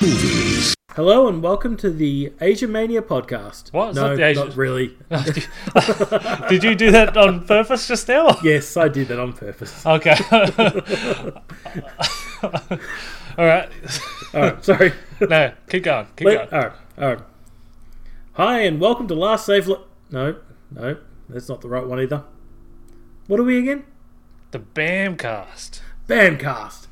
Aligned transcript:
Movies. 0.00 0.74
Hello 0.94 1.26
and 1.28 1.42
welcome 1.42 1.76
to 1.78 1.90
the 1.90 2.32
Asia 2.40 2.66
Mania 2.68 3.00
podcast. 3.02 3.72
What? 3.72 3.88
It's 3.90 3.96
No, 3.96 4.08
not 4.08 4.16
the 4.16 4.24
Asia- 4.24 4.44
not 4.44 4.56
really. 4.56 4.96
Oh, 5.10 6.46
did 6.48 6.62
you 6.64 6.74
do 6.74 6.90
that 6.90 7.16
on 7.16 7.46
purpose 7.46 7.88
just 7.88 8.06
now? 8.08 8.38
yes, 8.42 8.76
I 8.76 8.88
did 8.88 9.08
that 9.08 9.18
on 9.18 9.32
purpose. 9.32 9.84
Okay. 9.86 10.16
All 13.38 13.44
right. 13.46 13.68
All 14.34 14.40
right, 14.42 14.64
sorry. 14.64 14.92
No, 15.20 15.52
keep 15.68 15.84
going. 15.84 16.06
Keep 16.16 16.26
Let- 16.26 16.50
going. 16.50 16.62
all 16.62 16.68
right, 16.68 16.78
all 16.98 17.08
right. 17.14 17.22
Hi 18.34 18.60
and 18.60 18.78
welcome 18.80 19.08
to 19.08 19.14
Last 19.14 19.46
Save. 19.46 19.66
Li- 19.68 19.76
no, 20.10 20.36
no, 20.70 20.96
that's 21.28 21.48
not 21.48 21.62
the 21.62 21.68
right 21.68 21.86
one 21.86 22.00
either. 22.00 22.22
What 23.28 23.40
are 23.40 23.44
we 23.44 23.58
again? 23.58 23.84
The 24.50 24.58
Bamcast. 24.58 25.80
Bamcast. 26.06 26.86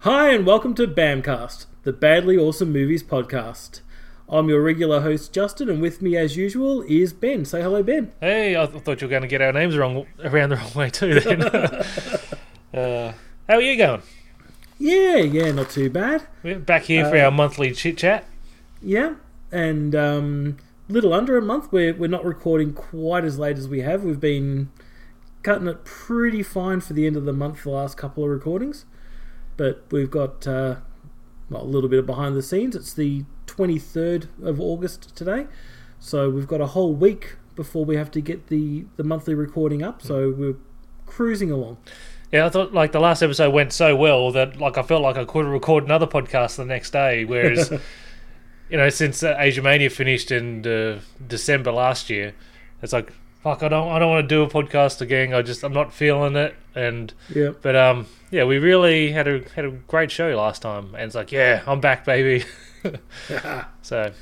Hi 0.00 0.30
and 0.32 0.44
welcome 0.44 0.74
to 0.74 0.86
Bamcast, 0.88 1.66
the 1.84 1.92
Badly 1.92 2.36
Awesome 2.38 2.72
Movies 2.72 3.02
podcast. 3.02 3.80
I'm 4.28 4.48
your 4.48 4.62
regular 4.62 5.02
host 5.02 5.34
Justin, 5.34 5.68
and 5.68 5.82
with 5.82 6.00
me 6.00 6.16
as 6.16 6.34
usual 6.36 6.82
is 6.88 7.12
Ben. 7.12 7.44
Say 7.44 7.60
hello, 7.60 7.82
Ben. 7.82 8.12
Hey, 8.20 8.56
I 8.56 8.64
th- 8.66 8.82
thought 8.82 9.02
you 9.02 9.06
were 9.06 9.10
going 9.10 9.22
to 9.22 9.28
get 9.28 9.42
our 9.42 9.52
names 9.52 9.76
wrong 9.76 10.06
around 10.22 10.48
the 10.50 10.56
wrong 10.56 10.72
way 10.74 10.88
too. 10.88 11.20
Then. 11.20 11.42
uh, 12.74 13.12
how 13.46 13.56
are 13.56 13.60
you 13.60 13.76
going? 13.76 14.02
Yeah, 14.78 15.16
yeah, 15.16 15.52
not 15.52 15.68
too 15.68 15.90
bad. 15.90 16.26
We're 16.42 16.58
back 16.58 16.84
here 16.84 17.08
for 17.08 17.16
Uh, 17.16 17.24
our 17.24 17.30
monthly 17.30 17.72
chit 17.72 17.98
chat. 17.98 18.24
Yeah, 18.80 19.16
and 19.52 19.94
um, 19.94 20.56
little 20.88 21.12
under 21.12 21.36
a 21.36 21.42
month. 21.42 21.70
We're 21.70 21.94
we're 21.94 22.08
not 22.08 22.24
recording 22.24 22.72
quite 22.72 23.24
as 23.24 23.38
late 23.38 23.58
as 23.58 23.68
we 23.68 23.82
have. 23.82 24.04
We've 24.04 24.18
been 24.20 24.70
cutting 25.42 25.68
it 25.68 25.84
pretty 25.84 26.42
fine 26.42 26.80
for 26.80 26.94
the 26.94 27.06
end 27.06 27.16
of 27.16 27.26
the 27.26 27.32
month. 27.34 27.62
The 27.64 27.70
last 27.70 27.98
couple 27.98 28.24
of 28.24 28.30
recordings, 28.30 28.86
but 29.58 29.84
we've 29.90 30.10
got 30.10 30.46
uh, 30.46 30.76
well, 31.50 31.62
a 31.62 31.64
little 31.64 31.88
bit 31.88 31.98
of 31.98 32.06
behind 32.06 32.36
the 32.36 32.42
scenes. 32.42 32.74
It's 32.74 32.94
the 32.94 33.24
twenty 33.46 33.78
third 33.78 34.28
of 34.42 34.60
August 34.60 35.14
today, 35.16 35.46
so 35.98 36.30
we've 36.30 36.46
got 36.46 36.60
a 36.60 36.66
whole 36.66 36.94
week 36.94 37.36
before 37.54 37.84
we 37.84 37.96
have 37.96 38.10
to 38.12 38.20
get 38.20 38.48
the 38.48 38.84
the 38.96 39.04
monthly 39.04 39.34
recording 39.34 39.82
up. 39.82 40.02
So 40.02 40.34
we're 40.36 40.56
cruising 41.06 41.50
along. 41.50 41.78
Yeah, 42.32 42.46
I 42.46 42.48
thought 42.48 42.72
like 42.72 42.92
the 42.92 43.00
last 43.00 43.22
episode 43.22 43.52
went 43.52 43.72
so 43.72 43.94
well 43.94 44.32
that 44.32 44.58
like 44.58 44.76
I 44.76 44.82
felt 44.82 45.02
like 45.02 45.16
I 45.16 45.24
could 45.24 45.46
record 45.46 45.84
another 45.84 46.06
podcast 46.06 46.56
the 46.56 46.64
next 46.64 46.90
day. 46.90 47.24
Whereas, 47.24 47.70
you 48.70 48.76
know, 48.76 48.88
since 48.88 49.22
uh, 49.22 49.36
Asia 49.38 49.62
Mania 49.62 49.90
finished 49.90 50.32
in 50.32 50.66
uh, 50.66 51.00
December 51.26 51.70
last 51.70 52.10
year, 52.10 52.34
it's 52.82 52.92
like 52.92 53.12
fuck. 53.44 53.62
I 53.62 53.68
don't. 53.68 53.88
I 53.88 53.98
don't 53.98 54.10
want 54.10 54.28
to 54.28 54.34
do 54.34 54.42
a 54.42 54.48
podcast 54.48 55.00
again. 55.00 55.32
I 55.34 55.42
just. 55.42 55.62
I'm 55.62 55.72
not 55.72 55.92
feeling 55.92 56.34
it. 56.34 56.56
And 56.74 57.12
Yeah, 57.32 57.50
but 57.62 57.76
um, 57.76 58.06
yeah, 58.30 58.44
we 58.44 58.58
really 58.58 59.12
had 59.12 59.28
a 59.28 59.44
had 59.54 59.64
a 59.64 59.70
great 59.70 60.10
show 60.10 60.34
last 60.34 60.62
time. 60.62 60.94
And 60.94 61.04
it's 61.04 61.14
like, 61.14 61.30
yeah, 61.30 61.62
I'm 61.66 61.80
back, 61.80 62.04
baby. 62.04 62.44
so. 63.82 64.12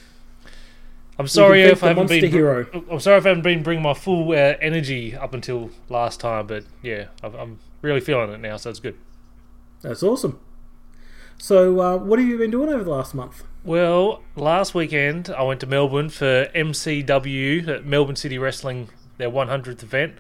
I'm 1.19 1.28
sorry 1.28 1.62
if 1.62 1.84
I 1.84 1.89
haven't 1.89 2.09
been. 2.09 2.31
hero. 2.31 2.67
I'm 2.91 2.98
sorry 2.98 3.19
if 3.19 3.27
I 3.27 3.28
haven't 3.28 3.45
been 3.45 3.62
bringing 3.62 3.83
my 3.83 3.95
full 3.95 4.33
uh, 4.33 4.56
energy 4.61 5.15
up 5.15 5.34
until 5.34 5.70
last 5.89 6.20
time, 6.20 6.47
but 6.47 6.65
yeah, 6.83 7.09
I'm, 7.23 7.34
I'm 7.34 7.59
really 7.83 8.00
feeling 8.00 8.31
it 8.31 8.41
now, 8.41 8.56
so 8.56 8.70
it's 8.70 8.81
good. 8.81 8.97
that's 9.83 10.03
awesome. 10.03 10.41
So, 11.39 11.81
uh, 11.81 11.97
what 11.98 12.19
have 12.19 12.27
you 12.27 12.39
been 12.39 12.50
doing 12.50 12.70
over 12.70 12.83
the 12.83 12.91
last 12.91 13.15
month? 13.15 13.45
Well, 13.62 14.23
last 14.37 14.75
weekend 14.75 15.28
I 15.31 15.43
went 15.43 15.61
to 15.61 15.67
Melbourne 15.67 16.09
for 16.09 16.47
MCW, 16.55 17.84
Melbourne 17.84 18.17
City 18.17 18.39
Wrestling, 18.39 18.89
their 19.18 19.30
100th 19.30 19.82
event. 19.82 20.14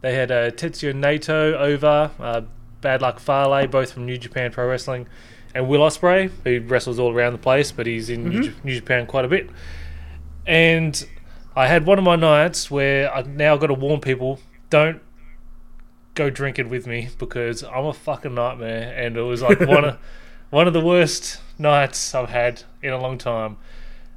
They 0.00 0.14
had 0.14 0.30
uh, 0.30 0.50
Tetsuya 0.50 0.92
Naito 0.94 1.54
over, 1.54 2.10
uh, 2.18 2.42
Bad 2.80 3.00
Luck 3.00 3.18
Fale, 3.18 3.66
both 3.66 3.92
from 3.92 4.04
New 4.04 4.18
Japan 4.18 4.50
Pro 4.52 4.68
Wrestling, 4.68 5.06
and 5.54 5.68
Will 5.68 5.80
Ospreay, 5.80 6.30
who 6.44 6.60
wrestles 6.68 6.98
all 6.98 7.12
around 7.12 7.32
the 7.32 7.38
place, 7.38 7.72
but 7.72 7.86
he's 7.86 8.10
in 8.10 8.28
New, 8.28 8.42
J- 8.42 8.52
New 8.62 8.74
Japan 8.74 9.06
quite 9.06 9.24
a 9.24 9.28
bit. 9.28 9.48
And 10.46 11.06
I 11.56 11.68
had 11.68 11.86
one 11.86 11.98
of 11.98 12.04
my 12.04 12.16
nights 12.16 12.70
where 12.70 13.14
I've 13.14 13.28
now 13.28 13.56
got 13.56 13.68
to 13.68 13.74
warn 13.74 14.00
people 14.00 14.40
don't 14.70 15.00
go 16.14 16.30
drinking 16.30 16.68
with 16.68 16.86
me 16.86 17.08
because 17.18 17.62
I'm 17.62 17.86
a 17.86 17.92
fucking 17.92 18.34
nightmare, 18.34 18.92
and 18.96 19.16
it 19.16 19.22
was 19.22 19.42
like 19.42 19.60
one 19.60 19.84
of 19.84 19.98
one 20.50 20.66
of 20.66 20.72
the 20.72 20.80
worst 20.80 21.40
nights 21.58 22.14
I've 22.14 22.28
had 22.28 22.62
in 22.82 22.92
a 22.92 22.98
long 22.98 23.18
time. 23.18 23.56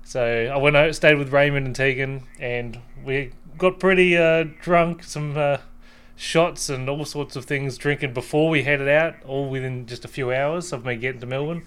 So 0.04 0.52
I 0.54 0.58
went 0.58 0.76
out, 0.76 0.94
stayed 0.96 1.16
with 1.16 1.32
Raymond 1.32 1.66
and 1.66 1.76
Tegan, 1.76 2.24
and 2.40 2.80
we 3.04 3.32
got 3.58 3.80
pretty 3.80 4.18
uh, 4.18 4.46
drunk, 4.62 5.04
some 5.04 5.38
uh, 5.38 5.58
shots 6.16 6.70
and 6.70 6.90
all 6.90 7.06
sorts 7.06 7.36
of 7.36 7.46
things 7.46 7.78
drinking 7.78 8.14
before 8.14 8.50
we 8.50 8.64
headed 8.64 8.88
out, 8.88 9.16
all 9.26 9.50
within 9.50 9.86
just 9.86 10.06
a 10.06 10.08
few 10.08 10.32
hours 10.32 10.72
of 10.74 10.86
me 10.86 10.96
getting 10.96 11.22
to 11.22 11.28
Melbourne. 11.28 11.64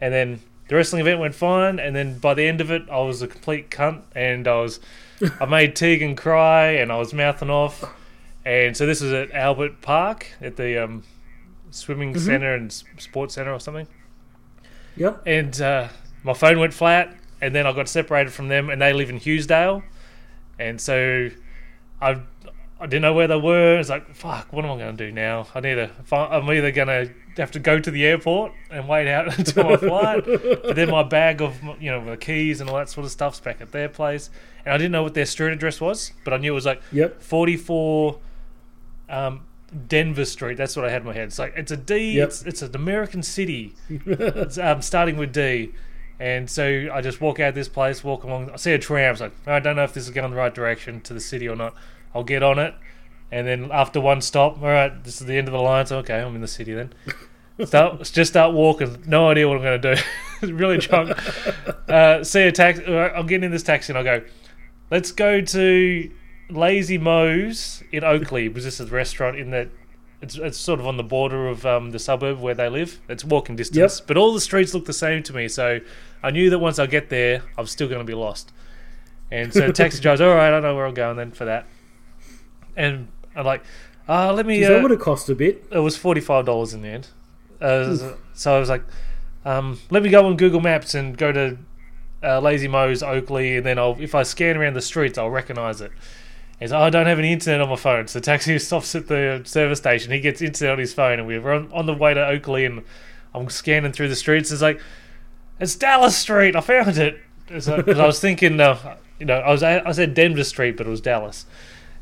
And 0.00 0.12
then 0.12 0.40
the 0.68 0.76
wrestling 0.76 1.00
event 1.00 1.20
went 1.20 1.34
fine, 1.34 1.78
and 1.78 1.94
then 1.94 2.18
by 2.18 2.34
the 2.34 2.44
end 2.44 2.60
of 2.60 2.70
it, 2.70 2.82
I 2.90 3.00
was 3.00 3.22
a 3.22 3.28
complete 3.28 3.70
cunt, 3.70 4.02
and 4.14 4.46
I 4.48 4.60
was 4.60 4.80
I 5.40 5.44
made 5.46 5.76
Tegan 5.76 6.16
cry, 6.16 6.68
and 6.72 6.90
I 6.90 6.96
was 6.98 7.12
mouthing 7.12 7.50
off. 7.50 7.84
And 8.44 8.76
so 8.76 8.86
this 8.86 9.00
was 9.00 9.12
at 9.12 9.30
Albert 9.32 9.80
Park 9.82 10.26
at 10.40 10.56
the 10.56 10.82
um, 10.82 11.04
swimming 11.70 12.18
center 12.18 12.54
and 12.54 12.72
sports 12.98 13.34
center 13.34 13.52
or 13.52 13.60
something 13.60 13.86
Yep. 14.96 15.22
and 15.26 15.60
uh, 15.60 15.88
my 16.22 16.34
phone 16.34 16.58
went 16.58 16.74
flat, 16.74 17.14
and 17.40 17.54
then 17.54 17.66
I 17.66 17.72
got 17.72 17.88
separated 17.88 18.32
from 18.32 18.48
them, 18.48 18.68
and 18.68 18.82
they 18.82 18.92
live 18.92 19.08
in 19.10 19.18
Hughesdale, 19.18 19.82
and 20.58 20.80
so 20.80 21.30
I 22.00 22.20
I 22.80 22.86
didn't 22.86 23.02
know 23.02 23.14
where 23.14 23.28
they 23.28 23.36
were. 23.38 23.78
It's 23.78 23.88
like 23.88 24.14
fuck, 24.14 24.52
what 24.52 24.64
am 24.64 24.72
I 24.72 24.76
going 24.78 24.96
to 24.96 25.06
do 25.06 25.12
now? 25.12 25.46
I 25.54 25.60
need 25.60 25.76
to. 25.76 25.88
Find, 26.04 26.34
I'm 26.34 26.50
either 26.50 26.72
going 26.72 26.88
to 26.88 27.10
have 27.36 27.52
to 27.52 27.60
go 27.60 27.78
to 27.78 27.90
the 27.90 28.04
airport 28.04 28.52
and 28.70 28.88
wait 28.88 29.08
out 29.08 29.38
until 29.38 29.64
my 29.64 29.76
flight, 29.76 30.24
but 30.26 30.76
then 30.76 30.90
my 30.90 31.02
bag 31.02 31.40
of 31.40 31.56
you 31.80 31.90
know 31.90 32.04
the 32.04 32.16
keys 32.16 32.60
and 32.60 32.68
all 32.68 32.76
that 32.76 32.88
sort 32.88 33.04
of 33.04 33.12
stuff's 33.12 33.40
back 33.40 33.60
at 33.60 33.72
their 33.72 33.88
place, 33.88 34.30
and 34.64 34.74
I 34.74 34.78
didn't 34.78 34.92
know 34.92 35.02
what 35.02 35.14
their 35.14 35.26
street 35.26 35.52
address 35.52 35.80
was, 35.80 36.12
but 36.24 36.34
I 36.34 36.38
knew 36.38 36.52
it 36.52 36.54
was 36.54 36.66
like 36.66 36.82
Yep. 36.92 37.22
44 37.22 38.18
um, 39.08 39.46
Denver 39.88 40.24
Street. 40.24 40.56
That's 40.56 40.76
what 40.76 40.84
I 40.84 40.90
had 40.90 41.02
in 41.02 41.06
my 41.06 41.14
head. 41.14 41.28
It's 41.28 41.38
like 41.38 41.54
it's 41.56 41.70
a 41.70 41.76
D. 41.76 42.12
Yep. 42.16 42.28
It's 42.28 42.42
it's 42.42 42.62
an 42.62 42.74
American 42.74 43.22
city. 43.22 43.74
it's 43.88 44.58
um, 44.58 44.82
starting 44.82 45.16
with 45.16 45.32
D. 45.32 45.72
And 46.22 46.48
so 46.48 46.88
I 46.94 47.00
just 47.00 47.20
walk 47.20 47.40
out 47.40 47.48
of 47.48 47.54
this 47.56 47.68
place, 47.68 48.04
walk 48.04 48.22
along. 48.22 48.48
I 48.50 48.56
see 48.56 48.70
a 48.70 48.78
tram. 48.78 49.10
It's 49.10 49.20
like 49.20 49.32
I 49.44 49.58
don't 49.58 49.74
know 49.74 49.82
if 49.82 49.92
this 49.92 50.04
is 50.04 50.10
going 50.10 50.30
the 50.30 50.36
right 50.36 50.54
direction 50.54 51.00
to 51.00 51.12
the 51.12 51.18
city 51.18 51.48
or 51.48 51.56
not. 51.56 51.74
I'll 52.14 52.22
get 52.22 52.44
on 52.44 52.60
it, 52.60 52.76
and 53.32 53.44
then 53.44 53.70
after 53.72 54.00
one 54.00 54.20
stop, 54.20 54.62
all 54.62 54.68
right, 54.68 55.02
this 55.02 55.20
is 55.20 55.26
the 55.26 55.36
end 55.36 55.48
of 55.48 55.52
the 55.52 55.58
line. 55.58 55.84
So 55.86 55.98
okay, 55.98 56.20
I'm 56.20 56.36
in 56.36 56.40
the 56.40 56.46
city 56.46 56.74
then. 56.74 56.92
Start 57.64 58.04
just 58.04 58.30
start 58.30 58.54
walking. 58.54 59.02
No 59.04 59.28
idea 59.30 59.46
what 59.48 59.56
I'm 59.56 59.62
going 59.62 59.82
to 59.82 59.94
do. 60.42 60.52
really 60.54 60.78
drunk. 60.78 61.18
Uh, 61.88 62.24
see 62.24 62.42
a 62.42 62.52
taxi. 62.52 62.86
I'm 62.86 63.26
getting 63.26 63.44
in 63.44 63.50
this 63.50 63.62
taxi, 63.62 63.92
and 63.92 63.98
I 63.98 64.02
go, 64.02 64.24
"Let's 64.90 65.12
go 65.12 65.42
to 65.42 66.10
Lazy 66.48 66.96
Moe's 66.96 67.82
in 67.92 68.02
Oakleigh." 68.02 68.48
Because 68.48 68.64
this 68.64 68.80
is 68.80 68.88
a 68.88 68.94
restaurant 68.94 69.36
in 69.36 69.50
that. 69.50 69.68
It's, 70.22 70.36
it's 70.36 70.56
sort 70.56 70.78
of 70.80 70.86
on 70.86 70.96
the 70.96 71.02
border 71.02 71.48
of 71.48 71.66
um, 71.66 71.90
the 71.90 71.98
suburb 71.98 72.38
where 72.40 72.54
they 72.54 72.68
live. 72.68 73.00
It's 73.08 73.24
walking 73.24 73.56
distance, 73.56 73.76
but 74.06 74.16
all 74.16 74.32
the 74.32 74.40
streets 74.40 74.72
look 74.72 74.84
the 74.86 74.92
same 74.92 75.22
to 75.24 75.32
me. 75.34 75.48
So 75.48 75.80
I 76.22 76.30
knew 76.30 76.48
that 76.50 76.60
once 76.60 76.78
I 76.78 76.86
get 76.86 77.08
there, 77.10 77.42
I'm 77.58 77.66
still 77.66 77.88
going 77.88 77.98
to 78.00 78.04
be 78.04 78.14
lost. 78.14 78.52
And 79.32 79.52
so 79.52 79.72
taxi 79.72 80.00
driver's 80.02 80.20
all 80.20 80.34
right. 80.34 80.52
I 80.52 80.60
know 80.60 80.76
where 80.76 80.86
I'm 80.86 80.94
going 80.94 81.16
then 81.16 81.32
for 81.32 81.44
that. 81.46 81.66
And 82.76 83.08
I'm 83.34 83.44
like, 83.44 83.64
uh, 84.08 84.32
let 84.32 84.46
me. 84.46 84.58
Geez, 84.58 84.66
Uh, 84.68 84.72
that 84.74 84.82
would 84.82 84.90
have 84.92 85.00
cost 85.00 85.28
a 85.28 85.34
bit. 85.34 85.64
it 85.70 85.78
was 85.78 85.96
forty 85.96 86.20
five 86.20 86.46
dollars 86.46 86.72
in 86.74 86.82
the 86.82 86.88
end. 86.88 87.08
Uh, 87.60 88.14
so 88.34 88.56
I 88.56 88.58
was 88.58 88.68
like, 88.68 88.82
um, 89.44 89.78
let 89.90 90.02
me 90.02 90.08
go 90.10 90.26
on 90.26 90.36
Google 90.36 90.60
Maps 90.60 90.94
and 90.94 91.16
go 91.16 91.32
to 91.32 91.56
uh, 92.22 92.40
Lazy 92.40 92.68
Moe's 92.68 93.02
Oakleigh, 93.02 93.56
and 93.58 93.66
then 93.66 93.78
I'll 93.78 93.96
if 94.00 94.14
I 94.14 94.22
scan 94.22 94.56
around 94.56 94.74
the 94.74 94.80
streets, 94.82 95.18
I'll 95.18 95.30
recognize 95.30 95.80
it. 95.80 95.92
He's 96.62 96.72
oh, 96.72 96.78
I 96.80 96.90
don't 96.90 97.06
have 97.06 97.18
any 97.18 97.32
internet 97.32 97.60
on 97.60 97.68
my 97.68 97.76
phone, 97.76 98.06
so 98.06 98.18
the 98.20 98.24
taxi 98.24 98.58
stops 98.60 98.94
at 98.94 99.08
the 99.08 99.42
service 99.44 99.78
station. 99.80 100.12
He 100.12 100.20
gets 100.20 100.40
internet 100.40 100.72
on 100.74 100.78
his 100.78 100.94
phone, 100.94 101.18
and 101.18 101.26
we're 101.26 101.52
on, 101.52 101.70
on 101.72 101.86
the 101.86 101.92
way 101.94 102.14
to 102.14 102.20
Oakleigh, 102.20 102.64
and 102.66 102.82
I'm 103.34 103.48
scanning 103.50 103.92
through 103.92 104.08
the 104.08 104.16
streets. 104.16 104.50
It's 104.52 104.62
like, 104.62 104.80
it's 105.58 105.74
Dallas 105.74 106.16
Street. 106.16 106.54
I 106.56 106.60
found 106.60 106.96
it. 106.98 107.18
It's 107.48 107.66
like- 107.68 107.84
'cause 107.84 107.98
I 107.98 108.06
was 108.06 108.20
thinking, 108.20 108.60
uh, 108.60 108.96
you 109.18 109.26
know, 109.26 109.38
I 109.38 109.50
was 109.50 109.62
I 109.62 109.90
said 109.92 110.14
Denver 110.14 110.44
Street, 110.44 110.76
but 110.76 110.86
it 110.86 110.90
was 110.90 111.00
Dallas, 111.00 111.46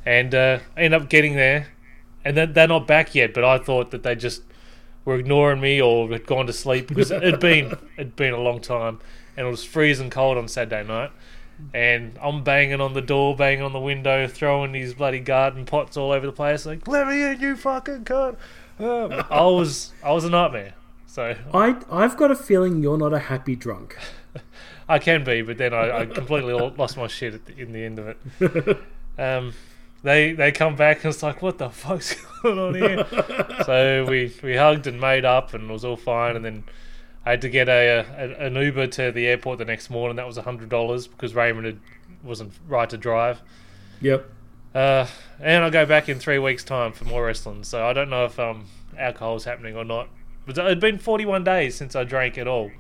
and 0.06 0.34
uh, 0.34 0.58
I 0.76 0.82
ended 0.82 1.00
up 1.02 1.08
getting 1.08 1.34
there, 1.36 1.68
and 2.24 2.36
then 2.36 2.52
they're 2.52 2.68
not 2.68 2.86
back 2.86 3.14
yet. 3.14 3.32
But 3.34 3.44
I 3.44 3.58
thought 3.58 3.90
that 3.92 4.02
they 4.02 4.14
just 4.14 4.42
were 5.06 5.18
ignoring 5.18 5.60
me 5.60 5.80
or 5.80 6.08
had 6.10 6.26
gone 6.26 6.46
to 6.46 6.52
sleep 6.52 6.86
because 6.86 7.10
it 7.10 7.22
had 7.22 7.40
been 7.40 7.76
it'd 7.96 8.14
been 8.16 8.34
a 8.34 8.40
long 8.40 8.60
time, 8.60 9.00
and 9.36 9.46
it 9.46 9.50
was 9.50 9.64
freezing 9.64 10.10
cold 10.10 10.36
on 10.36 10.48
Saturday 10.48 10.86
night. 10.86 11.10
And 11.72 12.18
I'm 12.20 12.42
banging 12.42 12.80
on 12.80 12.94
the 12.94 13.00
door, 13.00 13.36
banging 13.36 13.62
on 13.62 13.72
the 13.72 13.80
window, 13.80 14.26
throwing 14.26 14.72
these 14.72 14.94
bloody 14.94 15.20
garden 15.20 15.64
pots 15.64 15.96
all 15.96 16.12
over 16.12 16.26
the 16.26 16.32
place, 16.32 16.66
like 16.66 16.86
"Let 16.88 17.06
me 17.06 17.22
in, 17.22 17.40
you 17.40 17.56
fucking 17.56 18.04
cunt!" 18.04 18.36
Um, 18.78 19.24
I 19.30 19.42
was, 19.42 19.92
I 20.02 20.12
was 20.12 20.24
a 20.24 20.30
nightmare. 20.30 20.74
So 21.06 21.34
I 21.52 21.76
I've 21.90 22.16
got 22.16 22.30
a 22.30 22.36
feeling 22.36 22.82
you're 22.82 22.98
not 22.98 23.12
a 23.12 23.18
happy 23.18 23.56
drunk. 23.56 23.96
I 24.88 24.98
can 24.98 25.22
be, 25.22 25.42
but 25.42 25.58
then 25.58 25.74
I, 25.74 26.00
I 26.00 26.06
completely 26.06 26.52
lost 26.52 26.96
my 26.96 27.06
shit 27.06 27.34
at 27.34 27.46
the, 27.46 27.56
in 27.56 27.72
the 27.72 27.84
end 27.84 27.98
of 27.98 28.08
it. 28.08 28.78
Um, 29.18 29.52
they 30.02 30.32
they 30.32 30.50
come 30.50 30.76
back 30.76 31.04
and 31.04 31.12
it's 31.12 31.22
like, 31.22 31.42
what 31.42 31.58
the 31.58 31.68
fuck's 31.68 32.14
going 32.42 32.58
on 32.58 32.74
here? 32.74 33.06
so 33.66 34.06
we 34.08 34.34
we 34.42 34.56
hugged 34.56 34.86
and 34.86 34.98
made 34.98 35.26
up 35.26 35.52
and 35.52 35.68
it 35.68 35.72
was 35.72 35.84
all 35.84 35.96
fine. 35.96 36.36
And 36.36 36.44
then 36.44 36.64
I 37.24 37.30
had 37.30 37.42
to 37.42 37.48
get 37.50 37.68
a, 37.68 38.06
a 38.16 38.46
an 38.46 38.54
Uber 38.54 38.86
to 38.88 39.12
the 39.12 39.26
airport 39.26 39.58
the 39.58 39.64
next 39.64 39.90
morning. 39.90 40.16
That 40.16 40.26
was 40.26 40.36
hundred 40.38 40.68
dollars 40.70 41.06
because 41.06 41.34
Raymond 41.34 41.66
had, 41.66 41.80
wasn't 42.22 42.52
right 42.66 42.88
to 42.90 42.96
drive. 42.96 43.42
Yep. 44.00 44.28
Uh, 44.74 45.06
and 45.40 45.64
I'll 45.64 45.70
go 45.70 45.84
back 45.84 46.08
in 46.08 46.18
three 46.18 46.38
weeks' 46.38 46.64
time 46.64 46.92
for 46.92 47.04
more 47.04 47.26
wrestling. 47.26 47.64
So 47.64 47.86
I 47.86 47.92
don't 47.92 48.08
know 48.10 48.24
if 48.24 48.38
um 48.38 48.66
alcohol's 48.98 49.44
happening 49.44 49.76
or 49.76 49.84
not. 49.84 50.08
But 50.46 50.56
it 50.58 50.64
had 50.66 50.80
been 50.80 50.98
41 50.98 51.44
days 51.44 51.74
since 51.76 51.94
I 51.94 52.04
drank 52.04 52.38
at 52.38 52.48
all. 52.48 52.70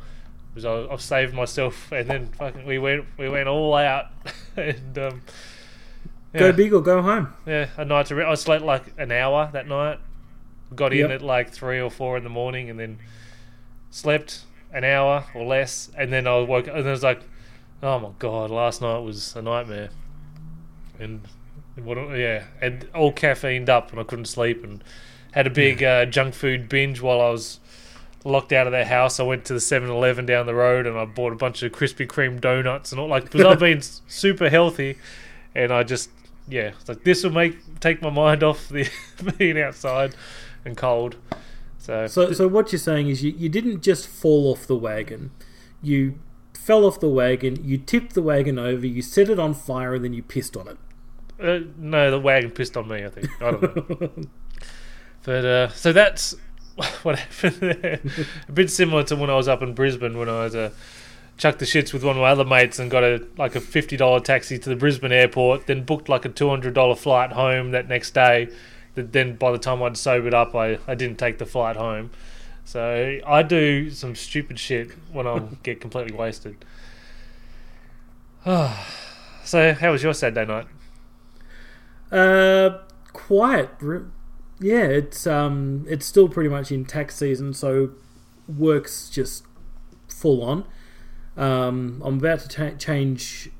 Because 0.54 0.64
I, 0.64 0.92
I've 0.92 1.02
saved 1.02 1.34
myself, 1.34 1.92
and 1.92 2.08
then 2.08 2.26
fucking 2.32 2.64
we 2.64 2.78
went 2.78 3.04
we 3.18 3.28
went 3.28 3.48
all 3.48 3.74
out, 3.74 4.06
and 4.56 4.98
um, 4.98 5.22
Go 6.32 6.46
yeah, 6.46 6.52
big 6.52 6.72
or 6.72 6.80
go 6.80 7.02
home. 7.02 7.32
yeah, 7.44 7.68
a 7.76 7.84
night 7.84 8.06
to 8.06 8.14
re- 8.14 8.24
I 8.24 8.34
slept 8.34 8.64
like 8.64 8.94
an 8.98 9.10
hour 9.12 9.50
that 9.52 9.66
night. 9.66 9.98
Got 10.74 10.92
in 10.92 10.98
Yep. 11.00 11.10
at 11.10 11.22
like 11.22 11.50
three 11.50 11.80
or 11.80 11.90
four 11.90 12.16
in 12.16 12.22
the 12.24 12.30
morning, 12.30 12.70
and 12.70 12.78
then 12.78 12.98
slept 13.90 14.42
an 14.72 14.84
hour 14.84 15.24
or 15.34 15.44
less, 15.44 15.90
and 15.96 16.12
then 16.12 16.26
I 16.26 16.38
woke 16.38 16.66
and 16.66 16.86
I 16.86 16.90
was 16.90 17.02
like, 17.02 17.22
oh 17.82 17.98
my 17.98 18.10
god, 18.18 18.50
last 18.50 18.80
night 18.80 18.98
was 18.98 19.34
a 19.36 19.42
nightmare, 19.42 19.90
and 20.98 21.22
and 21.76 21.84
what 21.84 21.96
yeah, 22.16 22.44
and 22.60 22.88
all 22.94 23.12
caffeined 23.12 23.68
up, 23.68 23.90
and 23.90 24.00
I 24.00 24.04
couldn't 24.04 24.26
sleep, 24.26 24.62
and 24.64 24.82
had 25.32 25.46
a 25.46 25.50
big 25.50 25.82
uh, 25.82 26.06
junk 26.06 26.34
food 26.34 26.68
binge 26.68 27.00
while 27.00 27.20
I 27.20 27.30
was 27.30 27.60
locked 28.24 28.52
out 28.52 28.66
of 28.66 28.72
their 28.72 28.84
house. 28.84 29.20
I 29.20 29.22
went 29.22 29.44
to 29.46 29.52
the 29.52 29.60
7-Eleven 29.60 30.26
down 30.26 30.46
the 30.46 30.54
road, 30.54 30.86
and 30.86 30.98
I 30.98 31.04
bought 31.04 31.32
a 31.32 31.36
bunch 31.36 31.62
of 31.62 31.72
Krispy 31.72 32.06
Kreme 32.06 32.40
donuts 32.40 32.92
and 32.92 33.00
all 33.00 33.08
like 33.08 33.24
because 33.24 33.46
I've 33.46 33.60
been 33.60 33.82
super 34.08 34.48
healthy, 34.48 34.98
and 35.54 35.72
I 35.72 35.82
just 35.82 36.10
yeah, 36.48 36.72
it's 36.78 36.88
like 36.88 37.04
this 37.04 37.24
will 37.24 37.30
make 37.30 37.80
take 37.80 38.02
my 38.02 38.10
mind 38.10 38.42
off 38.42 38.68
the 38.68 38.88
being 39.38 39.60
outside 39.60 40.14
and 40.64 40.76
cold. 40.76 41.16
So, 41.90 42.06
So, 42.06 42.32
so 42.32 42.48
what 42.48 42.72
you're 42.72 42.78
saying 42.78 43.08
is 43.08 43.22
you, 43.24 43.32
you 43.36 43.48
didn't 43.48 43.82
just 43.82 44.06
fall 44.06 44.50
off 44.52 44.66
the 44.66 44.76
wagon. 44.76 45.30
You 45.82 46.18
fell 46.54 46.84
off 46.84 47.00
the 47.00 47.08
wagon, 47.08 47.58
you 47.64 47.78
tipped 47.78 48.14
the 48.14 48.22
wagon 48.22 48.58
over, 48.58 48.86
you 48.86 49.02
set 49.02 49.28
it 49.28 49.38
on 49.38 49.54
fire, 49.54 49.94
and 49.94 50.04
then 50.04 50.12
you 50.12 50.22
pissed 50.22 50.56
on 50.56 50.68
it. 50.68 50.78
uh, 51.42 51.60
no, 51.78 52.10
the 52.10 52.20
wagon 52.20 52.50
pissed 52.50 52.76
on 52.76 52.86
me. 52.88 53.04
I 53.04 53.08
think 53.08 53.28
I 53.42 53.50
don't 53.50 54.00
know. 54.00 54.10
But 55.22 55.44
uh, 55.44 55.68
so 55.68 55.92
that's 55.92 56.34
what 57.02 57.18
happened 57.18 57.56
there. 57.60 58.00
a 58.48 58.52
bit 58.52 58.70
similar 58.70 59.02
to 59.04 59.16
when 59.16 59.28
I 59.30 59.34
was 59.36 59.48
up 59.48 59.60
in 59.62 59.74
Brisbane 59.74 60.16
when 60.16 60.28
I 60.30 60.44
was 60.44 60.54
uh, 60.54 60.70
chucked 61.36 61.58
the 61.58 61.66
shits 61.66 61.92
with 61.92 62.02
one 62.04 62.16
of 62.16 62.22
my 62.22 62.30
other 62.30 62.44
mates 62.44 62.78
and 62.78 62.90
got 62.90 63.02
a 63.04 63.26
like 63.36 63.54
a 63.54 63.60
fifty 63.60 63.96
dollar 63.98 64.20
taxi 64.20 64.58
to 64.58 64.68
the 64.68 64.76
Brisbane 64.76 65.12
airport. 65.12 65.66
Then 65.66 65.84
booked 65.84 66.08
like 66.08 66.24
a 66.24 66.30
two 66.30 66.48
hundred 66.48 66.72
dollar 66.74 66.94
flight 66.94 67.32
home 67.32 67.72
that 67.72 67.86
next 67.88 68.12
day. 68.14 68.48
That 69.00 69.12
then 69.12 69.36
by 69.36 69.50
the 69.52 69.58
time 69.58 69.82
I'd 69.82 69.96
sobered 69.96 70.34
up, 70.34 70.54
I, 70.54 70.78
I 70.86 70.94
didn't 70.94 71.18
take 71.18 71.38
the 71.38 71.46
flight 71.46 71.76
home. 71.76 72.10
So 72.64 73.18
I 73.26 73.42
do 73.42 73.90
some 73.90 74.14
stupid 74.14 74.58
shit 74.58 74.92
when 75.10 75.26
I 75.26 75.38
get 75.62 75.80
completely 75.80 76.12
wasted. 76.12 76.64
so 78.44 79.74
how 79.74 79.92
was 79.92 80.02
your 80.02 80.14
Saturday 80.14 80.46
night? 80.46 80.66
Uh, 82.12 82.78
quiet. 83.12 83.70
Yeah, 84.60 84.84
it's 84.84 85.26
um, 85.26 85.86
it's 85.88 86.04
still 86.04 86.28
pretty 86.28 86.50
much 86.50 86.70
in 86.70 86.84
tax 86.84 87.16
season, 87.16 87.54
so 87.54 87.90
work's 88.46 89.08
just 89.08 89.44
full 90.08 90.42
on. 90.42 90.64
Um, 91.36 92.02
I'm 92.04 92.18
about 92.18 92.40
to 92.40 92.48
ta 92.48 92.70
change 92.76 93.50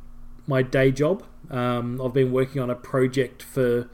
my 0.47 0.63
day 0.63 0.91
job. 0.91 1.25
Um, 1.51 2.01
I've 2.01 2.13
been 2.13 2.33
working 2.33 2.61
on 2.61 2.71
a 2.71 2.75
project 2.75 3.43
for. 3.43 3.89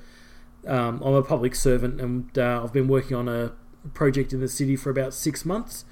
Um, 0.67 1.03
I'm 1.05 1.15
a 1.15 1.23
public 1.23 1.55
servant, 1.55 2.01
and 2.01 2.37
uh, 2.39 2.63
I've 2.63 2.73
been 2.73 2.89
working 2.89 3.17
on 3.17 3.29
a 3.29 3.53
project 3.95 4.33
in 4.33 4.41
the 4.41 4.49
city 4.49 4.77
for 4.77 4.91
about 4.91 5.15
six 5.15 5.45
months, 5.45 5.85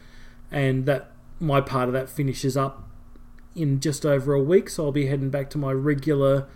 and 0.51 0.87
that 0.87 1.13
my 1.41 1.61
part 1.61 1.89
of 1.89 1.93
that 1.95 2.09
finishes 2.09 2.57
up 2.57 2.89
in 3.55 3.81
just 3.81 4.05
over 4.05 4.35
a 4.35 4.43
week. 4.43 4.69
So 4.69 4.87
I'll 4.87 4.93
be 4.93 5.07
heading 5.07 5.31
back 5.31 5.51
to 5.51 5.59
my 5.59 5.73
regular 5.73 6.47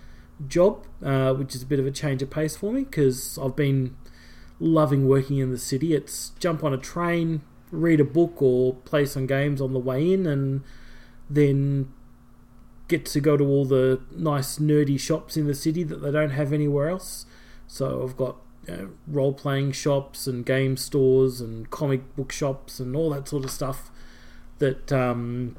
job, 0.47 0.87
uh, 1.05 1.35
which 1.35 1.55
is 1.55 1.63
a 1.63 1.67
bit 1.67 1.79
of 1.79 1.87
a 1.87 1.91
change 1.91 2.23
of 2.23 2.31
pace 2.31 2.57
for 2.57 2.73
me 2.73 2.85
because 2.85 3.39
I've 3.43 3.57
been 3.57 3.97
loving 4.61 5.07
working 5.07 5.39
in 5.39 5.51
the 5.51 5.59
city. 5.59 5.95
It's 5.95 6.31
jump 6.39 6.65
on 6.65 6.73
a 6.73 6.79
train, 6.79 7.43
read 7.71 8.01
a 8.01 8.05
book, 8.05 8.41
or 8.43 8.75
play 8.75 9.05
some 9.05 9.27
games 9.27 9.61
on 9.61 9.73
the 9.73 9.79
way 9.79 10.13
in, 10.13 10.27
and 10.27 10.63
then 11.31 11.93
get 12.89 13.05
to 13.05 13.21
go 13.21 13.37
to 13.37 13.45
all 13.45 13.65
the 13.65 14.01
nice 14.11 14.59
nerdy 14.59 14.99
shops 14.99 15.37
in 15.37 15.47
the 15.47 15.55
city 15.55 15.83
that 15.85 15.97
they 15.97 16.11
don't 16.11 16.31
have 16.31 16.53
anywhere 16.53 16.89
else. 16.89 17.27
So 17.69 18.03
I've 18.03 18.17
got 18.17 18.37
you 18.67 18.77
know, 18.77 18.89
role 19.07 19.33
playing 19.33 19.73
shops 19.73 20.27
and 20.27 20.45
game 20.45 20.77
stores 20.77 21.41
and 21.41 21.71
comic 21.71 22.17
book 22.17 22.33
shops 22.33 22.81
and 22.81 22.97
all 22.97 23.11
that 23.11 23.29
sort 23.29 23.45
of 23.45 23.51
stuff 23.51 23.91
that 24.59 24.91
um, 24.93 25.55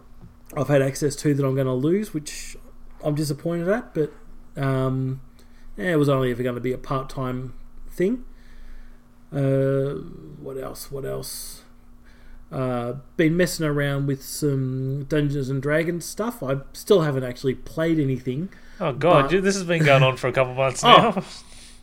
I've 0.57 0.67
had 0.67 0.81
access 0.81 1.15
to 1.17 1.33
that 1.33 1.45
I'm 1.45 1.55
going 1.55 1.67
to 1.67 1.73
lose, 1.73 2.13
which 2.13 2.57
I'm 3.03 3.15
disappointed 3.15 3.69
at. 3.69 3.93
But 3.93 4.11
um, 4.57 5.21
yeah, 5.77 5.91
it 5.93 5.95
was 5.97 6.09
only 6.09 6.31
ever 6.31 6.43
going 6.43 6.55
to 6.55 6.61
be 6.61 6.73
a 6.73 6.77
part 6.77 7.09
time 7.09 7.53
thing. 7.89 8.25
Uh, 9.31 9.93
what 10.41 10.57
else? 10.57 10.91
What 10.91 11.05
else? 11.05 11.61
Uh, 12.51 12.93
been 13.15 13.37
messing 13.37 13.65
around 13.65 14.07
with 14.07 14.23
some 14.23 15.03
Dungeons 15.03 15.49
and 15.49 15.61
Dragons 15.61 16.03
stuff. 16.03 16.41
I 16.41 16.57
still 16.73 17.01
haven't 17.01 17.23
actually 17.23 17.53
played 17.53 17.99
anything. 17.99 18.49
Oh 18.79 18.91
god, 18.91 19.29
But- 19.29 19.43
this 19.43 19.53
has 19.55 19.63
been 19.65 19.83
going 19.83 20.01
on 20.01 20.17
for 20.17 20.27
a 20.27 20.31
couple 20.31 20.55
months 20.55 20.81
Oh. 20.85 21.23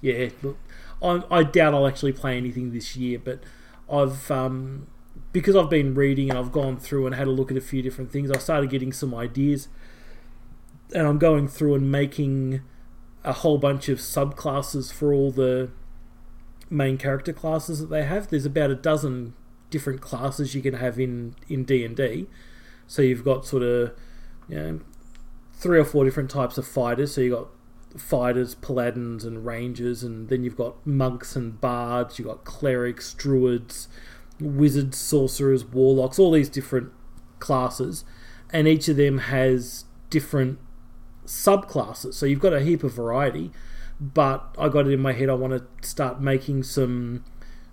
Yeah, 0.01 0.29
look, 0.43 0.59
I, 1.03 1.23
I 1.31 1.43
doubt 1.43 1.75
I'll 1.75 1.87
actually 1.87 2.13
play 2.13 2.37
anything 2.37 2.73
this 2.73 2.97
year, 2.97 3.19
but 3.19 3.43
I've 3.91 4.31
um, 4.31 4.87
because 5.33 5.57
I've 5.57 5.71
been 5.71 5.95
reading 5.95 6.31
and 6.31 6.39
I've 6.39 6.53
gone 6.53 6.77
through 6.77 7.07
and 7.07 7.15
had 7.15 7.27
a 7.27 7.31
look 7.31 7.51
at 7.51 7.57
a 7.57 7.61
few 7.61 7.83
different 7.83 8.11
things. 8.11 8.31
I 8.31 8.39
started 8.39 8.71
getting 8.71 8.93
some 8.93 9.15
ideas, 9.15 9.69
and 10.95 11.07
I'm 11.07 11.19
going 11.19 11.49
through 11.49 11.75
and 11.75 11.91
making 11.91 12.63
a 13.25 13.33
whole 13.33 13.59
bunch 13.59 13.89
of 13.89 13.99
subclasses 13.99 14.93
for 14.93 15.13
all 15.13 15.31
the 15.31 15.71
main 16.71 16.97
character 16.97 17.33
classes 17.33 17.81
that 17.81 17.87
they 17.91 18.05
have. 18.05 18.29
There's 18.29 18.47
about 18.47 18.71
a 18.71 18.75
dozen 18.75 19.35
different 19.71 20.01
classes 20.01 20.55
you 20.55 20.63
can 20.63 20.75
have 20.75 20.99
in 20.99 21.35
in 21.49 21.65
D 21.65 21.85
and 21.85 21.97
D. 21.97 22.27
So 22.87 23.03
you've 23.03 23.25
got 23.25 23.45
sort 23.45 23.63
of 23.63 23.93
you 24.49 24.57
know 24.57 24.81
three 25.53 25.79
or 25.79 25.85
four 25.85 26.05
different 26.05 26.31
types 26.31 26.59
of 26.59 26.67
fighters. 26.67 27.15
So 27.15 27.21
you've 27.21 27.35
got 27.35 27.49
fighters, 27.97 28.55
paladins, 28.55 29.25
and 29.25 29.45
rangers, 29.45 30.03
and 30.03 30.29
then 30.29 30.45
you've 30.45 30.57
got 30.57 30.87
monks 30.87 31.37
and 31.37 31.61
bards, 31.61 32.19
you've 32.19 32.29
got 32.29 32.45
clerics, 32.45 33.15
druids, 33.15 33.89
wizards, 34.41 34.99
sorcerers, 34.99 35.65
warlocks, 35.65 36.19
all 36.19 36.33
these 36.33 36.49
different 36.49 36.93
classes, 37.39 38.05
and 38.53 38.69
each 38.69 38.89
of 38.89 38.97
them 38.97 39.19
has 39.19 39.85
different 40.11 40.59
subclasses. 41.25 42.15
So 42.15 42.27
you've 42.27 42.41
got 42.41 42.53
a 42.53 42.61
heap 42.61 42.83
of 42.83 42.93
variety, 42.93 43.51
but 44.01 44.55
I 44.59 44.69
got 44.69 44.87
it 44.87 44.93
in 44.93 45.01
my 45.01 45.13
head 45.13 45.29
I 45.29 45.35
want 45.35 45.53
to 45.53 45.89
start 45.89 46.21
making 46.21 46.63
some 46.65 47.25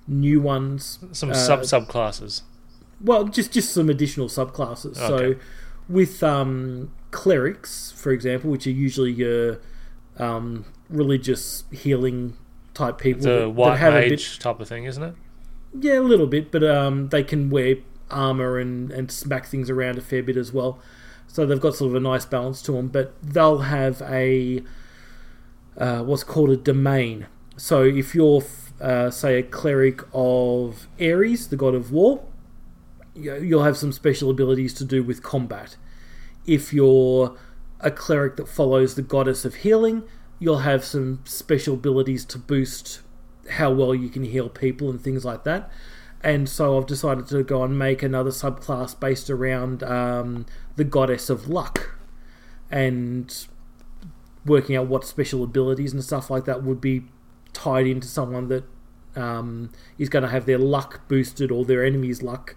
new 0.08 0.42
ones. 0.42 1.00
Some 1.12 1.32
uh, 1.32 1.34
sub 1.34 1.62
subclasses. 1.62 2.42
Well, 3.02 3.26
just 3.26 3.52
just 3.52 3.74
some 3.74 3.90
additional 3.90 4.28
subclasses. 4.28 4.96
So 4.96 5.36
with 5.90 6.24
um, 6.24 6.92
clerics, 7.12 7.94
for 7.96 8.12
example, 8.12 8.50
which 8.50 8.66
are 8.68 8.72
usually 8.72 9.12
your 9.12 9.60
um, 10.20 10.66
religious 10.90 11.64
healing 11.72 12.36
type 12.74 12.98
people 12.98 13.22
The 13.24 13.30
that- 13.42 13.50
white 13.50 13.72
that 13.72 13.78
have 13.80 13.94
a 13.94 14.02
mage 14.02 14.10
bit, 14.38 14.42
type 14.42 14.60
of 14.60 14.68
thing, 14.68 14.86
isn't 14.86 15.04
it? 15.04 15.16
yeah, 15.80 16.00
a 16.00 16.02
little 16.02 16.28
bit, 16.28 16.52
but 16.52 16.64
um, 16.64 17.10
they 17.10 17.24
can 17.24 17.50
wear 17.50 17.78
armor 18.12 18.60
and 18.60 18.92
and 18.92 19.12
smack 19.12 19.46
things 19.48 19.70
around 19.70 19.98
a 19.98 20.02
fair 20.02 20.22
bit 20.22 20.38
as 20.38 20.54
well. 20.54 20.80
So 21.28 21.46
they've 21.48 21.60
got 21.60 21.76
sort 21.76 21.90
of 21.90 21.96
a 21.96 22.00
nice 22.00 22.26
balance 22.26 22.62
to 22.64 22.74
them, 22.74 22.90
but 22.90 23.14
they'll 23.24 23.60
have 23.60 24.02
a 24.04 24.62
uh, 25.78 26.04
what's 26.04 26.24
called 26.24 26.52
a 26.52 26.58
domain. 26.58 27.26
So 27.58 27.84
if 27.84 28.14
you're, 28.14 28.44
uh, 28.82 29.10
say, 29.10 29.40
a 29.40 29.44
cleric 29.44 30.02
of 30.14 30.88
Ares, 31.02 31.48
the 31.48 31.56
god 31.56 31.74
of 31.74 31.92
war, 31.92 32.24
you'll 33.16 33.64
have 33.64 33.78
some 33.78 33.92
special 33.92 34.30
abilities 34.30 34.74
to 34.76 34.86
do 34.86 35.02
with 35.04 35.24
combat. 35.24 35.76
If 36.46 36.74
you're 36.74 37.36
a 37.84 37.92
cleric 37.92 38.38
that 38.38 38.48
follows 38.48 38.96
the 38.96 39.02
goddess 39.02 39.46
of 39.46 39.56
healing, 39.56 40.04
you'll 40.40 40.60
have 40.60 40.84
some 40.84 41.20
special 41.26 41.76
abilities 41.76 42.26
to 42.26 42.40
boost 42.40 43.02
how 43.52 43.72
well 43.72 43.94
you 43.94 44.10
can 44.10 44.24
heal 44.24 44.50
people 44.50 44.90
and 44.90 45.02
things 45.02 45.26
like 45.26 45.44
that. 45.44 45.70
And 46.22 46.48
so 46.48 46.78
I've 46.78 46.86
decided 46.86 47.28
to 47.28 47.44
go 47.44 47.64
and 47.64 47.78
make 47.78 48.02
another 48.02 48.30
subclass 48.30 48.98
based 48.98 49.30
around 49.30 49.84
um, 49.84 50.46
the 50.78 50.86
goddess 50.86 51.30
of 51.30 51.50
luck 51.50 51.98
and 52.72 53.46
working 54.46 54.76
out 54.76 54.88
what 54.88 55.06
special 55.06 55.44
abilities 55.44 55.94
and 55.94 56.04
stuff 56.04 56.30
like 56.30 56.46
that 56.46 56.64
would 56.64 56.80
be 56.80 57.04
tied 57.52 57.86
into 57.86 58.08
someone 58.08 58.48
that 58.48 58.64
um, 59.16 59.70
is 59.98 60.10
going 60.10 60.24
to 60.24 60.30
have 60.30 60.46
their 60.46 60.58
luck 60.58 61.08
boosted 61.08 61.52
or 61.52 61.66
their 61.66 61.84
enemy's 61.86 62.24
luck 62.24 62.56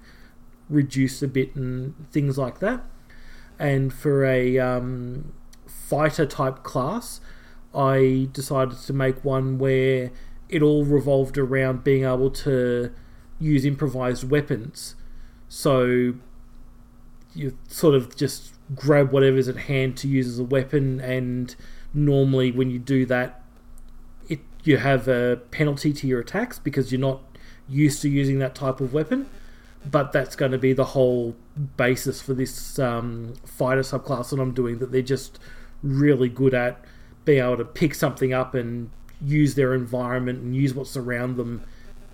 reduced 0.71 1.23
a 1.23 1.29
bit 1.29 1.55
and 1.57 1.95
things 2.11 2.39
like 2.39 2.61
that. 2.61 2.85
And 3.59 3.93
for 3.93 4.25
a 4.25 4.59
um, 4.59 5.33
fighter 5.67 6.27
type 6.27 6.63
class, 6.63 7.21
I 7.75 8.29
decided 8.33 8.79
to 8.79 8.93
make 8.93 9.25
one 9.25 9.59
where 9.59 10.11
it 10.49 10.63
all 10.63 10.85
revolved 10.85 11.37
around 11.39 11.85
being 11.85 12.05
able 12.05 12.31
to 12.31 12.93
use 13.39 13.65
improvised 13.65 14.29
weapons. 14.31 14.95
So 15.49 16.15
you 17.35 17.59
sort 17.69 17.95
of 17.95 18.17
just 18.17 18.55
grab 18.75 19.13
whatever's 19.13 19.49
at 19.49 19.57
hand 19.57 19.97
to 19.99 20.09
use 20.09 20.27
as 20.27 20.39
a 20.39 20.45
weapon, 20.45 21.01
and 21.01 21.55
normally 21.93 22.51
when 22.51 22.71
you 22.71 22.79
do 22.79 23.05
that, 23.07 23.43
it 24.29 24.41
you 24.65 24.79
have 24.79 25.07
a 25.07 25.41
penalty 25.51 25.93
to 25.93 26.07
your 26.07 26.21
attacks 26.21 26.59
because 26.59 26.91
you're 26.91 27.01
not 27.01 27.23
used 27.69 28.03
to 28.03 28.09
using 28.09 28.39
that 28.39 28.55
type 28.55 28.81
of 28.81 28.93
weapon. 28.93 29.29
But 29.89 30.13
that's 30.13 30.35
going 30.35 30.53
to 30.53 30.59
be 30.59 30.73
the 30.73 30.87
whole 30.87 31.37
basis 31.77 32.21
for 32.21 32.35
this 32.35 32.79
um, 32.79 33.35
fighter 33.45 33.83
subclass 33.83 34.31
that 34.31 34.41
I'm 34.41 34.53
doing. 34.53 34.79
That 34.79 34.93
they're 34.93 35.03
just 35.03 35.39
really 35.83 36.29
good 36.29 36.55
at 36.55 36.83
being 37.25 37.43
able 37.43 37.57
to 37.57 37.65
pick 37.65 37.95
something 37.95 38.33
up 38.33 38.55
and 38.55 38.91
use 39.21 39.55
their 39.55 39.75
environment 39.75 40.41
and 40.41 40.55
use 40.55 40.75
what's 40.75 40.97
around 40.97 41.37
them 41.37 41.63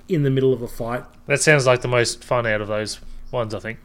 in 0.08 0.22
the 0.22 0.30
middle 0.30 0.52
of 0.52 0.62
a 0.62 0.68
fight. 0.68 1.04
That 1.26 1.40
sounds 1.40 1.66
like 1.66 1.82
the 1.82 1.88
most 1.88 2.24
fun 2.24 2.46
out 2.46 2.60
of 2.60 2.68
those 2.68 3.00
ones, 3.30 3.54
I 3.54 3.60
think. 3.60 3.78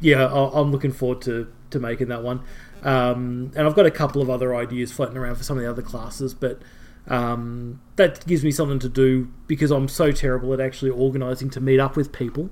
Yeah, 0.00 0.26
I'm 0.32 0.70
looking 0.70 0.92
forward 0.92 1.22
to, 1.22 1.52
to 1.70 1.80
making 1.80 2.08
that 2.08 2.22
one. 2.22 2.40
Um, 2.82 3.50
and 3.56 3.66
I've 3.66 3.74
got 3.74 3.86
a 3.86 3.90
couple 3.90 4.22
of 4.22 4.30
other 4.30 4.54
ideas 4.54 4.92
floating 4.92 5.16
around 5.16 5.36
for 5.36 5.42
some 5.42 5.56
of 5.56 5.64
the 5.64 5.70
other 5.70 5.82
classes, 5.82 6.34
but 6.34 6.62
um, 7.08 7.80
that 7.96 8.24
gives 8.26 8.44
me 8.44 8.50
something 8.50 8.78
to 8.80 8.88
do 8.88 9.28
because 9.46 9.70
I'm 9.70 9.88
so 9.88 10.12
terrible 10.12 10.52
at 10.52 10.60
actually 10.60 10.90
organising 10.90 11.50
to 11.50 11.60
meet 11.60 11.80
up 11.80 11.96
with 11.96 12.12
people. 12.12 12.50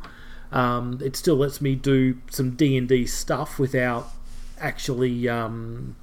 Um, 0.53 1.01
it 1.03 1.17
still 1.17 1.37
lets 1.37 1.61
me 1.61 1.75
do 1.75 2.19
some 2.31 2.53
D 2.53 2.77
and 2.77 2.89
D 2.89 3.07
stuff 3.07 3.59
without 3.59 4.11
actually 4.59 5.29
um, 5.29 5.97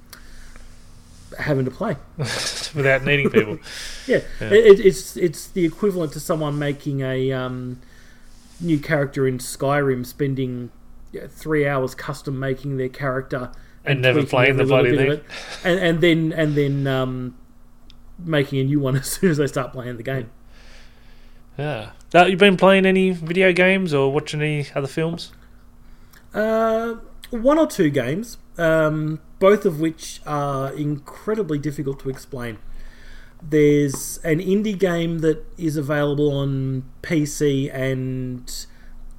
having 1.38 1.64
to 1.64 1.70
play. 1.70 1.96
Without 2.18 3.04
needing 3.04 3.30
people. 3.30 3.58
Yeah, 4.06 4.20
Yeah. 4.40 4.52
It, 4.52 4.80
it's 4.80 5.16
it's 5.16 5.46
the 5.48 5.64
equivalent 5.64 6.12
to 6.12 6.20
someone 6.20 6.58
making 6.58 7.00
a 7.00 7.32
um, 7.32 7.80
new 8.60 8.78
character 8.78 9.26
in 9.26 9.38
Skyrim, 9.38 10.04
spending 10.04 10.70
yeah, 11.12 11.26
three 11.28 11.66
hours 11.66 11.94
custom 11.94 12.38
making 12.38 12.76
their 12.76 12.88
character 12.88 13.52
And 13.84 14.02
never 14.02 14.24
playing 14.24 14.56
the 14.56 14.64
bloody 14.64 14.90
it, 14.90 15.24
and, 15.64 15.80
and 15.80 16.00
then 16.00 16.32
and 16.32 16.54
then 16.54 16.86
um, 16.86 17.36
making 18.18 18.58
a 18.60 18.64
new 18.64 18.80
one 18.80 18.96
as 19.04 19.06
soon 19.06 19.30
as 19.30 19.38
they 19.38 19.46
start 19.46 19.72
playing 19.72 19.96
the 19.96 20.02
game. 20.02 20.30
yeah. 21.58 21.90
Uh, 22.14 22.26
you 22.26 22.36
been 22.36 22.56
playing 22.56 22.86
any 22.86 23.10
video 23.10 23.52
games 23.52 23.92
or 23.92 24.12
watching 24.12 24.40
any 24.40 24.66
other 24.74 24.86
films? 24.86 25.32
Uh, 26.32 26.94
one 27.30 27.58
or 27.58 27.66
two 27.66 27.90
games, 27.90 28.38
um, 28.56 29.20
both 29.38 29.64
of 29.64 29.80
which 29.80 30.20
are 30.26 30.72
incredibly 30.72 31.58
difficult 31.58 31.98
to 32.00 32.10
explain. 32.10 32.58
There's 33.42 34.18
an 34.24 34.38
indie 34.38 34.78
game 34.78 35.18
that 35.18 35.44
is 35.58 35.76
available 35.76 36.30
on 36.32 36.84
PC 37.02 37.72
and 37.74 38.66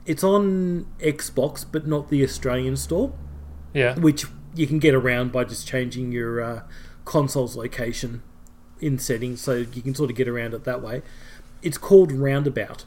it's 0.06 0.24
on 0.24 0.86
Xbox, 1.00 1.66
but 1.70 1.86
not 1.88 2.10
the 2.10 2.24
Australian 2.24 2.78
store, 2.78 3.14
Yeah. 3.74 4.00
which 4.00 4.26
you 4.56 4.68
can 4.68 4.80
get 4.80 4.96
around 4.96 5.32
by 5.32 5.44
just 5.44 5.68
changing 5.68 6.12
your 6.12 6.42
uh, 6.42 6.62
console's 7.04 7.56
location 7.58 8.24
in 8.80 8.98
settings, 9.00 9.42
so 9.42 9.54
you 9.74 9.82
can 9.82 9.94
sort 9.96 10.10
of 10.10 10.16
get 10.16 10.28
around 10.28 10.54
it 10.54 10.64
that 10.64 10.82
way. 10.82 11.02
It's 11.62 11.78
called 11.78 12.12
Roundabout, 12.12 12.86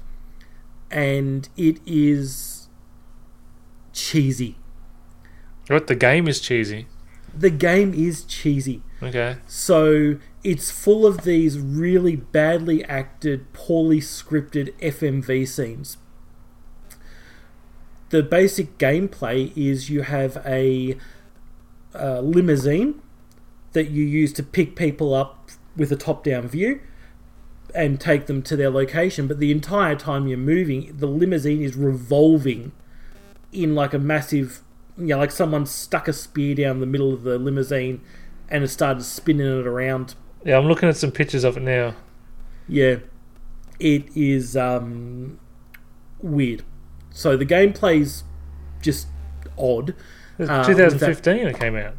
and 0.90 1.48
it 1.56 1.78
is 1.86 2.68
cheesy. 3.92 4.56
What 5.68 5.86
the 5.86 5.96
game 5.96 6.28
is 6.28 6.40
cheesy. 6.40 6.86
the 7.36 7.50
game 7.50 7.92
is 7.92 8.24
cheesy. 8.24 8.82
Okay. 9.02 9.36
So 9.46 10.16
it's 10.42 10.70
full 10.70 11.06
of 11.06 11.22
these 11.22 11.58
really 11.58 12.16
badly 12.16 12.84
acted, 12.84 13.52
poorly 13.52 14.00
scripted 14.00 14.72
FMV 14.80 15.46
scenes. 15.46 15.98
The 18.10 18.22
basic 18.22 18.78
gameplay 18.78 19.52
is 19.56 19.90
you 19.90 20.02
have 20.02 20.38
a, 20.46 20.96
uh 21.94 22.20
limousine 22.20 23.00
that 23.72 23.90
you 23.90 24.04
use 24.04 24.32
to 24.34 24.42
pick 24.42 24.74
people 24.76 25.14
up 25.14 25.50
with 25.76 25.92
a 25.92 25.96
top 25.96 26.24
down 26.24 26.48
view 26.48 26.80
and 27.74 28.00
take 28.00 28.26
them 28.26 28.42
to 28.42 28.56
their 28.56 28.70
location, 28.70 29.26
but 29.26 29.38
the 29.38 29.50
entire 29.50 29.94
time 29.94 30.26
you're 30.26 30.38
moving, 30.38 30.94
the 30.96 31.06
limousine 31.06 31.62
is 31.62 31.76
revolving 31.76 32.72
in 33.52 33.74
like 33.74 33.94
a 33.94 33.98
massive 33.98 34.62
you 34.98 35.06
know, 35.06 35.18
like 35.18 35.30
someone 35.30 35.64
stuck 35.64 36.08
a 36.08 36.12
spear 36.12 36.54
down 36.54 36.80
the 36.80 36.86
middle 36.86 37.12
of 37.12 37.22
the 37.22 37.38
limousine 37.38 38.00
and 38.48 38.62
has 38.62 38.72
started 38.72 39.04
spinning 39.04 39.46
it 39.46 39.66
around. 39.66 40.14
Yeah, 40.44 40.58
I'm 40.58 40.66
looking 40.66 40.88
at 40.88 40.96
some 40.96 41.12
pictures 41.12 41.44
of 41.44 41.56
it 41.56 41.62
now. 41.62 41.94
Yeah, 42.66 42.96
it 43.78 44.08
is 44.16 44.56
um, 44.56 45.38
weird. 46.20 46.64
So 47.10 47.36
the 47.36 47.46
gameplay's 47.46 48.24
just 48.82 49.06
odd. 49.56 49.94
It's 50.38 50.50
Uh, 50.50 50.64
2015 50.64 51.46
it 51.46 51.58
came 51.58 51.76
out. 51.76 51.94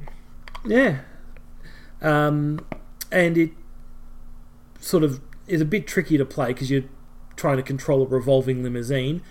Yeah. 0.65 0.99
Um, 2.01 2.65
and 3.11 3.37
it 3.37 3.51
sort 4.79 5.03
of 5.03 5.21
is 5.49 5.61
a 5.61 5.65
bit 5.65 5.87
tricky 5.87 6.17
to 6.17 6.25
play 6.25 6.47
because 6.47 6.69
you're 6.69 6.85
trying 7.35 7.57
to 7.57 7.63
control 7.63 8.03
a 8.03 8.05
revolving 8.05 8.63
limousine. 8.63 9.21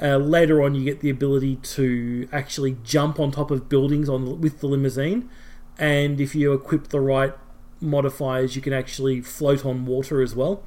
Uh, 0.00 0.16
later 0.16 0.62
on, 0.62 0.74
you 0.74 0.84
get 0.84 1.00
the 1.00 1.10
ability 1.10 1.56
to 1.56 2.28
actually 2.32 2.76
jump 2.84 3.18
on 3.18 3.32
top 3.32 3.50
of 3.50 3.68
buildings 3.68 4.08
on 4.08 4.40
with 4.40 4.60
the 4.60 4.66
limousine, 4.66 5.28
and 5.78 6.20
if 6.20 6.34
you 6.34 6.52
equip 6.52 6.88
the 6.88 7.00
right 7.00 7.34
modifiers, 7.80 8.56
you 8.56 8.62
can 8.62 8.72
actually 8.72 9.20
float 9.20 9.64
on 9.64 9.86
water 9.86 10.22
as 10.22 10.34
well. 10.34 10.62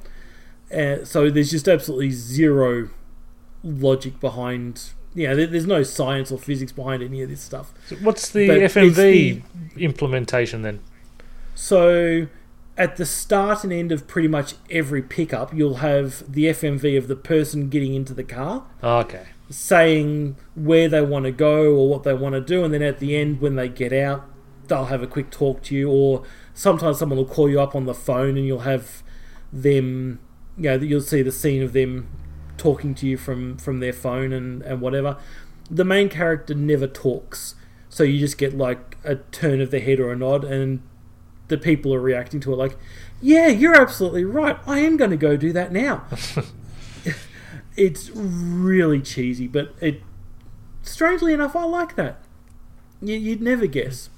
Uh, 0.72 1.04
so 1.04 1.30
there's 1.30 1.50
just 1.50 1.68
absolutely 1.68 2.10
zero 2.10 2.88
logic 3.62 4.20
behind. 4.20 4.90
Yeah, 5.14 5.34
there, 5.34 5.46
there's 5.46 5.66
no 5.66 5.82
science 5.82 6.32
or 6.32 6.38
physics 6.38 6.72
behind 6.72 7.02
any 7.02 7.22
of 7.22 7.28
this 7.28 7.40
stuff. 7.40 7.72
So 7.86 7.96
what's 7.96 8.30
the 8.30 8.48
But 8.48 8.58
FMV 8.58 9.42
implementation 9.76 10.62
then? 10.62 10.80
So 11.54 12.26
at 12.76 12.96
the 12.96 13.04
start 13.04 13.64
and 13.64 13.72
end 13.72 13.92
of 13.92 14.06
pretty 14.06 14.28
much 14.28 14.54
every 14.70 15.02
pickup, 15.02 15.52
you'll 15.52 15.76
have 15.76 16.30
the 16.30 16.46
FMV 16.46 16.96
of 16.96 17.08
the 17.08 17.16
person 17.16 17.68
getting 17.68 17.94
into 17.94 18.14
the 18.14 18.24
car 18.24 18.64
okay. 18.82 19.26
saying 19.50 20.36
where 20.54 20.88
they 20.88 21.02
want 21.02 21.24
to 21.26 21.32
go 21.32 21.74
or 21.74 21.88
what 21.88 22.02
they 22.02 22.14
want 22.14 22.34
to 22.34 22.40
do, 22.40 22.64
and 22.64 22.72
then 22.72 22.82
at 22.82 22.98
the 22.98 23.16
end, 23.16 23.40
when 23.40 23.56
they 23.56 23.68
get 23.68 23.92
out, 23.92 24.24
they'll 24.68 24.86
have 24.86 25.02
a 25.02 25.06
quick 25.06 25.30
talk 25.30 25.62
to 25.62 25.74
you, 25.74 25.90
or 25.90 26.24
sometimes 26.54 26.98
someone 26.98 27.18
will 27.18 27.26
call 27.26 27.48
you 27.48 27.60
up 27.60 27.74
on 27.74 27.84
the 27.84 27.94
phone 27.94 28.36
and 28.36 28.46
you'll 28.46 28.60
have 28.60 29.02
them, 29.52 30.18
you 30.56 30.64
know, 30.64 30.76
you'll 30.76 31.00
see 31.00 31.20
the 31.20 31.32
scene 31.32 31.62
of 31.62 31.74
them 31.74 32.08
talking 32.56 32.94
to 32.94 33.06
you 33.06 33.16
from, 33.16 33.58
from 33.58 33.80
their 33.80 33.92
phone 33.92 34.32
and, 34.32 34.62
and 34.62 34.80
whatever. 34.80 35.18
The 35.70 35.84
main 35.84 36.08
character 36.08 36.54
never 36.54 36.86
talks, 36.86 37.54
so 37.90 38.02
you 38.02 38.18
just 38.18 38.38
get 38.38 38.56
like 38.56 38.96
a 39.04 39.16
turn 39.16 39.60
of 39.60 39.70
the 39.70 39.80
head 39.80 40.00
or 40.00 40.10
a 40.10 40.16
nod, 40.16 40.44
and 40.44 40.82
the 41.52 41.58
people 41.58 41.94
are 41.94 42.00
reacting 42.00 42.40
to 42.40 42.52
it 42.52 42.56
like, 42.56 42.76
yeah, 43.20 43.46
you're 43.46 43.80
absolutely 43.80 44.24
right. 44.24 44.56
I 44.66 44.78
am 44.80 44.96
going 44.96 45.10
to 45.12 45.16
go 45.16 45.36
do 45.36 45.52
that 45.52 45.70
now. 45.70 46.04
it's 47.76 48.10
really 48.10 49.00
cheesy, 49.00 49.46
but 49.46 49.74
it 49.80 50.02
strangely 50.82 51.32
enough, 51.32 51.54
I 51.54 51.64
like 51.64 51.94
that. 51.96 52.18
You, 53.00 53.16
you'd 53.16 53.42
never 53.42 53.66
guess. 53.66 54.08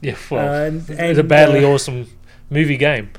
Yeah, 0.00 0.16
well, 0.30 0.48
Uh, 0.48 0.66
and- 0.66 0.90
it's 0.90 1.18
a 1.18 1.22
badly 1.24 1.64
uh, 1.64 1.68
awesome 1.68 2.06
movie 2.50 2.76
game. 2.76 3.10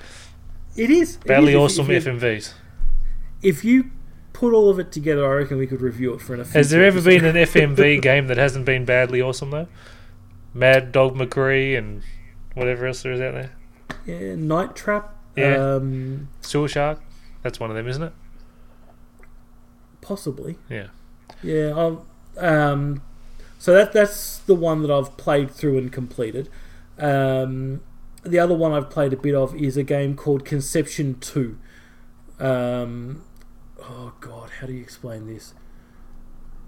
It 0.75 0.89
is 0.89 1.17
Badly 1.17 1.49
is. 1.53 1.55
If- 1.55 1.61
awesome 1.61 1.91
If, 1.91 2.05
you- 2.05 2.11
FMVs. 2.13 2.53
if 3.41 3.63
you 3.63 3.91
put 4.33 4.53
all 4.53 4.69
of 4.69 4.79
it 4.79 4.91
together, 4.91 5.25
I 5.31 5.35
reckon 5.35 5.57
we 5.57 5.67
could 5.67 5.81
review 5.81 6.13
it 6.15 6.21
for 6.21 6.33
an. 6.33 6.43
Has 6.45 6.71
there 6.71 6.83
ever 6.83 6.99
been 7.01 7.23
an 7.25 7.35
FMV 7.47 8.01
game 8.01 8.27
that 8.27 8.37
hasn't 8.37 8.65
been 8.65 8.83
badly 8.83 9.21
awesome 9.21 9.51
though? 9.51 9.67
Mad 10.53 10.91
Dog 10.91 11.15
McCree 11.15 11.77
and 11.77 12.01
whatever 12.53 12.85
else 12.87 13.03
there 13.03 13.11
is 13.13 13.21
out 13.21 13.33
there. 13.33 13.55
yeah, 14.05 14.35
Night 14.35 14.75
Trap? 14.75 15.15
Yeah. 15.35 15.55
Um, 15.75 16.29
Sewer 16.41 16.67
Shark. 16.67 17.01
That's 17.41 17.59
one 17.59 17.69
of 17.69 17.75
them, 17.75 17.87
isn't 17.87 18.03
it? 18.03 18.13
possibly. 20.01 20.57
Yeah. 20.69 20.87
Yeah. 21.41 21.69
I'll, 21.75 22.05
um, 22.37 23.01
so 23.57 23.73
that 23.73 23.93
that's 23.93 24.39
the 24.39 24.55
one 24.55 24.81
that 24.81 24.91
I've 24.91 25.15
played 25.17 25.49
through 25.49 25.77
and 25.77 25.91
completed. 25.91 26.49
Um, 26.99 27.81
the 28.23 28.37
other 28.39 28.53
one 28.53 28.73
I've 28.73 28.89
played 28.89 29.13
a 29.13 29.17
bit 29.17 29.33
of 29.33 29.55
is 29.55 29.77
a 29.77 29.83
game 29.83 30.15
called 30.15 30.43
Conception 30.45 31.19
Two. 31.19 31.57
Um, 32.39 33.23
oh 33.81 34.13
God, 34.19 34.49
how 34.59 34.67
do 34.67 34.73
you 34.73 34.81
explain 34.81 35.27
this? 35.27 35.53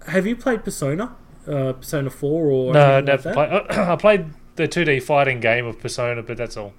Have 0.08 0.26
you 0.26 0.34
played 0.36 0.64
Persona? 0.64 1.14
Uh, 1.46 1.74
Persona 1.74 2.08
Four 2.10 2.46
or 2.46 2.72
no, 2.72 2.80
anything 2.80 2.94
like 2.94 3.04
never 3.04 3.22
that? 3.22 3.34
played. 3.68 3.78
I 3.78 3.96
played 3.96 4.26
the 4.56 4.66
2D 4.68 5.02
fighting 5.02 5.40
game 5.40 5.66
of 5.66 5.78
Persona, 5.80 6.22
but 6.22 6.36
that's 6.36 6.56
all. 6.56 6.74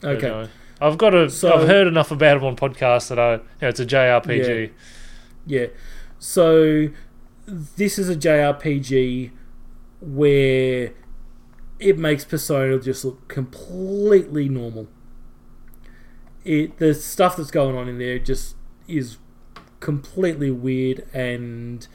But, 0.00 0.16
Okay. 0.16 0.28
no. 0.28 0.48
I've 0.80 0.98
got 0.98 1.14
a. 1.14 1.30
So- 1.30 1.56
have 1.58 1.68
heard 1.68 1.86
enough 1.86 2.10
about 2.10 2.38
it 2.38 2.42
on 2.42 2.56
podcasts 2.56 3.08
that 3.08 3.18
I. 3.18 3.34
You 3.34 3.40
know, 3.62 3.68
it's 3.68 3.80
a 3.80 3.86
JRPG. 3.86 4.70
Yeah. 5.46 5.66
So 6.18 6.88
this 7.46 7.98
is 7.98 8.08
a 8.08 8.16
JRPG 8.16 9.30
where 10.00 10.92
it 11.78 11.98
makes 11.98 12.24
Persona 12.24 12.78
just 12.78 13.04
look 13.04 13.28
completely 13.28 14.48
normal. 14.48 14.88
It 16.44 16.78
the 16.78 16.94
stuff 16.94 17.36
that's 17.36 17.50
going 17.52 17.76
on 17.76 17.88
in 17.88 17.98
there 17.98 18.18
just 18.18 18.56
is 18.88 19.18
completely 19.80 20.50
weird 20.50 21.06
and 21.12 21.86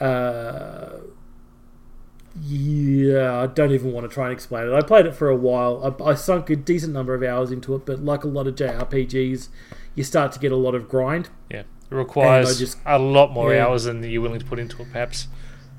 uh, 0.00 0.98
Yeah, 2.42 3.40
I 3.40 3.46
don't 3.46 3.72
even 3.72 3.92
want 3.92 4.08
to 4.08 4.12
try 4.12 4.24
and 4.24 4.32
explain 4.32 4.68
it. 4.68 4.74
I 4.74 4.82
played 4.82 5.06
it 5.06 5.14
for 5.14 5.28
a 5.28 5.36
while. 5.36 5.96
I, 6.00 6.10
I 6.10 6.14
sunk 6.14 6.50
a 6.50 6.56
decent 6.56 6.92
number 6.92 7.14
of 7.14 7.22
hours 7.22 7.50
into 7.50 7.74
it, 7.74 7.86
but 7.86 8.04
like 8.04 8.24
a 8.24 8.28
lot 8.28 8.46
of 8.46 8.54
JRPGs, 8.56 9.48
you 9.94 10.04
start 10.04 10.32
to 10.32 10.38
get 10.38 10.52
a 10.52 10.56
lot 10.56 10.74
of 10.74 10.88
grind. 10.88 11.30
Yeah, 11.50 11.60
it 11.60 11.66
requires 11.90 12.58
just- 12.58 12.78
a 12.84 12.98
lot 12.98 13.32
more 13.32 13.54
yeah. 13.54 13.66
hours 13.66 13.84
than 13.84 14.02
you're 14.02 14.20
willing 14.20 14.40
to 14.40 14.44
put 14.46 14.58
into 14.58 14.82
it, 14.82 14.92
perhaps. 14.92 15.28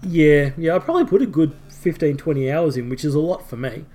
Yeah, 0.01 0.51
yeah, 0.57 0.75
I 0.75 0.79
probably 0.79 1.05
put 1.05 1.21
a 1.21 1.25
good 1.27 1.55
15, 1.69 2.17
20 2.17 2.51
hours 2.51 2.77
in, 2.77 2.89
which 2.89 3.03
is 3.05 3.13
a 3.13 3.19
lot 3.19 3.47
for 3.47 3.57
me. 3.57 3.85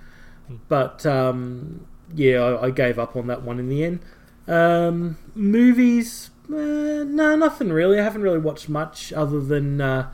But 0.69 1.05
um, 1.07 1.87
yeah, 2.15 2.39
I, 2.43 2.67
I 2.67 2.71
gave 2.71 2.99
up 2.99 3.17
on 3.17 3.27
that 3.27 3.43
one 3.43 3.59
in 3.59 3.69
the 3.69 3.85
end. 3.85 4.01
Um, 4.47 5.19
movies, 5.35 6.31
uh, 6.49 7.05
no, 7.05 7.37
nothing 7.37 7.73
really. 7.73 7.99
I 7.99 8.05
haven't 8.05 8.23
really 8.23 8.39
watched 8.39 8.69
much 8.69 9.13
other 9.13 9.41
than 9.41 9.81
uh, 9.81 10.11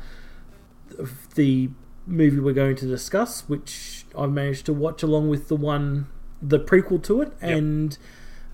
the 1.35 1.71
movie 2.09 2.41
we're 2.41 2.53
going 2.55 2.75
to 2.77 2.87
discuss, 2.87 3.49
which 3.49 4.05
I've 4.17 4.33
managed 4.33 4.67
to 4.67 4.73
watch 4.73 5.03
along 5.03 5.29
with 5.29 5.49
the 5.49 5.57
one, 5.57 6.07
the 6.43 6.59
prequel 6.59 7.03
to 7.05 7.21
it, 7.23 7.33
Yep. 7.43 7.51
and 7.59 7.99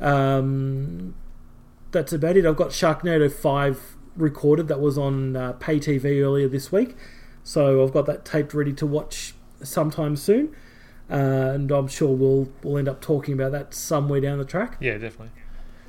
um, 0.01 1.15
that's 1.93 2.13
about 2.13 2.37
it. 2.37 2.45
I've 2.47 2.57
got 2.57 2.71
Sharknado 2.71 3.31
5 3.33 3.97
recorded 4.17 4.69
that 4.69 4.81
was 4.81 4.99
on 4.99 5.37
uh, 5.37 5.53
pay 5.53 5.79
TV 5.79 6.23
earlier 6.23 6.49
this 6.49 6.71
week. 6.71 6.97
So 7.43 7.83
I've 7.85 7.93
got 7.93 8.07
that 8.07 8.25
taped 8.25 8.55
ready 8.55 8.73
to 8.75 8.87
watch 8.87 9.35
sometime 9.63 10.17
soon. 10.17 10.55
Uh, 11.11 11.53
and 11.55 11.71
I'm 11.71 11.87
sure 11.89 12.17
we'll 12.17 12.51
we'll 12.63 12.79
end 12.79 12.89
up 12.89 13.03
talking 13.03 13.35
about 13.35 13.53
that 13.53 13.75
somewhere 13.75 14.21
down 14.23 14.39
the 14.39 14.45
track. 14.47 14.79
Yeah, 14.81 14.95
definitely. 14.95 15.31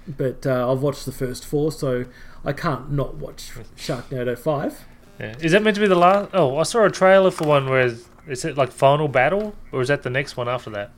But 0.08 0.46
uh, 0.46 0.70
I've 0.72 0.82
watched 0.82 1.06
the 1.06 1.14
first 1.14 1.46
four, 1.46 1.72
so 1.72 2.06
I 2.44 2.52
can't 2.52 2.92
not 2.92 3.16
watch 3.16 3.52
Sharknado 3.78 4.38
5. 4.38 4.86
Yeah. 5.20 5.36
Is 5.40 5.52
that 5.54 5.64
meant 5.64 5.76
to 5.76 5.82
be 5.82 5.88
the 5.88 5.96
last? 5.96 6.30
Oh, 6.34 6.58
I 6.58 6.64
saw 6.64 6.86
a 6.86 6.92
trailer 6.92 7.32
for 7.32 7.48
one 7.48 7.70
where 7.70 7.96
is 8.28 8.46
it 8.46 8.58
like 8.58 8.72
Final 8.72 9.08
Battle, 9.08 9.56
or 9.72 9.82
is 9.82 9.88
that 9.88 10.04
the 10.04 10.10
next 10.10 10.36
one 10.36 10.50
after 10.50 10.70
that? 10.72 10.92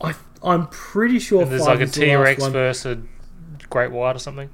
I, 0.00 0.14
I'm 0.42 0.66
pretty 0.68 1.18
sure 1.18 1.42
And 1.42 1.52
there's 1.52 1.66
like 1.66 1.80
a 1.80 1.86
T 1.86 2.14
Rex 2.14 2.44
versus 2.46 2.98
a 2.98 3.66
Great 3.68 3.92
White 3.92 4.16
or 4.16 4.18
something. 4.18 4.50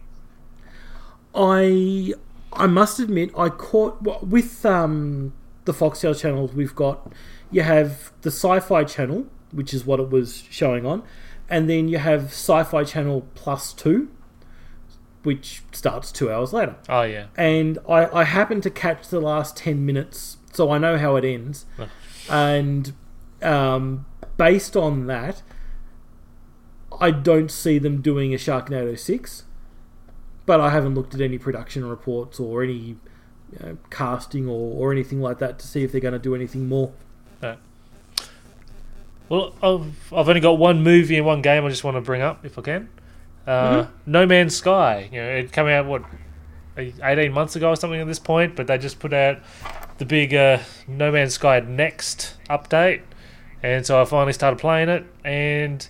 I 1.34 2.14
I 2.52 2.66
must 2.66 2.98
admit 2.98 3.30
I 3.36 3.48
caught 3.48 4.24
with 4.24 4.66
um, 4.66 5.32
the 5.64 5.72
Foxtel 5.72 6.18
channels 6.18 6.52
we've 6.52 6.74
got 6.74 7.12
you 7.50 7.62
have 7.62 8.12
the 8.22 8.30
Sci-Fi 8.30 8.84
channel 8.84 9.26
which 9.52 9.72
is 9.72 9.86
what 9.86 10.00
it 10.00 10.10
was 10.10 10.44
showing 10.50 10.84
on, 10.84 11.02
and 11.48 11.68
then 11.68 11.88
you 11.88 11.98
have 11.98 12.24
Sci-Fi 12.26 12.84
channel 12.84 13.26
plus 13.34 13.72
two, 13.72 14.10
which 15.28 15.62
starts 15.72 16.10
two 16.10 16.32
hours 16.32 16.52
later. 16.52 16.76
Oh 16.88 17.02
yeah, 17.02 17.26
And 17.36 17.78
I 17.88 18.06
I 18.20 18.24
happened 18.24 18.62
to 18.64 18.70
catch 18.70 19.08
the 19.08 19.20
last 19.20 19.56
ten 19.56 19.84
minutes, 19.86 20.38
so 20.52 20.70
I 20.70 20.78
know 20.78 20.96
how 20.98 21.16
it 21.16 21.24
ends, 21.24 21.66
Oh. 21.78 21.88
and 22.30 22.92
um, 23.42 24.06
based 24.36 24.76
on 24.76 25.06
that. 25.06 25.42
I 27.00 27.10
don't 27.12 27.50
see 27.50 27.78
them 27.78 28.00
doing 28.00 28.34
a 28.34 28.38
Sharknado 28.38 28.98
6 28.98 29.44
but 30.46 30.58
I 30.60 30.70
haven't 30.70 30.94
looked 30.96 31.14
at 31.14 31.20
any 31.20 31.38
production 31.38 31.84
reports 31.84 32.40
or 32.40 32.62
any 32.64 32.72
you 33.52 33.58
know, 33.60 33.76
casting 33.90 34.48
or, 34.48 34.74
or 34.80 34.90
anything 34.90 35.20
like 35.20 35.38
that 35.38 35.58
to 35.60 35.66
see 35.68 35.84
if 35.84 35.92
they're 35.92 36.00
going 36.00 36.14
to 36.14 36.18
do 36.18 36.34
anything 36.34 36.66
more. 36.68 36.90
Well, 39.28 39.52
I've, 39.62 40.12
I've 40.12 40.28
only 40.28 40.40
got 40.40 40.52
one 40.58 40.82
movie 40.82 41.16
and 41.18 41.26
one 41.26 41.42
game 41.42 41.64
I 41.64 41.68
just 41.68 41.84
want 41.84 41.96
to 41.98 42.00
bring 42.00 42.22
up, 42.22 42.44
if 42.46 42.58
I 42.58 42.62
can. 42.62 42.88
Uh, 43.48 43.84
Mm-hmm. 43.84 44.12
No 44.12 44.26
Man's 44.26 44.54
Sky. 44.54 45.08
You 45.10 45.22
know, 45.22 45.28
it 45.30 45.52
came 45.52 45.66
out 45.66 45.86
what 45.86 46.02
eighteen 46.76 47.32
months 47.32 47.56
ago 47.56 47.70
or 47.70 47.76
something 47.76 48.00
at 48.00 48.06
this 48.06 48.18
point, 48.18 48.54
but 48.54 48.66
they 48.66 48.76
just 48.78 49.00
put 49.00 49.12
out 49.12 49.38
the 49.96 50.04
big 50.04 50.34
uh, 50.34 50.58
No 50.86 51.10
Man's 51.10 51.34
Sky 51.34 51.58
Next 51.60 52.34
update, 52.50 53.00
and 53.62 53.86
so 53.86 54.00
I 54.00 54.04
finally 54.04 54.32
started 54.34 54.58
playing 54.58 54.88
it, 54.90 55.06
and 55.24 55.88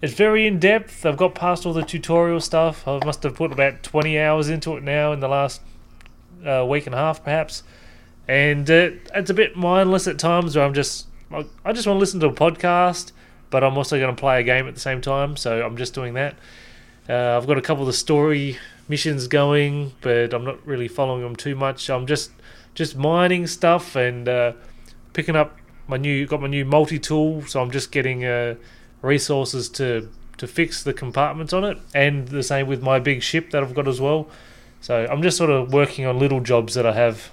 it's 0.00 0.14
very 0.14 0.46
in 0.46 0.58
depth. 0.60 1.04
I've 1.04 1.16
got 1.16 1.34
past 1.34 1.66
all 1.66 1.72
the 1.72 1.82
tutorial 1.82 2.40
stuff. 2.40 2.86
I 2.86 3.04
must 3.04 3.22
have 3.24 3.34
put 3.34 3.52
about 3.52 3.82
twenty 3.82 4.18
hours 4.18 4.48
into 4.48 4.76
it 4.76 4.82
now 4.84 5.12
in 5.12 5.20
the 5.20 5.28
last 5.28 5.60
uh, 6.46 6.64
week 6.68 6.86
and 6.86 6.94
a 6.94 6.98
half, 6.98 7.24
perhaps, 7.24 7.62
and 8.28 8.70
it's 8.70 9.30
a 9.30 9.34
bit 9.34 9.56
mindless 9.56 10.06
at 10.06 10.18
times 10.18 10.54
where 10.54 10.64
I'm 10.64 10.74
just 10.74 11.06
I 11.32 11.72
just 11.72 11.86
want 11.86 11.96
to 11.96 12.00
listen 12.00 12.20
to 12.20 12.28
a 12.28 12.32
podcast, 12.32 13.10
but 13.50 13.64
I'm 13.64 13.76
also 13.76 13.98
going 13.98 14.14
to 14.14 14.18
play 14.20 14.40
a 14.40 14.44
game 14.44 14.68
at 14.68 14.74
the 14.74 14.80
same 14.80 15.00
time, 15.00 15.36
so 15.36 15.62
I'm 15.66 15.76
just 15.76 15.92
doing 15.92 16.14
that. 16.14 16.36
Uh, 17.08 17.36
I've 17.36 17.46
got 17.46 17.58
a 17.58 17.62
couple 17.62 17.82
of 17.82 17.86
the 17.86 17.92
story 17.92 18.58
missions 18.88 19.28
going, 19.28 19.92
but 20.00 20.32
I'm 20.32 20.44
not 20.44 20.64
really 20.66 20.88
following 20.88 21.22
them 21.22 21.36
too 21.36 21.54
much. 21.54 21.88
I'm 21.90 22.06
just 22.06 22.30
just 22.74 22.96
mining 22.96 23.46
stuff 23.46 23.96
and 23.96 24.28
uh, 24.28 24.52
picking 25.12 25.36
up 25.36 25.56
my 25.88 25.96
new 25.96 26.26
got 26.26 26.40
my 26.40 26.48
new 26.48 26.64
multi 26.64 26.98
tool, 26.98 27.42
so 27.42 27.62
I'm 27.62 27.70
just 27.70 27.92
getting 27.92 28.24
uh, 28.24 28.56
resources 29.02 29.68
to 29.70 30.08
to 30.38 30.46
fix 30.46 30.82
the 30.82 30.92
compartments 30.92 31.52
on 31.52 31.64
it, 31.64 31.78
and 31.94 32.28
the 32.28 32.42
same 32.42 32.66
with 32.66 32.82
my 32.82 32.98
big 32.98 33.22
ship 33.22 33.50
that 33.50 33.62
I've 33.62 33.74
got 33.74 33.88
as 33.88 34.00
well. 34.00 34.28
So 34.80 35.06
I'm 35.10 35.22
just 35.22 35.36
sort 35.36 35.50
of 35.50 35.72
working 35.72 36.06
on 36.06 36.18
little 36.18 36.40
jobs 36.40 36.74
that 36.74 36.86
I 36.86 36.92
have 36.92 37.30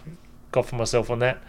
got 0.51 0.65
for 0.65 0.75
myself 0.75 1.09
on 1.09 1.19
that. 1.19 1.41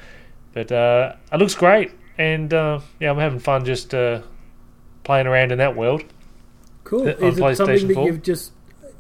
But 0.52 0.72
uh, 0.72 1.16
it 1.32 1.36
looks 1.36 1.54
great, 1.54 1.92
and 2.18 2.52
uh, 2.52 2.80
yeah, 3.00 3.10
I'm 3.10 3.18
having 3.18 3.38
fun 3.38 3.64
just 3.64 3.94
uh, 3.94 4.22
playing 5.04 5.26
around 5.26 5.52
in 5.52 5.58
that 5.58 5.76
world. 5.76 6.04
Cool. 6.84 7.08
Uh, 7.08 7.12
Is 7.12 7.38
it 7.38 7.56
something 7.56 7.88
that 7.88 7.94
4? 7.94 8.06
you've 8.06 8.22
just 8.22 8.52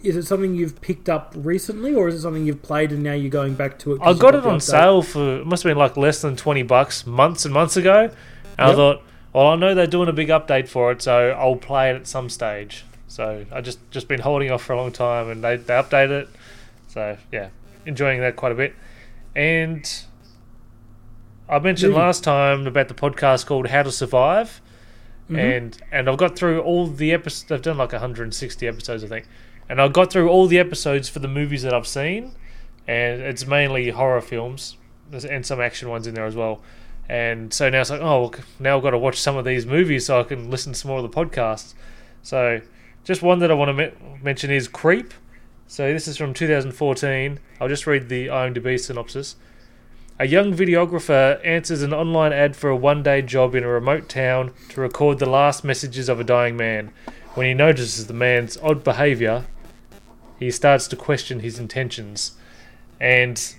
is 0.02 0.16
it 0.16 0.24
something 0.24 0.54
you've 0.54 0.82
picked 0.82 1.08
up 1.08 1.32
recently, 1.34 1.94
or 1.94 2.08
is 2.08 2.14
it 2.16 2.20
something 2.20 2.44
you've 2.46 2.62
played 2.62 2.92
and 2.92 3.02
now 3.02 3.14
you're 3.14 3.30
going 3.30 3.54
back 3.54 3.78
to 3.80 3.94
it? 3.94 4.00
I 4.02 4.12
got 4.12 4.34
it 4.34 4.44
on 4.44 4.60
sale 4.60 5.00
for 5.00 5.40
it 5.40 5.46
must 5.46 5.62
have 5.62 5.70
been 5.70 5.78
like 5.78 5.96
less 5.96 6.20
than 6.20 6.36
twenty 6.36 6.62
bucks 6.62 7.06
months 7.06 7.44
and 7.46 7.54
months 7.54 7.76
ago. 7.76 8.10
And 8.58 8.70
I 8.70 8.74
thought, 8.74 9.02
well, 9.32 9.48
I 9.48 9.56
know 9.56 9.74
they're 9.74 9.86
doing 9.86 10.08
a 10.08 10.12
big 10.12 10.28
update 10.28 10.68
for 10.68 10.92
it, 10.92 11.00
so 11.02 11.30
I'll 11.30 11.56
play 11.56 11.90
it 11.90 11.96
at 11.96 12.06
some 12.06 12.28
stage. 12.28 12.84
So 13.08 13.46
I 13.50 13.60
just 13.62 13.78
just 13.90 14.06
been 14.06 14.20
holding 14.20 14.50
off 14.50 14.62
for 14.62 14.74
a 14.74 14.76
long 14.76 14.92
time, 14.92 15.30
and 15.30 15.42
they 15.42 15.56
they 15.56 15.74
updated 15.74 16.22
it. 16.22 16.28
So 16.88 17.16
yeah, 17.32 17.48
enjoying 17.86 18.20
that 18.20 18.36
quite 18.36 18.52
a 18.52 18.56
bit. 18.56 18.74
And 19.34 19.90
I 21.48 21.58
mentioned 21.58 21.94
last 21.94 22.22
time 22.22 22.66
about 22.66 22.88
the 22.88 22.94
podcast 22.94 23.46
called 23.46 23.68
How 23.68 23.82
to 23.82 23.90
Survive, 23.90 24.60
Mhm. 25.30 25.38
and 25.38 25.78
and 25.92 26.08
I've 26.08 26.16
got 26.18 26.36
through 26.36 26.60
all 26.62 26.86
the 26.86 27.12
episodes. 27.12 27.50
I've 27.50 27.62
done 27.62 27.78
like 27.78 27.92
160 27.92 28.66
episodes, 28.68 29.02
I 29.04 29.06
think, 29.06 29.26
and 29.68 29.80
I've 29.80 29.92
got 29.92 30.12
through 30.12 30.28
all 30.28 30.46
the 30.46 30.58
episodes 30.58 31.08
for 31.08 31.18
the 31.20 31.28
movies 31.28 31.62
that 31.62 31.72
I've 31.72 31.86
seen, 31.86 32.32
and 32.86 33.22
it's 33.22 33.46
mainly 33.46 33.90
horror 33.90 34.20
films 34.20 34.76
and 35.28 35.44
some 35.46 35.60
action 35.60 35.88
ones 35.88 36.06
in 36.06 36.14
there 36.14 36.26
as 36.26 36.34
well. 36.36 36.60
And 37.08 37.52
so 37.52 37.68
now 37.68 37.80
it's 37.82 37.90
like, 37.90 38.00
oh, 38.00 38.20
well, 38.20 38.34
now 38.58 38.76
I've 38.78 38.82
got 38.82 38.90
to 38.90 38.98
watch 38.98 39.18
some 39.20 39.36
of 39.36 39.44
these 39.44 39.66
movies 39.66 40.06
so 40.06 40.20
I 40.20 40.22
can 40.24 40.50
listen 40.50 40.72
to 40.72 40.86
more 40.86 40.98
of 40.98 41.02
the 41.02 41.08
podcasts. 41.10 41.74
So 42.22 42.60
just 43.04 43.22
one 43.22 43.38
that 43.40 43.50
I 43.50 43.54
want 43.54 43.68
to 43.68 43.72
me- 43.74 43.92
mention 44.22 44.50
is 44.50 44.68
Creep. 44.68 45.12
So 45.66 45.92
this 45.92 46.08
is 46.08 46.16
from 46.16 46.32
2014. 46.34 47.38
I'll 47.60 47.68
just 47.68 47.86
read 47.86 48.08
the 48.08 48.28
IMDb 48.28 48.78
synopsis. 48.80 49.36
A 50.16 50.28
young 50.28 50.54
videographer 50.54 51.44
answers 51.44 51.82
an 51.82 51.92
online 51.92 52.32
ad 52.32 52.54
for 52.54 52.70
a 52.70 52.76
one 52.76 53.02
day 53.02 53.20
job 53.20 53.56
in 53.56 53.64
a 53.64 53.68
remote 53.68 54.08
town 54.08 54.52
to 54.68 54.80
record 54.80 55.18
the 55.18 55.26
last 55.26 55.64
messages 55.64 56.08
of 56.08 56.20
a 56.20 56.24
dying 56.24 56.56
man. 56.56 56.92
When 57.34 57.48
he 57.48 57.54
notices 57.54 58.06
the 58.06 58.14
man's 58.14 58.56
odd 58.58 58.84
behavior, 58.84 59.46
he 60.38 60.52
starts 60.52 60.86
to 60.88 60.96
question 60.96 61.40
his 61.40 61.58
intentions. 61.58 62.36
And 63.00 63.56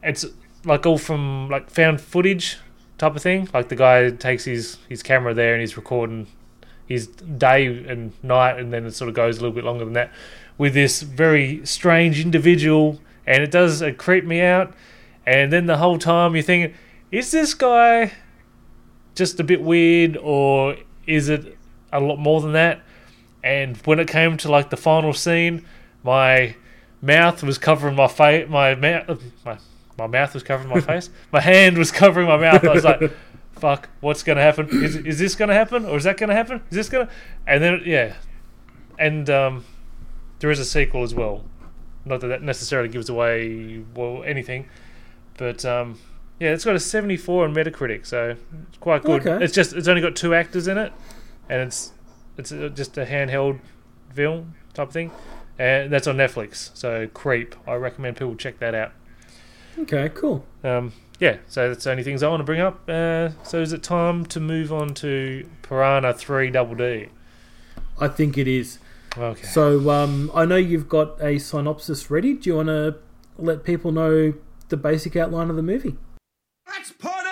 it's 0.00 0.24
like 0.64 0.86
all 0.86 0.98
from 0.98 1.48
like 1.50 1.68
found 1.68 2.00
footage 2.00 2.58
type 2.96 3.16
of 3.16 3.22
thing. 3.22 3.48
Like 3.52 3.68
the 3.68 3.74
guy 3.74 4.08
takes 4.10 4.44
his, 4.44 4.78
his 4.88 5.02
camera 5.02 5.34
there 5.34 5.52
and 5.52 5.60
he's 5.60 5.76
recording 5.76 6.28
his 6.86 7.08
day 7.08 7.66
and 7.66 8.12
night, 8.22 8.56
and 8.58 8.72
then 8.72 8.86
it 8.86 8.92
sort 8.92 9.08
of 9.08 9.16
goes 9.16 9.38
a 9.38 9.40
little 9.40 9.54
bit 9.54 9.64
longer 9.64 9.84
than 9.84 9.94
that 9.94 10.12
with 10.58 10.74
this 10.74 11.02
very 11.02 11.66
strange 11.66 12.20
individual. 12.20 13.00
And 13.26 13.42
it 13.42 13.50
does 13.50 13.82
creep 13.98 14.24
me 14.24 14.40
out. 14.42 14.74
And 15.28 15.52
then 15.52 15.66
the 15.66 15.76
whole 15.76 15.98
time 15.98 16.34
you're 16.34 16.42
thinking, 16.42 16.74
is 17.12 17.30
this 17.30 17.52
guy 17.52 18.12
just 19.14 19.38
a 19.38 19.44
bit 19.44 19.60
weird 19.60 20.16
or 20.16 20.76
is 21.06 21.28
it 21.28 21.58
a 21.92 22.00
lot 22.00 22.18
more 22.18 22.40
than 22.40 22.52
that? 22.52 22.80
And 23.44 23.76
when 23.84 23.98
it 24.00 24.08
came 24.08 24.38
to 24.38 24.50
like 24.50 24.70
the 24.70 24.78
final 24.78 25.12
scene, 25.12 25.66
my 26.02 26.56
mouth 27.02 27.42
was 27.42 27.58
covering 27.58 27.94
my 27.94 28.08
face. 28.08 28.48
My 28.48 28.74
mouth, 28.74 29.22
my 29.44 29.58
my 29.98 30.06
mouth 30.06 30.32
was 30.32 30.42
covering 30.42 30.70
my 30.70 30.80
face. 30.92 31.10
My 31.30 31.40
hand 31.40 31.76
was 31.76 31.92
covering 31.92 32.26
my 32.26 32.38
mouth. 32.38 32.64
I 32.64 32.72
was 32.72 32.84
like, 32.84 33.12
"Fuck, 33.52 33.90
what's 34.00 34.22
gonna 34.22 34.40
happen? 34.40 34.82
Is 34.82 34.96
is 34.96 35.18
this 35.18 35.34
gonna 35.34 35.52
happen 35.52 35.84
or 35.84 35.98
is 35.98 36.04
that 36.04 36.16
gonna 36.16 36.34
happen? 36.34 36.62
Is 36.70 36.76
this 36.76 36.88
gonna?" 36.88 37.10
And 37.46 37.62
then 37.62 37.82
yeah, 37.84 38.14
and 38.98 39.28
um, 39.28 39.66
there 40.38 40.50
is 40.50 40.58
a 40.58 40.64
sequel 40.64 41.02
as 41.02 41.14
well. 41.14 41.44
Not 42.06 42.20
that 42.22 42.28
that 42.28 42.42
necessarily 42.42 42.88
gives 42.88 43.10
away 43.10 43.84
well 43.94 44.22
anything, 44.24 44.68
but 45.38 45.64
um, 45.64 45.98
yeah, 46.38 46.50
it's 46.50 46.64
got 46.64 46.76
a 46.76 46.80
74 46.80 47.44
on 47.44 47.54
Metacritic, 47.54 48.04
so 48.04 48.36
it's 48.68 48.78
quite 48.78 49.02
good. 49.02 49.26
Okay. 49.26 49.42
It's 49.42 49.54
just 49.54 49.72
it's 49.72 49.88
only 49.88 50.02
got 50.02 50.14
two 50.14 50.34
actors 50.34 50.68
in 50.68 50.76
it, 50.76 50.92
and 51.48 51.62
it's 51.62 51.92
it's 52.36 52.52
uh, 52.52 52.68
just 52.74 52.98
a 52.98 53.06
handheld 53.06 53.60
film 54.14 54.54
type 54.74 54.92
thing, 54.92 55.10
and 55.58 55.90
that's 55.90 56.06
on 56.06 56.16
Netflix. 56.16 56.70
So 56.74 57.06
Creep, 57.08 57.56
I 57.66 57.74
recommend 57.74 58.18
people 58.18 58.36
check 58.36 58.58
that 58.58 58.74
out. 58.74 58.92
Okay, 59.78 60.10
cool. 60.14 60.44
Um, 60.62 60.92
yeah, 61.20 61.38
so 61.46 61.68
that's 61.68 61.84
the 61.84 61.90
only 61.90 62.02
things 62.02 62.22
I 62.22 62.28
want 62.28 62.40
to 62.40 62.44
bring 62.44 62.60
up. 62.60 62.88
Uh, 62.88 63.30
so 63.42 63.60
is 63.60 63.72
it 63.72 63.82
time 63.82 64.26
to 64.26 64.40
move 64.40 64.72
on 64.72 64.94
to 64.94 65.48
Piranha 65.62 66.14
3 66.14 66.50
Double 66.50 66.74
D? 66.74 67.08
I 68.00 68.08
think 68.08 68.38
it 68.38 68.46
is. 68.46 68.78
Okay. 69.16 69.42
So 69.42 69.90
um, 69.90 70.30
I 70.34 70.44
know 70.44 70.56
you've 70.56 70.88
got 70.88 71.20
a 71.20 71.38
synopsis 71.38 72.10
ready. 72.10 72.34
Do 72.34 72.50
you 72.50 72.56
want 72.56 72.68
to 72.68 72.96
let 73.36 73.64
people 73.64 73.90
know 73.90 74.34
the 74.68 74.76
basic 74.76 75.16
outline 75.16 75.50
of 75.50 75.56
the 75.56 75.62
movie? 75.62 75.96
Let's 76.66 76.92
party! 76.92 77.28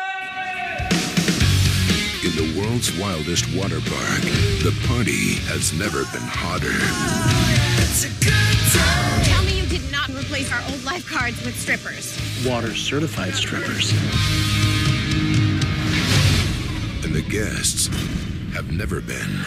In 2.24 2.32
the 2.34 2.60
world's 2.60 2.96
wildest 2.98 3.46
water 3.54 3.80
park, 3.80 4.22
the 4.64 4.74
party 4.88 5.36
has 5.46 5.72
never 5.72 6.04
been 6.12 6.26
hotter. 6.26 6.72
Tell 9.24 9.44
me 9.44 9.60
you 9.60 9.66
did 9.66 9.92
not 9.92 10.08
replace 10.10 10.52
our 10.52 10.62
old 10.70 10.82
lifeguards 10.84 11.44
with 11.44 11.58
strippers. 11.58 12.18
water 12.46 12.74
certified 12.74 13.34
strippers. 13.34 13.92
And 17.04 17.14
the 17.14 17.22
guests 17.22 17.88
have 18.54 18.72
never 18.72 19.00
been 19.00 19.44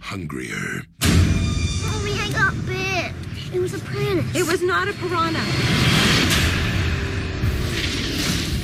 hungrier. 0.00 0.82
Mommy, 1.02 2.18
I 2.18 2.30
got 2.32 2.66
bit. 2.66 2.79
It 3.52 3.58
was 3.58 3.74
a 3.74 3.78
piranha. 3.80 4.22
It 4.32 4.46
was 4.46 4.62
not 4.62 4.88
a 4.88 4.92
piranha. 4.92 5.40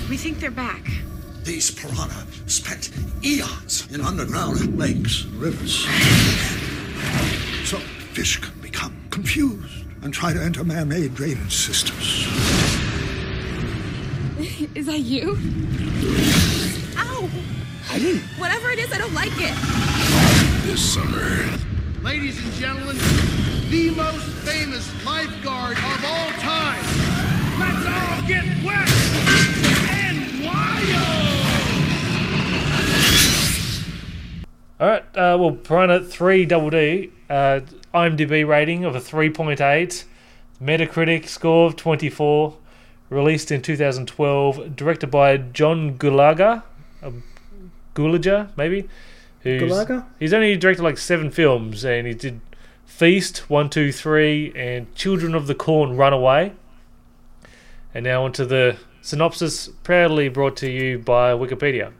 We 0.09 0.17
think 0.17 0.39
they're 0.39 0.51
back. 0.51 0.85
These 1.43 1.73
piranha 1.73 2.25
spent 2.47 2.91
eons 3.25 3.93
in 3.93 4.01
underground 4.01 4.79
lakes 4.79 5.25
and 5.25 5.35
rivers. 5.35 5.87
So 7.65 7.79
fish 8.15 8.37
can 8.37 8.61
become 8.61 8.97
confused 9.11 9.85
and 10.03 10.15
try 10.15 10.33
to 10.33 10.41
enter 10.41 10.63
man-made 10.63 11.17
drainage 11.17 11.55
systems. 11.55 12.27
Is 14.77 14.87
that 14.87 15.01
you? 15.01 15.37
Ow! 16.97 17.29
I 17.91 17.99
didn't. 17.99 18.23
Whatever 18.39 18.71
it 18.71 18.79
is, 18.79 18.93
I 18.93 18.99
don't 18.99 19.15
like 19.15 19.33
it. 19.35 19.55
This 20.67 20.95
summer, 20.95 21.59
Ladies 22.03 22.39
and 22.39 22.53
gentlemen, 22.53 22.97
the 23.71 23.91
most 23.91 24.25
famous 24.47 25.05
lifeguard 25.05 25.77
of 25.77 26.05
all 26.05 26.31
time. 26.39 26.83
Let's 27.59 27.87
all 27.87 28.23
get 28.29 28.45
wet 28.65 28.89
and 29.91 30.45
wild! 30.45 31.37
All 34.79 34.89
right. 34.89 35.03
Uh, 35.17 35.37
well, 35.39 35.53
Piranha 35.53 36.05
3 36.05 36.47
Double 36.47 36.71
D, 36.71 37.11
uh, 37.29 37.61
IMDb 37.93 38.47
rating 38.47 38.85
of 38.85 38.95
a 38.95 39.01
3.8, 39.01 40.05
Metacritic 40.63 41.27
score 41.27 41.67
of 41.67 41.75
24, 41.75 42.57
released 43.11 43.51
in 43.51 43.63
2012, 43.63 44.77
directed 44.77 45.11
by 45.11 45.39
John 45.39 45.99
Gulaga, 45.99 46.63
um, 47.03 47.25
Gulager 47.97 48.49
maybe. 48.57 48.89
Who's, 49.41 49.63
Gulaga? 49.63 50.05
He's 50.21 50.33
only 50.33 50.57
directed 50.57 50.83
like 50.83 50.99
seven 50.99 51.31
films, 51.31 51.85
and 51.85 52.07
he 52.07 52.15
did 52.15 52.41
Feast 52.87 53.51
one, 53.51 53.69
two, 53.69 53.93
three, 53.93 54.53
and 54.57 54.95
Children 54.95 55.35
of 55.35 55.47
the 55.49 55.55
Corn 55.55 55.97
Runaway. 55.97 56.53
And 57.93 58.05
now 58.05 58.25
onto 58.25 58.45
the 58.45 58.79
synopsis, 59.03 59.69
proudly 59.83 60.29
brought 60.29 60.57
to 60.59 60.71
you 60.71 60.99
by 60.99 61.33
Wikipedia. 61.33 61.93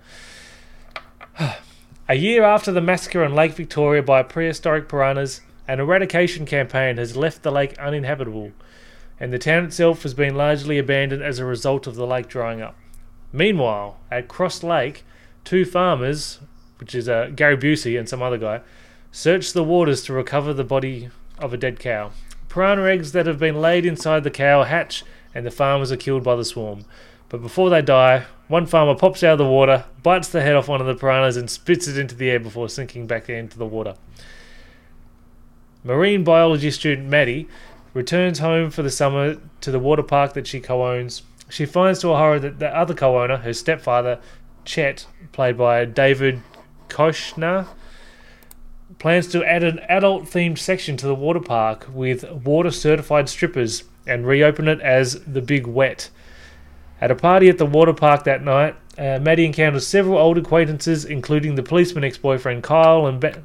A 2.09 2.15
year 2.15 2.45
after 2.45 2.73
the 2.73 2.81
massacre 2.81 3.25
on 3.25 3.35
Lake 3.35 3.53
Victoria 3.53 4.03
by 4.03 4.23
prehistoric 4.23 4.89
piranhas, 4.89 5.41
an 5.69 5.81
eradication 5.81 6.47
campaign 6.47 6.97
has 6.99 7.17
left 7.17 7.43
the 7.43 7.51
lake 7.51 7.77
uninhabitable, 7.79 8.53
and 9.19 9.33
the 9.33 9.39
town 9.39 9.65
itself 9.65 10.03
has 10.05 10.15
been 10.15 10.37
largely 10.37 10.79
abandoned 10.79 11.23
as 11.23 11.39
a 11.39 11.45
result 11.45 11.87
of 11.87 11.97
the 11.97 12.07
lake 12.07 12.29
drying 12.29 12.63
up. 12.63 12.77
Meanwhile, 13.33 13.99
at 14.11 14.29
Cross 14.29 14.63
Lake, 14.63 15.05
two 15.45 15.65
farmers, 15.65 16.39
which 16.79 16.95
is 16.95 17.09
uh, 17.09 17.31
Gary 17.35 17.57
Busey 17.57 17.99
and 17.99 18.09
some 18.09 18.23
other 18.23 18.39
guy, 18.39 18.61
search 19.13 19.53
the 19.53 19.65
waters 19.65 20.03
to 20.05 20.13
recover 20.13 20.53
the 20.53 20.65
body 20.65 21.11
of 21.39 21.53
a 21.53 21.57
dead 21.57 21.79
cow. 21.79 22.11
Piranha 22.49 22.85
eggs 22.85 23.13
that 23.13 23.27
have 23.27 23.39
been 23.39 23.61
laid 23.61 23.85
inside 23.85 24.25
the 24.25 24.31
cow 24.31 24.63
hatch, 24.63 25.05
and 25.35 25.45
the 25.45 25.51
farmers 25.51 25.93
are 25.93 25.97
killed 25.97 26.25
by 26.25 26.37
the 26.37 26.45
swarm. 26.45 26.85
But 27.29 27.43
before 27.43 27.71
they 27.71 27.83
die, 27.83 28.25
one 28.49 28.67
farmer 28.67 28.95
pops 28.95 29.23
out 29.23 29.33
of 29.33 29.39
the 29.39 29.47
water, 29.47 29.85
bites 30.03 30.29
the 30.29 30.43
head 30.43 30.55
off 30.55 30.69
one 30.69 30.81
of 30.81 30.87
the 30.87 30.95
piranhas, 30.95 31.37
and 31.37 31.51
spits 31.51 31.89
it 31.89 31.99
into 31.99 32.15
the 32.15 32.31
air 32.31 32.41
before 32.41 32.69
sinking 32.69 33.07
back 33.07 33.29
into 33.29 33.59
the 33.59 33.67
water. 33.67 33.97
Marine 35.83 36.25
biology 36.25 36.71
student 36.71 37.09
Maddie 37.09 37.49
returns 37.95 38.39
home 38.39 38.71
for 38.71 38.83
the 38.83 38.91
summer 38.91 39.37
to 39.61 39.71
the 39.71 39.79
water 39.79 40.03
park 40.03 40.35
that 40.35 40.47
she 40.47 40.61
co 40.61 40.87
owns. 40.87 41.23
She 41.49 41.65
finds 41.65 42.01
to 42.01 42.09
her 42.09 42.17
horror 42.17 42.41
that 42.41 42.59
the 42.59 42.69
other 42.77 42.95
co 42.95 43.23
owner, 43.23 43.39
her 43.39 43.53
stepfather, 43.53 44.21
Chet, 44.65 45.07
played 45.31 45.57
by 45.57 45.85
David 45.85 46.43
Koechner, 46.89 47.69
plans 48.99 49.27
to 49.29 49.45
add 49.45 49.63
an 49.63 49.79
adult 49.81 50.25
themed 50.25 50.59
section 50.59 50.97
to 50.97 51.07
the 51.07 51.15
water 51.15 51.41
park 51.41 51.87
with 51.93 52.31
water 52.31 52.71
certified 52.71 53.29
strippers 53.29 53.85
and 54.07 54.27
reopen 54.27 54.69
it 54.69 54.81
as 54.81 55.21
the 55.25 55.43
Big 55.43 55.67
Wet. 55.67 56.11
At 57.01 57.11
a 57.11 57.17
party 57.17 57.49
at 57.49 57.59
the 57.59 57.67
water 57.67 57.93
park 57.93 58.25
that 58.25 58.43
night, 58.43 58.77
uh, 58.97 59.19
Maddie 59.21 59.45
encounters 59.45 59.87
several 59.87 60.19
old 60.19 60.39
acquaintances, 60.39 61.05
including 61.05 61.55
the 61.55 61.63
policeman 61.63 62.05
ex-boyfriend 62.05 62.63
Kyle 62.63 63.07
and 63.07 63.21
ba- 63.21 63.43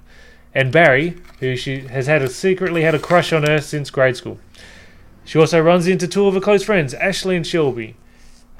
and 0.54 0.72
Barry, 0.72 1.18
who 1.40 1.56
she 1.56 1.82
has 1.88 2.08
had 2.08 2.22
a 2.22 2.30
secretly 2.30 2.84
had 2.84 2.96
a 2.96 3.00
crush 3.00 3.34
on 3.34 3.44
her 3.44 3.60
since 3.60 3.90
grade 3.90 4.18
school. 4.18 4.40
She 5.26 5.40
also 5.40 5.60
runs 5.62 5.88
into 5.88 6.08
two 6.08 6.28
of 6.28 6.34
her 6.34 6.42
close 6.42 6.64
friends, 6.64 6.94
Ashley 6.94 7.36
and 7.36 7.46
Shelby. 7.46 7.96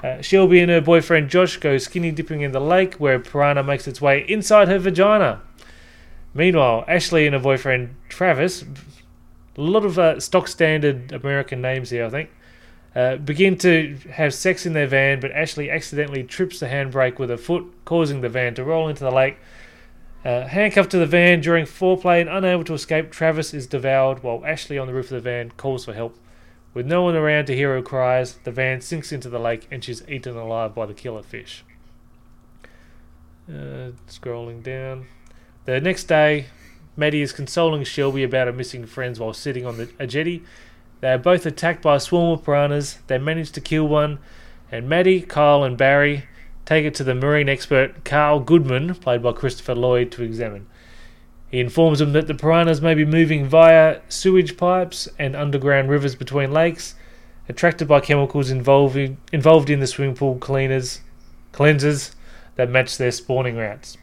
Uh, 0.02 0.20
Shelby 0.20 0.60
and 0.60 0.70
her 0.70 0.80
boyfriend 0.80 1.30
Josh 1.30 1.56
go 1.58 1.78
skinny 1.78 2.10
dipping 2.10 2.40
in 2.40 2.52
the 2.52 2.60
lake, 2.60 2.94
where 2.94 3.14
a 3.14 3.20
piranha 3.20 3.62
makes 3.62 3.86
its 3.86 4.00
way 4.00 4.24
inside 4.28 4.68
her 4.68 4.78
vagina. 4.78 5.40
Meanwhile, 6.34 6.84
Ashley 6.88 7.26
and 7.26 7.34
her 7.34 7.40
boyfriend 7.40 7.94
Travis, 8.08 8.64
a 9.56 9.60
lot 9.60 9.84
of 9.84 9.98
uh, 9.98 10.18
stock 10.18 10.48
standard 10.48 11.12
American 11.12 11.60
names 11.60 11.90
here, 11.90 12.06
I 12.06 12.10
think, 12.10 12.30
uh, 12.94 13.16
begin 13.16 13.56
to 13.58 13.96
have 14.10 14.34
sex 14.34 14.64
in 14.64 14.72
their 14.72 14.86
van, 14.86 15.20
but 15.20 15.30
Ashley 15.32 15.70
accidentally 15.70 16.22
trips 16.22 16.60
the 16.60 16.66
handbrake 16.66 17.18
with 17.18 17.30
her 17.30 17.36
foot, 17.36 17.64
causing 17.84 18.20
the 18.20 18.28
van 18.28 18.54
to 18.54 18.64
roll 18.64 18.88
into 18.88 19.04
the 19.04 19.10
lake. 19.10 19.36
Uh, 20.24 20.46
handcuffed 20.46 20.90
to 20.90 20.98
the 20.98 21.06
van 21.06 21.40
during 21.40 21.66
foreplay 21.66 22.20
and 22.20 22.30
unable 22.30 22.62
to 22.64 22.74
escape, 22.74 23.10
Travis 23.10 23.52
is 23.52 23.66
devoured 23.66 24.22
while 24.22 24.44
Ashley 24.46 24.78
on 24.78 24.86
the 24.86 24.94
roof 24.94 25.06
of 25.06 25.22
the 25.22 25.30
van 25.30 25.50
calls 25.56 25.84
for 25.84 25.94
help. 25.94 26.16
With 26.74 26.86
no 26.86 27.02
one 27.02 27.16
around 27.16 27.46
to 27.46 27.56
hear 27.56 27.74
her 27.74 27.82
cries, 27.82 28.34
the 28.44 28.52
van 28.52 28.80
sinks 28.80 29.12
into 29.12 29.28
the 29.28 29.40
lake 29.40 29.66
and 29.70 29.82
she's 29.82 30.08
eaten 30.08 30.36
alive 30.36 30.74
by 30.74 30.86
the 30.86 30.94
killer 30.94 31.22
fish. 31.22 31.64
Uh, 33.48 33.90
scrolling 34.08 34.62
down. 34.62 35.06
The 35.64 35.80
next 35.80 36.04
day, 36.04 36.46
Maddie 36.96 37.22
is 37.22 37.30
consoling 37.30 37.84
Shelby 37.84 38.24
about 38.24 38.48
her 38.48 38.52
missing 38.52 38.84
friends 38.84 39.20
while 39.20 39.32
sitting 39.32 39.64
on 39.64 39.76
the, 39.76 39.88
a 39.96 40.08
jetty. 40.08 40.42
They 41.00 41.12
are 41.12 41.18
both 41.18 41.46
attacked 41.46 41.82
by 41.82 41.96
a 41.96 42.00
swarm 42.00 42.32
of 42.32 42.44
piranhas. 42.44 42.98
They 43.06 43.18
manage 43.18 43.52
to 43.52 43.60
kill 43.60 43.86
one, 43.86 44.18
and 44.72 44.88
Maddie, 44.88 45.20
Kyle, 45.20 45.62
and 45.62 45.78
Barry 45.78 46.24
take 46.64 46.84
it 46.84 46.94
to 46.96 47.04
the 47.04 47.14
marine 47.14 47.48
expert 47.48 48.04
Carl 48.04 48.40
Goodman, 48.40 48.96
played 48.96 49.22
by 49.22 49.32
Christopher 49.32 49.76
Lloyd, 49.76 50.10
to 50.12 50.24
examine. 50.24 50.66
He 51.48 51.60
informs 51.60 52.00
them 52.00 52.12
that 52.12 52.26
the 52.26 52.34
piranhas 52.34 52.80
may 52.80 52.94
be 52.94 53.04
moving 53.04 53.46
via 53.46 54.00
sewage 54.08 54.56
pipes 54.56 55.08
and 55.16 55.36
underground 55.36 55.90
rivers 55.90 56.16
between 56.16 56.50
lakes, 56.50 56.96
attracted 57.48 57.86
by 57.86 58.00
chemicals 58.00 58.50
involving, 58.50 59.18
involved 59.32 59.70
in 59.70 59.78
the 59.78 59.86
swimming 59.86 60.16
pool 60.16 60.38
cleaners, 60.38 61.02
cleansers 61.52 62.14
that 62.56 62.68
match 62.68 62.96
their 62.96 63.12
spawning 63.12 63.56
routes. 63.56 63.96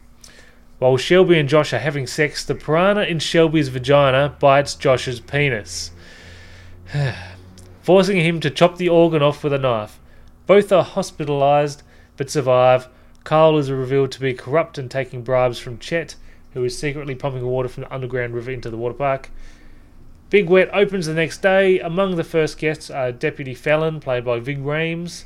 While 0.79 0.95
Shelby 0.95 1.37
and 1.37 1.49
Josh 1.49 1.73
are 1.73 1.79
having 1.79 2.07
sex, 2.07 2.45
the 2.45 2.55
piranha 2.55 3.03
in 3.03 3.19
Shelby's 3.19 3.67
vagina 3.67 4.35
bites 4.39 4.75
Josh's 4.75 5.19
penis, 5.19 5.91
forcing 7.81 8.17
him 8.17 8.39
to 8.39 8.49
chop 8.49 8.77
the 8.77 8.87
organ 8.87 9.21
off 9.21 9.43
with 9.43 9.51
a 9.51 9.57
knife. 9.57 9.99
Both 10.47 10.71
are 10.71 10.83
hospitalized 10.83 11.83
but 12.15 12.29
survive. 12.29 12.87
Carl 13.25 13.57
is 13.57 13.69
revealed 13.69 14.13
to 14.13 14.21
be 14.21 14.33
corrupt 14.33 14.77
and 14.77 14.89
taking 14.89 15.21
bribes 15.21 15.59
from 15.59 15.79
Chet, 15.79 16.15
who 16.53 16.63
is 16.63 16.77
secretly 16.77 17.13
pumping 17.13 17.45
water 17.45 17.67
from 17.67 17.83
the 17.83 17.93
underground 17.93 18.33
river 18.33 18.51
into 18.51 18.69
the 18.69 18.77
water 18.77 18.95
park. 18.95 19.29
Big 20.29 20.47
Wet 20.47 20.69
opens 20.71 21.07
the 21.07 21.13
next 21.13 21.41
day. 21.41 21.79
Among 21.79 22.15
the 22.15 22.23
first 22.23 22.57
guests 22.57 22.89
are 22.89 23.11
Deputy 23.11 23.53
Fallon, 23.53 23.99
played 23.99 24.23
by 24.23 24.39
Ving 24.39 24.63
Rhames, 24.63 25.25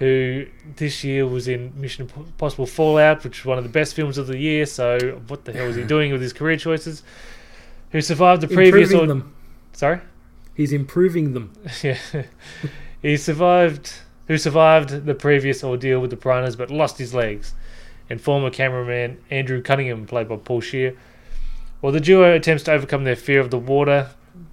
who 0.00 0.46
this 0.76 1.04
year 1.04 1.26
was 1.26 1.46
in 1.46 1.72
Mission 1.78 2.10
Impossible 2.16 2.66
Fallout, 2.66 3.22
which 3.22 3.40
is 3.40 3.44
one 3.44 3.58
of 3.58 3.64
the 3.64 3.70
best 3.70 3.94
films 3.94 4.18
of 4.18 4.26
the 4.26 4.38
year. 4.38 4.66
So, 4.66 5.20
what 5.28 5.44
the 5.44 5.52
hell 5.52 5.66
is 5.66 5.76
he 5.76 5.84
doing 5.96 6.10
with 6.10 6.20
his 6.22 6.32
career 6.32 6.56
choices? 6.56 7.02
Who 7.92 8.00
survived 8.00 8.40
the 8.40 8.48
previous 8.48 8.90
Improving 8.90 9.00
or- 9.00 9.06
them. 9.06 9.34
Sorry, 9.72 10.00
He's 10.54 10.72
improving 10.72 11.32
them. 11.32 11.52
yeah, 11.82 11.98
he 13.00 13.16
survived. 13.16 13.92
Who 14.26 14.36
survived 14.38 15.06
the 15.06 15.14
previous 15.14 15.62
ordeal 15.64 16.00
with 16.00 16.10
the 16.10 16.16
piranhas, 16.16 16.56
but 16.56 16.70
lost 16.70 16.98
his 16.98 17.14
legs. 17.14 17.54
And 18.08 18.20
former 18.20 18.50
cameraman 18.50 19.18
Andrew 19.30 19.62
Cunningham, 19.62 20.06
played 20.06 20.28
by 20.28 20.36
Paul 20.36 20.60
Scheer. 20.60 20.96
While 21.80 21.92
the 21.92 22.00
duo 22.00 22.34
attempts 22.34 22.64
to 22.64 22.72
overcome 22.72 23.04
their 23.04 23.16
fear 23.16 23.40
of 23.40 23.50
the 23.50 23.58
water, 23.58 24.10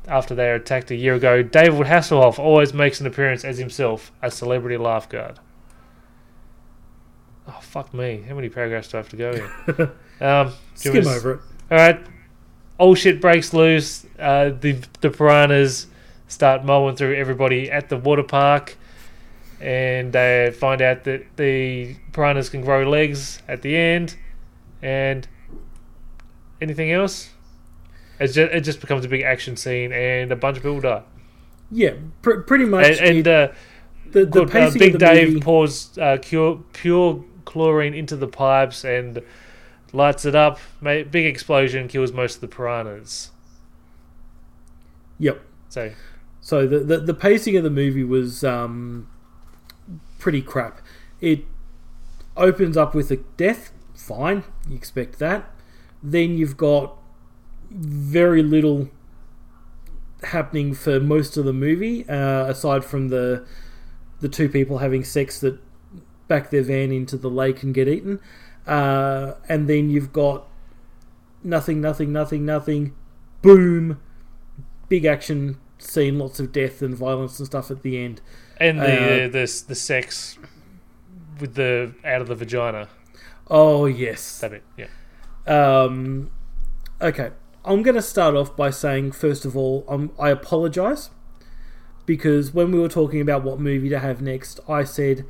after 0.07 0.33
they 0.33 0.47
were 0.47 0.55
attacked 0.55 0.91
a 0.91 0.95
year 0.95 1.15
ago. 1.15 1.43
David 1.43 1.87
Hasselhoff 1.87 2.39
always 2.39 2.73
makes 2.73 2.99
an 3.01 3.07
appearance 3.07 3.43
as 3.43 3.57
himself, 3.57 4.11
a 4.21 4.31
celebrity 4.31 4.77
lifeguard. 4.77 5.39
Oh 7.47 7.59
fuck 7.61 7.93
me! 7.93 8.23
How 8.27 8.35
many 8.35 8.49
paragraphs 8.49 8.89
do 8.89 8.97
I 8.97 9.01
have 9.01 9.09
to 9.09 9.15
go 9.15 9.33
here? 9.33 9.91
um, 10.27 10.53
Skim 10.75 11.03
to- 11.03 11.09
over 11.09 11.31
it. 11.33 11.39
All 11.71 11.77
right, 11.77 11.99
all 12.77 12.95
shit 12.95 13.21
breaks 13.21 13.53
loose. 13.53 14.05
Uh, 14.19 14.49
the 14.59 14.81
the 15.01 15.09
piranhas 15.09 15.87
start 16.27 16.65
mowing 16.65 16.95
through 16.95 17.15
everybody 17.15 17.71
at 17.71 17.87
the 17.89 17.97
water 17.97 18.23
park, 18.23 18.77
and 19.61 20.11
they 20.11 20.53
find 20.59 20.81
out 20.81 21.05
that 21.05 21.25
the 21.37 21.95
piranhas 22.11 22.49
can 22.49 22.61
grow 22.61 22.83
legs 22.89 23.41
at 23.47 23.61
the 23.61 23.75
end. 23.75 24.15
And 24.81 25.27
anything 26.61 26.91
else? 26.91 27.29
It 28.19 28.27
just, 28.27 28.37
it 28.37 28.61
just 28.61 28.81
becomes 28.81 29.05
a 29.05 29.07
big 29.07 29.21
action 29.21 29.55
scene, 29.57 29.91
and 29.91 30.31
a 30.31 30.35
bunch 30.35 30.57
of 30.57 30.63
people 30.63 30.79
die. 30.81 31.03
Yeah, 31.71 31.93
pr- 32.21 32.39
pretty 32.41 32.65
much. 32.65 32.85
And, 32.85 32.99
and 32.99 33.17
it- 33.19 33.27
uh, 33.27 33.53
the, 34.11 34.25
the 34.25 34.45
good, 34.45 34.55
uh, 34.55 34.71
Big 34.71 34.93
the 34.93 34.97
Dave 34.99 35.27
movie, 35.29 35.39
pours 35.41 35.97
uh, 35.97 36.17
cure, 36.21 36.63
pure 36.73 37.23
chlorine 37.45 37.93
into 37.93 38.15
the 38.15 38.27
pipes 38.27 38.85
and 38.85 39.21
lights 39.91 40.23
it 40.25 40.33
up. 40.33 40.59
Big 40.81 41.15
explosion 41.15 41.87
kills 41.89 42.13
most 42.13 42.35
of 42.35 42.41
the 42.41 42.47
piranhas. 42.47 43.31
Yep. 45.19 45.41
So 45.69 45.91
So 46.39 46.65
the, 46.67 46.79
the 46.79 46.97
the 46.99 47.13
pacing 47.13 47.57
of 47.57 47.63
the 47.63 47.69
movie 47.69 48.03
was 48.03 48.43
um, 48.43 49.09
pretty 50.19 50.41
crap. 50.41 50.79
It 51.19 51.45
opens 52.37 52.77
up 52.77 52.93
with 52.95 53.11
a 53.11 53.17
death, 53.35 53.71
fine, 53.95 54.43
you 54.69 54.75
expect 54.75 55.19
that. 55.19 55.49
Then 56.03 56.37
you've 56.37 56.55
got 56.55 56.95
very 57.69 58.43
little 58.43 58.89
happening 60.23 60.73
for 60.73 60.99
most 60.99 61.37
of 61.37 61.45
the 61.45 61.53
movie, 61.53 62.07
uh, 62.09 62.45
aside 62.45 62.83
from 62.83 63.09
the 63.09 63.45
the 64.19 64.29
two 64.29 64.49
people 64.49 64.79
having 64.79 65.03
sex 65.03 65.39
that 65.41 65.59
back 66.27 66.49
their 66.49 66.63
van 66.63 66.91
into 66.91 67.17
the 67.17 67.29
lake 67.29 67.63
and 67.63 67.73
get 67.73 67.87
eaten. 67.87 68.19
Uh, 68.65 69.33
and 69.47 69.69
then 69.69 69.89
you've 69.89 70.11
got 70.11 70.47
nothing, 71.43 71.79
nothing, 71.79 72.11
nothing, 72.11 72.45
nothing. 72.45 72.93
Boom! 73.41 73.99
Big 74.89 75.05
action 75.05 75.57
scene, 75.77 76.17
lots 76.17 76.39
of 76.39 76.51
death 76.51 76.81
and 76.81 76.95
violence 76.95 77.39
and 77.39 77.45
stuff 77.45 77.69
at 77.71 77.83
the 77.83 77.97
end. 77.97 78.21
and 78.57 78.79
the 78.79 79.25
Uh, 79.25 79.27
the 79.27 79.63
the 79.67 79.75
sex 79.75 80.37
with 81.39 81.53
the 81.55 81.93
out 82.03 82.21
of 82.21 82.27
the 82.27 82.35
vagina. 82.35 82.89
Oh 83.49 83.85
yes. 83.85 84.39
That 84.39 84.51
bit, 84.51 84.63
yeah. 84.75 84.87
Um, 85.45 86.31
okay, 87.01 87.31
I'm 87.67 87.83
going 87.83 87.95
to 87.95 88.01
start 88.01 88.35
off 88.35 88.55
by 88.55 88.69
saying 88.69 89.11
first 89.11 89.45
of 89.45 89.55
all, 89.57 89.83
um, 89.87 90.11
I 90.19 90.29
apologize 90.29 91.09
because 92.05 92.53
when 92.53 92.71
we 92.71 92.79
were 92.79 92.87
talking 92.89 93.19
about 93.21 93.43
what 93.43 93.59
movie 93.59 93.89
to 93.89 93.99
have 93.99 94.21
next, 94.21 94.59
I 94.69 94.83
said 94.83 95.25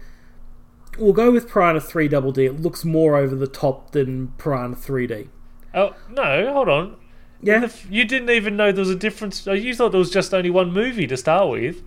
we'll 0.98 1.14
go 1.14 1.32
with 1.32 1.50
Piranha 1.50 1.82
3 1.82 2.08
Double 2.08 2.32
D. 2.32 2.46
It 2.46 2.60
looks 2.62 2.86
more 2.86 3.18
over 3.18 3.36
the 3.36 3.48
top 3.48 3.92
than 3.92 4.30
Piranha 4.38 4.76
3D. 4.76 5.30
Oh 5.74 5.96
no, 6.10 6.54
hold 6.54 6.70
on. 6.70 6.96
Yeah. 7.42 7.60
The 7.60 7.74
you 7.90 8.06
didn't 8.06 8.30
even 8.30 8.56
know 8.56 8.72
there 8.72 8.82
was 8.82 8.90
a 8.90 8.96
difference. 8.96 9.48
oh, 9.48 9.54
You 9.54 9.76
thought 9.76 9.92
there 9.92 10.00
was 10.00 10.10
just 10.10 10.34
only 10.34 10.50
one 10.50 10.72
movie 10.72 11.08
to 11.08 11.18
start 11.18 11.50
with. 11.50 11.84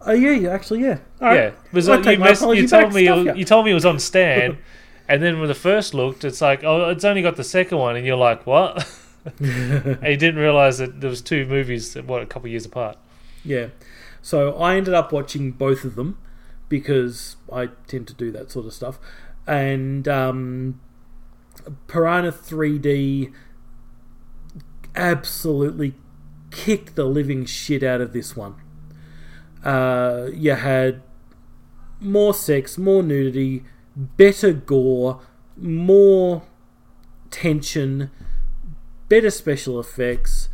Oh 0.00 0.12
yeah, 0.12 0.30
yeah, 0.30 0.50
actually, 0.50 0.82
yeah. 0.82 0.98
All 1.20 1.28
right. 1.28 1.34
Yeah, 1.36 1.50
because 1.72 1.88
I 1.88 1.96
you, 2.12 2.18
mess- 2.18 2.40
you 2.40 2.66
told 2.68 2.94
me 2.94 3.04
stuff 3.04 3.36
you 3.36 3.44
told 3.44 3.64
me 3.64 3.72
it 3.72 3.74
was 3.74 3.84
on 3.84 3.98
Stan, 3.98 4.58
and 5.08 5.22
then 5.22 5.38
when 5.40 5.48
the 5.48 5.54
first 5.54 5.92
looked, 5.94 6.24
it's 6.24 6.40
like 6.40 6.62
oh, 6.64 6.88
it's 6.90 7.04
only 7.04 7.22
got 7.22 7.36
the 7.36 7.44
second 7.44 7.78
one, 7.78 7.96
and 7.96 8.06
you're 8.06 8.16
like 8.16 8.46
what? 8.46 8.88
and 9.38 10.02
you 10.02 10.16
didn't 10.16 10.36
realize 10.40 10.78
that 10.78 11.00
there 11.00 11.10
was 11.10 11.22
two 11.22 11.46
movies 11.46 11.94
what 11.96 12.22
a 12.22 12.26
couple 12.26 12.48
years 12.48 12.66
apart. 12.66 12.96
Yeah. 13.44 13.68
So 14.22 14.54
I 14.56 14.76
ended 14.76 14.94
up 14.94 15.12
watching 15.12 15.52
both 15.52 15.84
of 15.84 15.94
them 15.94 16.18
because 16.68 17.36
I 17.52 17.66
tend 17.86 18.08
to 18.08 18.14
do 18.14 18.30
that 18.32 18.50
sort 18.50 18.66
of 18.66 18.74
stuff. 18.74 18.98
And 19.46 20.06
um, 20.06 20.80
Piranha 21.86 22.32
3D 22.32 23.32
absolutely 24.94 25.94
kicked 26.50 26.96
the 26.96 27.04
living 27.04 27.44
shit 27.44 27.82
out 27.82 28.00
of 28.00 28.12
this 28.12 28.36
one. 28.36 28.56
Uh, 29.64 30.28
you 30.32 30.52
had 30.52 31.02
more 32.00 32.34
sex, 32.34 32.78
more 32.78 33.02
nudity, 33.02 33.64
better 33.96 34.52
gore, 34.52 35.20
more 35.56 36.42
tension, 37.30 38.10
better 39.08 39.30
special 39.30 39.78
effects, 39.80 40.48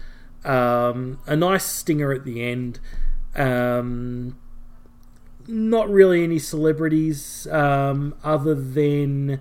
um, 0.45 1.19
a 1.27 1.37
nice 1.37 1.65
stinger 1.65 2.13
at 2.13 2.25
the 2.25 2.43
end. 2.43 2.81
Um, 3.35 4.39
not 5.47 5.91
really 5.91 6.25
any 6.25 6.39
celebrities 6.39 7.47
um, 7.51 8.15
other 8.25 8.55
than 8.55 9.41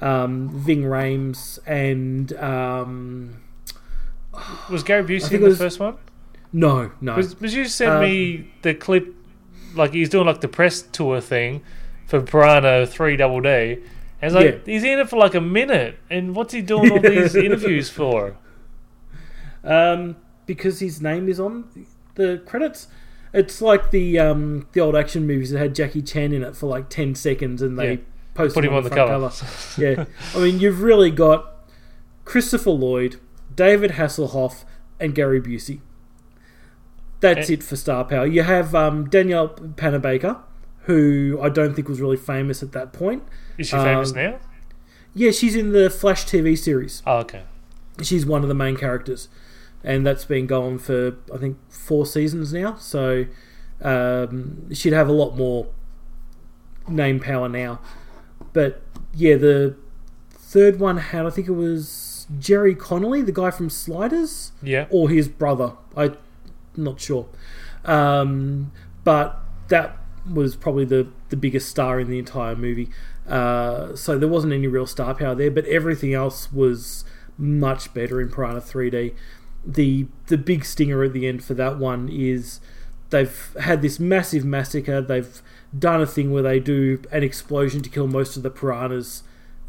um, 0.00 0.48
Ving 0.50 0.82
Rhames 0.82 1.58
and 1.66 2.32
um, 2.34 3.40
Was 4.70 4.82
Gary 4.82 5.04
Busey 5.04 5.32
in 5.32 5.42
the 5.42 5.48
was- 5.50 5.58
first 5.58 5.78
one? 5.80 5.96
no, 6.52 6.90
no. 7.00 7.16
Was, 7.16 7.38
was 7.40 7.54
you 7.54 7.66
sent 7.66 7.90
Um, 7.92 8.02
me 8.02 8.50
the 8.62 8.74
clip, 8.74 9.14
like 9.74 9.92
he's 9.92 10.08
doing 10.08 10.26
like 10.26 10.40
the 10.40 10.48
press 10.48 10.82
tour 10.82 11.20
thing 11.20 11.62
for 12.06 12.20
Piranha 12.20 12.86
Three 12.86 13.16
Double 13.16 13.40
D. 13.40 13.48
And 13.48 13.82
it's 14.22 14.34
like 14.34 14.44
Yeah. 14.46 14.58
he's 14.72 14.84
in 14.84 14.98
it 15.00 15.08
for 15.08 15.16
like 15.16 15.34
a 15.34 15.40
minute, 15.40 15.98
and 16.10 16.34
what's 16.34 16.52
he 16.54 16.62
doing 16.62 16.90
all 16.90 17.00
these 17.00 17.34
interviews 17.36 17.90
for? 17.90 18.36
Um, 19.64 20.16
because 20.46 20.80
his 20.80 21.00
name 21.00 21.28
is 21.28 21.40
on 21.40 21.64
the 22.16 22.42
credits. 22.46 22.88
It's 23.32 23.60
like 23.62 23.90
the 23.90 24.18
um, 24.18 24.68
the 24.72 24.80
old 24.80 24.94
action 24.94 25.26
movies 25.26 25.50
that 25.50 25.58
had 25.58 25.74
Jackie 25.74 26.02
Chan 26.02 26.32
in 26.32 26.42
it 26.42 26.54
for 26.54 26.66
like 26.66 26.88
ten 26.88 27.14
seconds, 27.14 27.62
and 27.62 27.78
they 27.78 27.90
Yeah. 27.92 27.96
post 28.34 28.54
Put 28.54 28.64
him 28.64 28.70
him 28.70 28.76
on, 28.76 28.82
the, 28.84 28.90
the 28.90 28.94
front 28.96 29.10
cover. 29.10 29.32
yeah, 29.82 30.04
I 30.34 30.38
mean 30.44 30.60
you've 30.60 30.82
really 30.82 31.10
got 31.10 31.50
Christopher 32.24 32.70
Lloyd, 32.70 33.16
David 33.56 33.92
Hasselhoff, 33.92 34.64
and 35.00 35.14
Gary 35.14 35.40
Busey. 35.40 35.80
That's 37.20 37.48
Eh. 37.50 37.54
it 37.54 37.62
for 37.62 37.76
star 37.76 38.04
power. 38.04 38.26
You 38.26 38.42
have 38.42 38.74
um, 38.74 39.08
Danielle 39.08 39.48
Panabaker, 39.48 40.38
who 40.82 41.38
I 41.42 41.48
don't 41.48 41.74
think 41.74 41.88
was 41.88 42.00
really 42.00 42.16
famous 42.18 42.62
at 42.62 42.72
that 42.72 42.92
point. 42.92 43.22
Is 43.58 43.68
she 43.68 43.76
famous 43.76 44.10
Um, 44.10 44.16
now? 44.16 44.38
Yeah, 45.14 45.30
she's 45.30 45.54
in 45.56 45.72
the 45.72 45.88
Flash 45.90 46.24
TV 46.26 46.56
series. 46.58 47.02
Oh, 47.06 47.18
okay. 47.18 47.44
she's 48.02 48.26
one 48.26 48.42
of 48.42 48.48
the 48.48 48.54
main 48.54 48.76
characters, 48.76 49.28
and 49.84 50.04
that's 50.06 50.24
been 50.24 50.46
going 50.46 50.78
for 50.78 51.16
I 51.32 51.36
think 51.36 51.58
four 51.70 52.06
seasons 52.06 52.52
now. 52.52 52.74
So 52.76 53.26
um, 53.82 54.72
she'd 54.74 54.92
have 54.94 55.08
a 55.08 55.12
lot 55.12 55.36
more 55.36 55.66
name 56.88 57.20
power 57.20 57.48
now. 57.48 57.80
But 58.52 58.82
yeah, 59.14 59.36
the 59.36 59.76
third 60.30 60.78
one 60.80 60.96
had 60.98 61.26
I 61.26 61.30
think 61.30 61.48
it 61.48 61.52
was 61.52 62.26
Jerry 62.38 62.74
Connolly, 62.74 63.22
the 63.22 63.32
guy 63.32 63.50
from 63.50 63.68
Sliders, 63.70 64.52
Yeah. 64.62 64.86
or 64.90 65.08
his 65.10 65.28
brother. 65.28 65.72
I'm 65.96 66.16
not 66.76 67.00
sure, 67.00 67.26
um, 67.84 68.72
but 69.04 69.38
that 69.68 69.98
was 70.30 70.56
probably 70.56 70.84
the 70.84 71.08
the 71.28 71.36
biggest 71.36 71.68
star 71.68 72.00
in 72.00 72.08
the 72.08 72.18
entire 72.18 72.56
movie. 72.56 72.90
Uh, 73.28 73.94
so 73.96 74.18
there 74.18 74.28
wasn't 74.28 74.52
any 74.52 74.66
real 74.66 74.86
star 74.86 75.14
power 75.14 75.34
there, 75.34 75.50
but 75.50 75.64
everything 75.66 76.14
else 76.14 76.52
was 76.52 77.04
much 77.38 77.92
better 77.94 78.20
in 78.20 78.28
Piranha 78.30 78.60
3D. 78.60 79.14
The 79.66 80.06
the 80.26 80.38
big 80.38 80.64
stinger 80.64 81.02
at 81.02 81.12
the 81.12 81.26
end 81.26 81.42
for 81.42 81.54
that 81.54 81.78
one 81.78 82.08
is 82.08 82.60
they've 83.10 83.56
had 83.60 83.82
this 83.82 83.98
massive 83.98 84.44
massacre. 84.44 85.00
They've 85.00 85.40
done 85.76 86.02
a 86.02 86.06
thing 86.06 86.32
where 86.32 86.42
they 86.42 86.60
do 86.60 87.00
an 87.10 87.22
explosion 87.22 87.82
to 87.82 87.90
kill 87.90 88.06
most 88.06 88.36
of 88.36 88.42
the 88.42 88.50
piranhas 88.50 89.22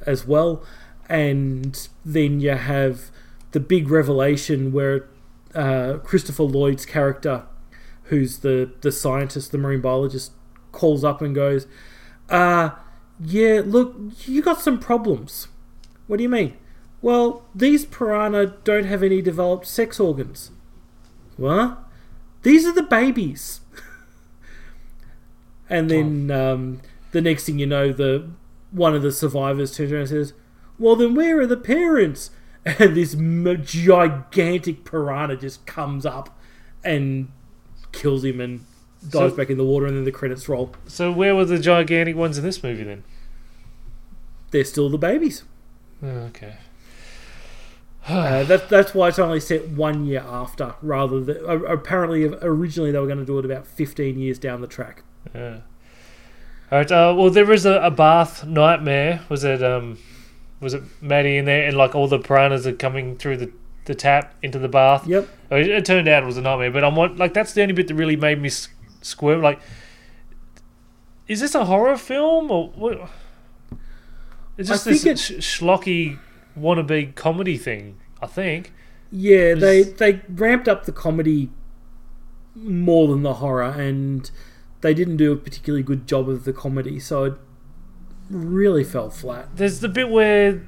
as 0.05 0.27
well, 0.27 0.63
and 1.07 1.87
then 2.03 2.39
you 2.39 2.51
have 2.51 3.11
the 3.51 3.59
big 3.59 3.89
revelation 3.89 4.71
where 4.73 5.07
uh, 5.53 5.99
Christopher 6.03 6.43
Lloyd's 6.43 6.85
character, 6.85 7.43
who's 8.03 8.39
the 8.39 8.71
the 8.81 8.91
scientist, 8.91 9.51
the 9.51 9.57
marine 9.57 9.81
biologist, 9.81 10.31
calls 10.71 11.03
up 11.03 11.21
and 11.21 11.33
goes, 11.33 11.67
"Uh, 12.29 12.71
yeah, 13.19 13.61
look, 13.65 13.95
you 14.25 14.41
got 14.41 14.61
some 14.61 14.79
problems. 14.79 15.47
What 16.07 16.17
do 16.17 16.23
you 16.23 16.29
mean? 16.29 16.57
Well, 17.05 17.45
these 17.53 17.85
piranha 17.85 18.55
don't 18.63 18.85
have 18.85 19.03
any 19.03 19.21
developed 19.21 19.67
sex 19.67 19.99
organs. 19.99 20.49
What? 21.37 21.77
These 22.41 22.65
are 22.65 22.71
the 22.73 22.81
babies." 22.81 23.59
and 25.69 25.87
then 25.91 26.31
um, 26.31 26.81
the 27.11 27.21
next 27.21 27.45
thing 27.45 27.59
you 27.59 27.67
know, 27.67 27.93
the 27.93 28.27
one 28.71 28.95
of 28.95 29.03
the 29.03 29.11
survivors 29.11 29.77
turns 29.77 29.91
around 29.91 30.01
and 30.01 30.09
says, 30.09 30.33
"Well, 30.79 30.95
then 30.95 31.13
where 31.13 31.39
are 31.39 31.45
the 31.45 31.57
parents?" 31.57 32.31
And 32.65 32.97
this 32.97 33.13
m- 33.13 33.61
gigantic 33.63 34.83
piranha 34.85 35.35
just 35.37 35.67
comes 35.67 36.03
up 36.07 36.35
and 36.83 37.27
kills 37.91 38.25
him 38.25 38.41
and 38.41 38.61
dives 39.07 39.33
So- 39.33 39.37
back 39.37 39.51
in 39.51 39.59
the 39.59 39.63
water, 39.63 39.85
and 39.85 39.95
then 39.95 40.05
the 40.05 40.11
credits 40.11 40.49
roll. 40.49 40.73
So 40.87 41.11
where 41.11 41.35
were 41.35 41.45
the 41.45 41.59
gigantic 41.59 42.15
ones 42.15 42.39
in 42.39 42.43
this 42.43 42.63
movie 42.63 42.83
then? 42.83 43.03
They're 44.49 44.63
still 44.63 44.89
the 44.89 44.97
babies. 44.97 45.43
Oh, 46.01 46.07
okay. 46.07 46.55
Uh, 48.15 48.43
that, 48.43 48.69
that's 48.69 48.93
why 48.93 49.07
it's 49.07 49.17
only 49.17 49.39
set 49.39 49.67
one 49.69 50.05
year 50.05 50.23
after, 50.27 50.75
rather 50.83 51.19
than 51.21 51.37
uh, 51.37 51.57
apparently 51.63 52.25
originally 52.25 52.91
they 52.91 52.99
were 52.99 53.07
going 53.07 53.17
to 53.17 53.25
do 53.25 53.39
it 53.39 53.45
about 53.45 53.65
fifteen 53.65 54.19
years 54.19 54.37
down 54.37 54.61
the 54.61 54.67
track. 54.67 55.01
Yeah. 55.33 55.61
All 56.71 56.77
right. 56.77 56.91
Uh, 56.91 57.15
well, 57.17 57.31
there 57.31 57.47
was 57.47 57.65
a, 57.65 57.81
a 57.81 57.89
bath 57.89 58.45
nightmare. 58.45 59.21
Was 59.27 59.43
it 59.43 59.63
um, 59.63 59.97
was 60.59 60.75
it 60.75 60.83
Maddie 61.01 61.37
in 61.37 61.45
there, 61.45 61.67
and 61.67 61.75
like 61.75 61.95
all 61.95 62.07
the 62.07 62.19
piranhas 62.19 62.67
are 62.67 62.73
coming 62.73 63.17
through 63.17 63.37
the, 63.37 63.51
the 63.85 63.95
tap 63.95 64.35
into 64.43 64.59
the 64.59 64.67
bath. 64.67 65.07
Yep. 65.07 65.27
It, 65.51 65.67
it 65.67 65.85
turned 65.85 66.07
out 66.07 66.23
it 66.23 66.25
was 66.27 66.37
a 66.37 66.41
nightmare, 66.41 66.71
but 66.71 66.83
I'm 66.83 66.95
like 67.17 67.33
that's 67.33 67.53
the 67.53 67.61
only 67.63 67.73
bit 67.73 67.87
that 67.87 67.95
really 67.95 68.15
made 68.15 68.39
me 68.39 68.49
squirm. 69.01 69.41
Like, 69.41 69.59
is 71.27 71.39
this 71.39 71.55
a 71.55 71.65
horror 71.65 71.97
film 71.97 72.51
or 72.51 72.69
what? 72.69 73.09
It's 74.57 74.69
I 74.69 74.73
just 74.73 74.85
this 74.85 75.03
think 75.03 75.17
sh- 75.17 75.59
schlocky 75.59 76.19
wannabe 76.57 77.15
comedy 77.15 77.57
thing. 77.57 77.97
I 78.21 78.27
think. 78.27 78.73
Yeah, 79.11 79.53
they 79.53 79.83
they 79.83 80.21
ramped 80.29 80.67
up 80.67 80.85
the 80.85 80.91
comedy 80.91 81.49
more 82.55 83.07
than 83.07 83.23
the 83.23 83.35
horror, 83.35 83.63
and 83.63 84.29
they 84.81 84.93
didn't 84.93 85.17
do 85.17 85.31
a 85.31 85.35
particularly 85.35 85.83
good 85.83 86.07
job 86.07 86.29
of 86.29 86.43
the 86.43 86.53
comedy, 86.53 86.99
so 86.99 87.25
it 87.25 87.33
really 88.29 88.83
fell 88.83 89.09
flat. 89.09 89.55
There's 89.55 89.79
the 89.79 89.89
bit 89.89 90.09
where 90.09 90.63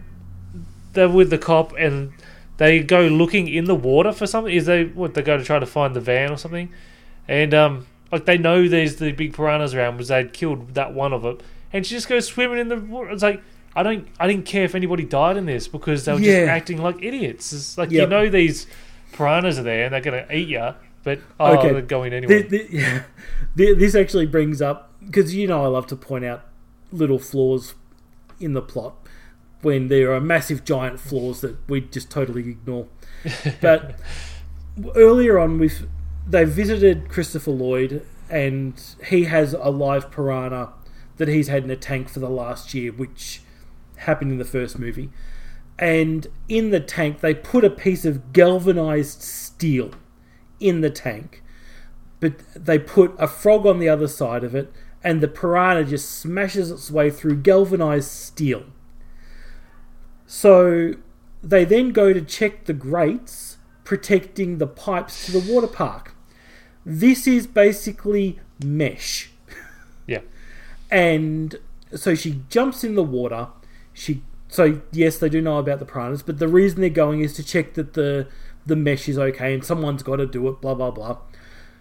they're 0.93 1.09
with 1.09 1.29
the 1.29 1.37
cop 1.37 1.73
and 1.77 2.11
they 2.57 2.81
go 2.81 3.01
looking 3.01 3.47
in 3.47 3.65
the 3.65 3.75
water 3.75 4.11
for 4.11 4.27
something. 4.27 4.53
Is 4.53 4.65
they 4.65 4.85
what 4.85 5.13
they 5.13 5.21
go 5.21 5.37
to 5.37 5.43
try 5.43 5.59
to 5.59 5.65
find 5.65 5.95
the 5.95 6.01
van 6.01 6.31
or 6.31 6.37
something, 6.37 6.71
and 7.27 7.53
um 7.53 7.87
like 8.11 8.25
they 8.25 8.37
know 8.37 8.67
there's 8.67 8.97
the 8.97 9.11
big 9.11 9.33
piranhas 9.33 9.73
around 9.73 9.97
because 9.97 10.07
they'd 10.09 10.33
killed 10.33 10.73
that 10.75 10.93
one 10.93 11.13
of 11.13 11.23
them, 11.23 11.37
and 11.73 11.85
she 11.85 11.95
just 11.95 12.07
goes 12.07 12.27
swimming 12.27 12.59
in 12.59 12.67
the 12.69 12.77
water. 12.77 13.11
It's 13.11 13.23
like 13.23 13.41
I 13.77 13.83
don't 13.83 14.07
I 14.19 14.27
didn't 14.27 14.45
care 14.45 14.63
if 14.65 14.75
anybody 14.75 15.03
died 15.05 15.37
in 15.37 15.45
this 15.45 15.67
because 15.67 16.05
they 16.05 16.13
were 16.13 16.19
Yeah. 16.19 16.39
just 16.41 16.49
acting 16.49 16.81
like 16.81 17.01
idiots. 17.03 17.53
It's 17.53 17.77
like 17.77 17.91
you 17.91 18.05
know 18.07 18.27
these 18.29 18.67
piranhas 19.13 19.57
are 19.59 19.63
there 19.63 19.85
and 19.85 19.93
they're 19.93 20.01
gonna 20.01 20.25
eat 20.33 20.47
you, 20.49 20.73
but 21.03 21.19
oh 21.39 21.61
they're 21.61 21.81
going 21.81 22.11
anyway. 22.13 22.43
Th- 22.43 22.49
th- 22.49 22.69
yeah. 22.71 23.03
Th- 23.55 23.77
This 23.77 23.93
actually 23.95 24.25
brings 24.25 24.61
up 24.61 24.91
because 25.05 25.33
you 25.35 25.47
know 25.47 25.63
I 25.63 25.67
love 25.67 25.87
to 25.87 25.95
point 25.95 26.25
out 26.25 26.41
little 26.91 27.19
flaws 27.19 27.75
in 28.39 28.53
the 28.53 28.61
plot 28.61 28.95
when 29.61 29.87
there 29.87 30.11
are 30.13 30.19
massive 30.21 30.63
giant 30.63 30.99
flaws 30.99 31.41
that 31.41 31.55
we 31.69 31.81
just 31.81 32.09
totally 32.09 32.41
ignore. 32.49 32.87
But 33.61 33.95
earlier 34.95 35.39
on, 35.39 35.57
we've 35.59 35.87
they 36.27 36.43
visited 36.43 37.09
Christopher 37.09 37.51
Lloyd, 37.51 38.05
and 38.29 38.73
he 39.09 39.23
has 39.25 39.53
a 39.53 39.69
live 39.69 40.11
piranha 40.11 40.73
that 41.17 41.27
he's 41.27 41.47
had 41.47 41.63
in 41.63 41.69
a 41.71 41.75
tank 41.75 42.09
for 42.09 42.19
the 42.19 42.29
last 42.29 42.73
year, 42.73 42.91
which 42.91 43.41
happened 43.97 44.31
in 44.31 44.37
the 44.37 44.45
first 44.45 44.79
movie. 44.79 45.09
And 45.79 46.27
in 46.49 46.71
the 46.71 46.79
tank, 46.79 47.19
they 47.19 47.33
put 47.33 47.63
a 47.63 47.69
piece 47.69 48.05
of 48.05 48.33
galvanized 48.33 49.21
steel 49.21 49.91
in 50.59 50.81
the 50.81 50.89
tank, 50.89 51.43
but 52.19 52.39
they 52.55 52.79
put 52.79 53.13
a 53.19 53.27
frog 53.27 53.65
on 53.65 53.79
the 53.79 53.89
other 53.89 54.07
side 54.07 54.43
of 54.43 54.55
it, 54.55 54.71
and 55.03 55.21
the 55.21 55.27
piranha 55.27 55.83
just 55.83 56.09
smashes 56.09 56.71
its 56.71 56.89
way 56.89 57.11
through 57.11 57.37
galvanized 57.37 58.09
steel. 58.09 58.63
So 60.25 60.95
they 61.43 61.63
then 61.63 61.91
go 61.91 62.11
to 62.11 62.21
check 62.21 62.65
the 62.65 62.73
grates 62.73 63.57
protecting 63.83 64.57
the 64.57 64.67
pipes 64.67 65.25
to 65.25 65.31
the 65.31 65.53
water 65.53 65.67
park. 65.67 66.13
This 66.85 67.27
is 67.27 67.47
basically 67.47 68.39
mesh. 68.63 69.29
yeah, 70.07 70.21
And 70.89 71.55
so 71.95 72.15
she 72.15 72.41
jumps 72.49 72.83
in 72.83 72.95
the 72.95 73.03
water. 73.03 73.47
She 73.97 74.21
so 74.47 74.79
yes, 74.91 75.17
they 75.17 75.27
do 75.27 75.41
know 75.41 75.57
about 75.57 75.79
the 75.79 75.85
piranhas, 75.85 76.21
but 76.21 76.37
the 76.37 76.47
reason 76.47 76.81
they're 76.81 76.89
going 76.91 77.21
is 77.21 77.33
to 77.33 77.43
check 77.43 77.73
that 77.73 77.93
the 77.93 78.27
the 78.65 78.75
mesh 78.75 79.09
is 79.09 79.17
okay 79.17 79.53
and 79.55 79.65
someone's 79.65 80.03
got 80.03 80.17
to 80.17 80.27
do 80.27 80.47
it. 80.49 80.61
Blah 80.61 80.75
blah 80.75 80.91
blah. 80.91 81.17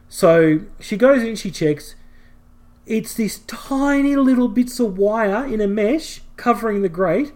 So 0.09 0.61
she 0.81 0.97
goes 0.97 1.23
in, 1.23 1.37
she 1.37 1.51
checks. 1.51 1.95
It's 2.87 3.13
this 3.13 3.41
tiny 3.47 4.17
little 4.17 4.49
bits 4.49 4.81
of 4.81 4.97
wire 4.97 5.45
in 5.45 5.61
a 5.61 5.69
mesh 5.69 6.23
covering 6.37 6.81
the 6.81 6.89
grate. 6.89 7.33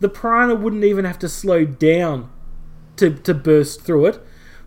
The 0.00 0.08
piranha 0.08 0.56
wouldn't 0.56 0.84
even 0.84 1.04
have 1.04 1.18
to 1.20 1.28
slow 1.28 1.64
down 1.64 2.30
to, 2.96 3.10
to 3.10 3.34
burst 3.34 3.82
through 3.82 4.06
it. 4.06 4.20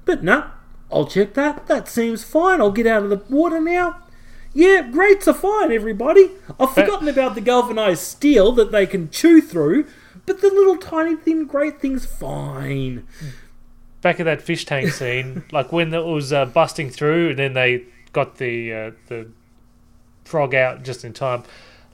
But 0.05 0.23
no, 0.23 0.49
I'll 0.91 1.07
check 1.07 1.33
that. 1.33 1.67
That 1.67 1.87
seems 1.87 2.23
fine. 2.23 2.61
I'll 2.61 2.71
get 2.71 2.87
out 2.87 3.03
of 3.03 3.09
the 3.09 3.23
water 3.29 3.59
now. 3.59 3.97
Yeah, 4.53 4.81
grates 4.91 5.27
are 5.27 5.33
fine, 5.33 5.71
everybody. 5.71 6.29
I've 6.59 6.73
forgotten 6.73 7.07
about 7.07 7.35
the 7.35 7.41
galvanized 7.41 8.01
steel 8.01 8.51
that 8.53 8.71
they 8.71 8.85
can 8.85 9.09
chew 9.09 9.41
through, 9.41 9.87
but 10.25 10.41
the 10.41 10.47
little 10.49 10.77
tiny 10.77 11.15
thin 11.15 11.45
grate 11.45 11.79
thing's 11.79 12.05
fine. 12.05 13.07
back 14.01 14.19
at 14.19 14.23
that 14.25 14.41
fish 14.41 14.65
tank 14.65 14.89
scene, 14.91 15.43
like 15.51 15.71
when 15.71 15.93
it 15.93 16.03
was 16.05 16.33
uh, 16.33 16.45
busting 16.45 16.89
through, 16.89 17.29
and 17.29 17.39
then 17.39 17.53
they 17.53 17.85
got 18.11 18.37
the 18.37 18.73
uh, 18.73 18.91
the 19.07 19.27
frog 20.25 20.53
out 20.53 20.83
just 20.83 21.05
in 21.05 21.13
time. 21.13 21.43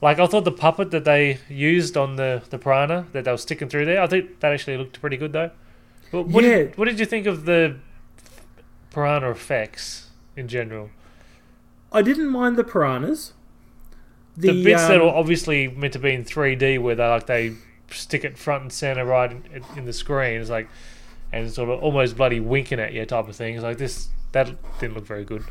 Like 0.02 0.18
I 0.18 0.26
thought 0.26 0.44
the 0.44 0.52
puppet 0.52 0.90
that 0.90 1.04
they 1.04 1.38
used 1.48 1.96
on 1.96 2.16
the 2.16 2.42
the 2.50 2.58
piranha 2.58 3.06
that 3.12 3.24
they 3.24 3.30
were 3.30 3.36
sticking 3.36 3.68
through 3.68 3.84
there, 3.84 4.00
I 4.02 4.06
think 4.08 4.40
that 4.40 4.52
actually 4.52 4.78
looked 4.78 5.00
pretty 5.00 5.16
good 5.16 5.32
though. 5.32 5.50
But 6.10 6.26
what 6.26 6.42
Yeah. 6.42 6.50
did, 6.56 6.78
what 6.78 6.86
did 6.86 6.98
you 6.98 7.06
think 7.06 7.26
of 7.26 7.44
the 7.44 7.76
piranha 8.90 9.30
effects 9.30 10.08
in 10.36 10.48
general? 10.48 10.90
I 11.92 12.02
didn't 12.02 12.28
mind 12.28 12.56
the 12.56 12.64
piranhas. 12.64 13.32
The, 14.36 14.62
bits 14.62 14.86
that 14.86 15.00
um, 15.00 15.08
are 15.08 15.14
obviously 15.14 15.66
meant 15.68 15.94
to 15.94 15.98
be 15.98 16.12
in 16.12 16.24
3D, 16.24 16.80
where 16.80 16.94
they 16.94 17.08
like 17.08 17.26
they 17.26 17.54
stick 17.90 18.24
it 18.24 18.38
front 18.38 18.62
and 18.62 18.72
center 18.72 19.04
right 19.04 19.32
in, 19.32 19.64
in 19.76 19.84
the 19.84 19.92
screen, 19.92 20.40
is 20.40 20.50
like 20.50 20.68
and 21.32 21.50
sort 21.50 21.68
of 21.68 21.82
almost 21.82 22.16
bloody 22.16 22.40
winking 22.40 22.80
at 22.80 22.92
you 22.92 23.04
type 23.04 23.28
of 23.28 23.36
thing. 23.36 23.54
It's 23.54 23.64
like 23.64 23.78
this 23.78 24.08
that 24.32 24.54
didn't 24.78 24.94
look 24.94 25.06
very 25.06 25.24
good, 25.24 25.44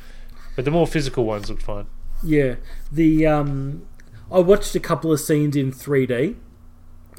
but 0.55 0.65
the 0.65 0.71
more 0.71 0.87
physical 0.87 1.25
ones 1.25 1.49
looked 1.49 1.63
fine. 1.63 1.87
Yeah, 2.23 2.55
the 2.91 3.27
um, 3.27 3.87
I 4.31 4.39
watched 4.39 4.75
a 4.75 4.79
couple 4.79 5.11
of 5.11 5.19
scenes 5.19 5.55
in 5.55 5.71
3D, 5.71 6.35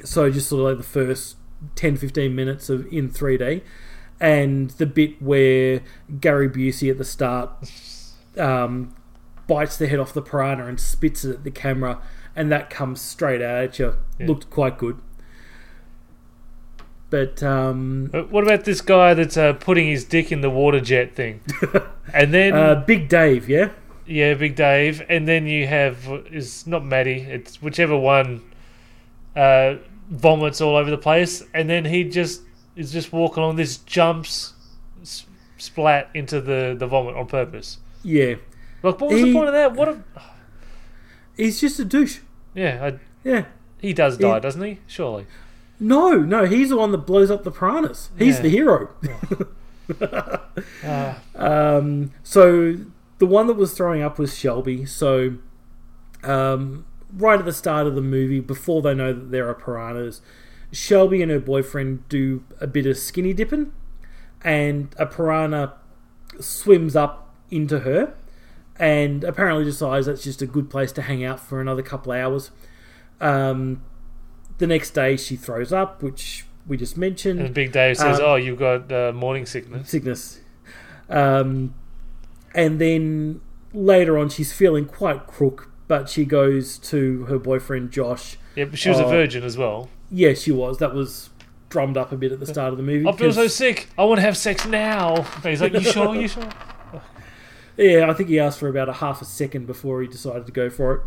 so 0.03 0.29
just 0.29 0.49
sort 0.49 0.61
of 0.61 0.67
like 0.69 0.77
the 0.77 0.91
first 0.91 1.37
10, 1.75 1.97
15 1.97 2.33
minutes 2.33 2.69
of 2.69 2.91
in 2.91 3.09
3D, 3.09 3.61
and 4.19 4.71
the 4.71 4.85
bit 4.85 5.21
where 5.21 5.81
Gary 6.19 6.49
Busey 6.49 6.89
at 6.89 6.97
the 6.97 7.05
start 7.05 7.51
um, 8.37 8.95
bites 9.49 9.75
the 9.75 9.87
head 9.87 9.99
off 9.99 10.13
the 10.13 10.21
piranha 10.21 10.65
and 10.67 10.79
spits 10.79 11.25
it 11.25 11.31
at 11.31 11.43
the 11.43 11.51
camera, 11.51 11.99
and 12.35 12.49
that 12.51 12.69
comes 12.69 13.01
straight 13.01 13.41
out 13.41 13.63
at 13.63 13.79
you. 13.79 13.95
Yeah. 14.17 14.27
Looked 14.27 14.49
quite 14.49 14.77
good. 14.77 15.01
But 17.09 17.41
um, 17.41 18.09
But 18.11 18.29
what 18.31 18.43
about 18.43 18.65
this 18.65 18.81
guy 18.81 19.15
that's 19.15 19.35
uh, 19.35 19.53
putting 19.53 19.87
his 19.87 20.05
dick 20.05 20.31
in 20.31 20.41
the 20.41 20.49
water 20.49 20.79
jet 20.79 21.15
thing? 21.15 21.41
and 22.13 22.33
then 22.33 22.53
uh, 22.53 22.83
Big 22.85 23.09
Dave, 23.09 23.49
yeah, 23.49 23.71
yeah, 24.05 24.35
Big 24.35 24.55
Dave, 24.55 25.03
and 25.09 25.27
then 25.27 25.47
you 25.47 25.67
have 25.67 26.07
is 26.31 26.67
not 26.67 26.85
Maddie, 26.85 27.21
it's 27.21 27.61
whichever 27.61 27.97
one 27.97 28.41
uh, 29.35 29.75
vomits 30.09 30.61
all 30.61 30.75
over 30.75 30.91
the 30.91 30.97
place, 30.99 31.43
and 31.53 31.69
then 31.69 31.85
he 31.85 32.03
just 32.03 32.43
is 32.75 32.91
just 32.91 33.11
walking 33.11 33.43
along 33.43 33.55
this 33.55 33.77
jumps 33.77 34.53
splat 35.57 36.09
into 36.13 36.39
the 36.39 36.75
the 36.77 36.87
vomit 36.87 37.15
on 37.15 37.25
purpose. 37.27 37.79
yeah, 38.03 38.35
Like, 38.83 38.99
what 39.01 39.11
was 39.11 39.21
the 39.21 39.33
point 39.33 39.47
of 39.47 39.53
that? 39.53 39.73
What 39.75 39.87
a 39.89 40.01
he's 41.37 41.59
just 41.61 41.79
a 41.79 41.85
douche. 41.85 42.19
yeah, 42.53 42.79
I, 42.93 42.99
Yeah. 43.27 43.45
he 43.81 43.93
does 43.93 44.17
die, 44.17 44.35
He- 44.35 44.39
doesn't 44.41 44.61
he? 44.63 44.79
Surely. 44.87 45.25
No, 45.79 46.17
no, 46.17 46.45
he's 46.45 46.69
the 46.69 46.77
one 46.77 46.91
that 46.91 46.99
blows 46.99 47.31
up 47.31 47.43
the 47.43 47.51
piranhas. 47.51 48.09
He's 48.17 48.35
Yeah. 48.37 48.41
the 48.43 48.49
hero. 48.49 48.89
Ah. 50.85 51.19
um, 51.35 52.11
so 52.23 52.75
the 53.17 53.25
one 53.25 53.47
that 53.47 53.55
was 53.55 53.73
throwing 53.73 54.01
up 54.01 54.19
was 54.19 54.37
Shelby. 54.37 54.85
So 54.85 55.33
um, 56.23 56.85
right 57.17 57.39
at 57.39 57.45
the 57.45 57.53
start 57.53 57.87
of 57.87 57.95
the 57.95 58.01
movie, 58.01 58.39
before 58.39 58.81
they 58.81 58.93
know 58.93 59.13
that 59.13 59.31
there 59.31 59.47
are 59.49 59.53
piranhas, 59.55 60.21
Shelby 60.71 61.21
and 61.23 61.31
her 61.31 61.39
boyfriend 61.39 62.07
do 62.09 62.43
a 62.61 62.67
bit 62.67 62.85
of 62.85 62.97
skinny 62.97 63.33
dipping, 63.33 63.73
and 64.43 64.93
a 64.97 65.05
piranha 65.07 65.73
swims 66.39 66.95
up 66.95 67.33
into 67.49 67.79
her, 67.79 68.13
and 68.79 69.23
apparently 69.23 69.65
decides 69.65 70.05
that's 70.07 70.23
just 70.23 70.41
a 70.41 70.47
good 70.47 70.69
place 70.69 70.91
to 70.93 71.01
hang 71.03 71.23
out 71.23 71.39
for 71.39 71.59
another 71.61 71.81
couple 71.81 72.11
of 72.13 72.19
hours. 72.19 72.51
Um, 73.21 73.83
the 74.57 74.67
next 74.67 74.91
day, 74.91 75.17
she 75.17 75.35
throws 75.35 75.71
up, 75.73 76.01
which 76.01 76.45
we 76.67 76.77
just 76.77 76.97
mentioned 76.97 77.39
And 77.41 77.53
Big 77.53 77.71
Dave 77.71 77.97
says, 77.97 78.19
Um, 78.19 78.25
"Oh, 78.25 78.35
you've 78.35 78.59
got 78.59 78.91
uh, 78.91 79.11
morning 79.13 79.45
sickness." 79.45 79.89
sickness. 79.89 80.39
Um, 81.09 81.73
and 82.53 82.79
then 82.79 83.41
later 83.73 84.17
on, 84.17 84.29
she's 84.29 84.53
feeling 84.53 84.85
quite 84.85 85.27
crook, 85.27 85.69
but 85.87 86.09
she 86.09 86.25
goes 86.25 86.77
to 86.79 87.25
her 87.25 87.39
boyfriend 87.39 87.91
Josh. 87.91 88.37
Yeah, 88.55 88.65
but 88.65 88.79
she 88.79 88.89
was 88.89 88.99
a 88.99 89.05
Oh. 89.05 89.09
virgin 89.09 89.43
as 89.43 89.57
well. 89.57 89.89
Yeah, 90.11 90.33
she 90.33 90.51
was. 90.51 90.77
That 90.79 90.93
was 90.93 91.29
drummed 91.69 91.97
up 91.97 92.11
a 92.11 92.17
bit 92.17 92.31
at 92.31 92.39
the 92.39 92.47
start 92.47 92.71
of 92.71 92.77
the 92.77 92.83
movie. 92.83 93.07
I 93.07 93.11
feel 93.13 93.31
so 93.31 93.47
sick. 93.47 93.89
I 93.97 94.03
want 94.03 94.17
to 94.17 94.21
have 94.23 94.35
sex 94.37 94.65
now. 94.65 95.15
And 95.35 95.45
he's 95.45 95.61
like, 95.61 95.73
"You 95.73 95.81
sure? 95.81 96.15
You 96.15 96.27
sure?" 96.27 96.49
Yeah, 97.79 98.09
I 98.09 98.13
think 98.13 98.27
he 98.27 98.39
asked 98.39 98.59
for 98.59 98.67
about 98.67 98.89
a 98.89 98.93
half 98.93 99.21
a 99.21 99.25
second 99.25 99.65
before 99.65 100.01
he 100.01 100.07
decided 100.07 100.45
to 100.45 100.51
go 100.51 100.69
for 100.69 100.93
it. 100.95 101.01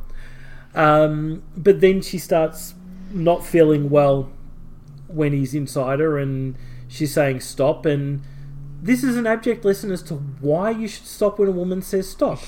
Um, 0.75 1.43
but 1.55 1.83
then 1.83 2.01
she 2.01 2.17
starts 2.17 2.75
not 3.13 3.45
feeling 3.45 3.91
well 3.91 4.33
when 5.07 5.35
he's 5.35 5.53
inside 5.55 6.01
her, 6.01 6.19
and 6.19 6.57
she's 6.89 7.13
saying 7.13 7.41
stop, 7.41 7.85
and 7.85 8.23
this 8.81 9.05
is 9.05 9.19
an 9.19 9.27
abject 9.27 9.67
lesson 9.67 9.93
as 9.93 10.03
to 10.05 10.15
why 10.15 10.71
you 10.71 10.89
should 10.89 11.07
stop 11.07 11.39
when 11.39 11.49
a 11.49 11.53
woman 11.53 11.83
says 11.83 12.09
stop. 12.09 12.41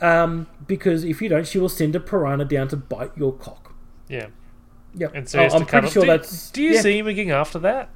Um, 0.00 0.46
because 0.66 1.04
if 1.04 1.20
you 1.20 1.28
don't, 1.28 1.46
she 1.46 1.58
will 1.58 1.68
send 1.68 1.94
a 1.94 2.00
piranha 2.00 2.46
down 2.46 2.68
to 2.68 2.76
bite 2.76 3.12
your 3.16 3.34
cock. 3.34 3.74
Yeah. 4.08 4.28
Yep. 4.94 5.12
And 5.14 5.28
so 5.28 5.40
Oh, 5.40 5.58
I'm 5.58 5.66
pretty 5.66 5.90
sure 5.90 6.02
do, 6.02 6.08
that's. 6.08 6.50
Do 6.52 6.62
you 6.62 6.72
yeah. 6.72 6.80
see 6.80 6.98
him 6.98 7.06
again 7.06 7.30
after 7.30 7.58
that? 7.58 7.90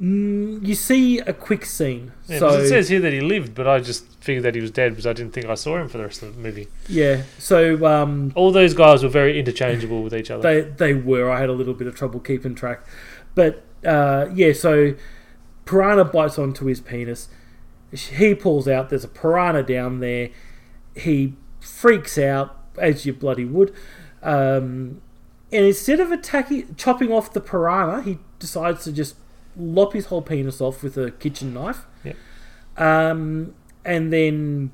Mm, 0.00 0.64
you 0.66 0.74
see 0.74 1.18
a 1.18 1.32
quick 1.32 1.64
scene. 1.64 2.12
Yeah, 2.28 2.38
so 2.38 2.48
it 2.50 2.68
says 2.68 2.88
here 2.88 3.00
that 3.00 3.12
he 3.12 3.20
lived, 3.20 3.54
but 3.54 3.66
I 3.66 3.80
just 3.80 4.06
figured 4.22 4.44
that 4.44 4.54
he 4.54 4.60
was 4.60 4.70
dead 4.70 4.92
because 4.92 5.06
I 5.06 5.12
didn't 5.12 5.32
think 5.32 5.46
I 5.46 5.54
saw 5.54 5.76
him 5.76 5.88
for 5.88 5.98
the 5.98 6.04
rest 6.04 6.22
of 6.22 6.34
the 6.36 6.40
movie. 6.40 6.68
yeah, 6.88 7.22
so 7.38 7.84
um, 7.86 8.32
All 8.36 8.52
those 8.52 8.74
guys 8.74 9.02
were 9.02 9.08
very 9.08 9.38
interchangeable 9.38 10.02
with 10.02 10.14
each 10.14 10.30
other. 10.30 10.42
they 10.42 10.68
they 10.70 10.94
were. 10.94 11.30
I 11.30 11.40
had 11.40 11.48
a 11.48 11.52
little 11.52 11.74
bit 11.74 11.86
of 11.88 11.94
trouble 11.96 12.20
keeping 12.20 12.54
track, 12.54 12.86
but 13.34 13.64
uh, 13.84 14.28
yeah. 14.32 14.52
So 14.52 14.94
piranha 15.64 16.04
bites 16.04 16.38
onto 16.38 16.66
his 16.66 16.80
penis. 16.80 17.28
He 17.90 18.34
pulls 18.34 18.68
out. 18.68 18.90
There's 18.90 19.04
a 19.04 19.08
piranha 19.08 19.62
down 19.62 20.00
there. 20.00 20.30
He 20.94 21.34
freaks 21.60 22.18
out 22.18 22.56
as 22.76 23.04
you 23.06 23.12
bloody 23.14 23.44
would. 23.44 23.74
Um, 24.22 25.00
and 25.50 25.64
instead 25.64 25.98
of 26.00 26.12
attacking, 26.12 26.74
chopping 26.76 27.10
off 27.10 27.32
the 27.32 27.40
piranha, 27.40 28.02
he 28.02 28.18
decides 28.38 28.84
to 28.84 28.92
just 28.92 29.16
lop 29.58 29.92
his 29.92 30.06
whole 30.06 30.22
penis 30.22 30.60
off 30.60 30.82
with 30.82 30.96
a 30.96 31.10
kitchen 31.10 31.52
knife. 31.52 31.86
Yep. 32.04 32.16
Um, 32.76 33.54
and 33.84 34.12
then 34.12 34.70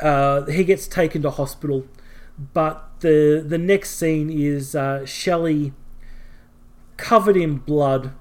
uh, 0.00 0.44
he 0.46 0.64
gets 0.64 0.86
taken 0.86 1.22
to 1.22 1.30
hospital. 1.30 1.86
But 2.52 3.00
the 3.00 3.42
the 3.46 3.58
next 3.58 3.96
scene 3.96 4.28
is 4.28 4.74
uh, 4.74 5.06
Shelley, 5.06 5.72
covered 6.98 7.36
in 7.36 7.56
blood, 7.56 8.12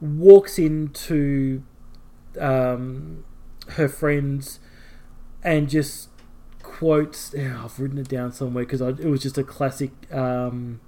walks 0.00 0.58
into 0.58 1.62
um, 2.40 3.24
her 3.70 3.88
friends 3.88 4.58
and 5.42 5.68
just 5.68 6.08
quotes. 6.62 7.34
I've 7.34 7.78
written 7.78 7.98
it 7.98 8.08
down 8.08 8.32
somewhere 8.32 8.64
because 8.64 8.80
it 8.80 9.04
was 9.04 9.22
just 9.22 9.36
a 9.36 9.44
classic. 9.44 9.90
Um, 10.12 10.80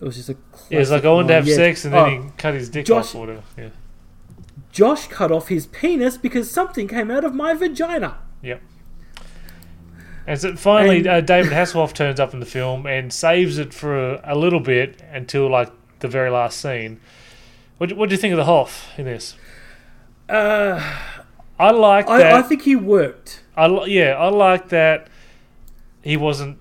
it 0.00 0.04
was 0.04 0.16
just 0.16 0.28
a. 0.30 0.36
Yeah, 0.70 0.80
it's 0.80 0.90
like 0.90 1.04
I 1.04 1.08
wanted 1.10 1.28
to 1.28 1.34
have 1.34 1.46
yeah. 1.48 1.54
sex, 1.56 1.84
and 1.84 1.94
then 1.94 2.02
Oh, 2.04 2.22
he 2.22 2.28
cut 2.36 2.54
his 2.54 2.68
dick 2.68 2.86
Josh- 2.86 3.06
off 3.10 3.14
or 3.14 3.18
whatever. 3.20 3.42
Yeah. 3.56 3.68
Josh 4.72 5.06
cut 5.06 5.30
off 5.30 5.48
his 5.48 5.66
penis 5.66 6.16
because 6.16 6.50
something 6.50 6.88
came 6.88 7.10
out 7.10 7.24
of 7.24 7.34
my 7.34 7.54
vagina. 7.54 8.18
Yep. 8.42 8.60
And 10.26 10.40
so 10.40 10.56
finally, 10.56 10.98
And- 10.98 11.06
uh, 11.06 11.20
David 11.20 11.52
Hasselhoff 11.52 11.92
turns 11.92 12.18
up 12.18 12.32
in 12.34 12.40
the 12.40 12.46
film 12.46 12.86
and 12.86 13.12
saves 13.12 13.58
it 13.58 13.72
for 13.74 14.14
a, 14.14 14.20
a 14.24 14.34
little 14.36 14.60
bit 14.60 15.00
until 15.12 15.48
like 15.50 15.70
the 16.00 16.08
very 16.08 16.30
last 16.30 16.60
scene. 16.60 17.00
What 17.78 17.92
What 17.92 18.08
do 18.08 18.14
you 18.14 18.20
think 18.20 18.32
of 18.32 18.38
the 18.38 18.44
Hoff 18.44 18.88
in 18.98 19.04
this? 19.04 19.36
Uh, 20.28 20.80
I 21.58 21.70
like 21.70 22.06
that. 22.06 22.32
I, 22.34 22.38
I 22.38 22.42
think 22.42 22.62
he 22.62 22.74
worked. 22.76 23.42
I 23.56 23.66
yeah, 23.86 24.16
I 24.18 24.28
like 24.28 24.70
that 24.70 25.08
he 26.02 26.16
wasn't 26.16 26.58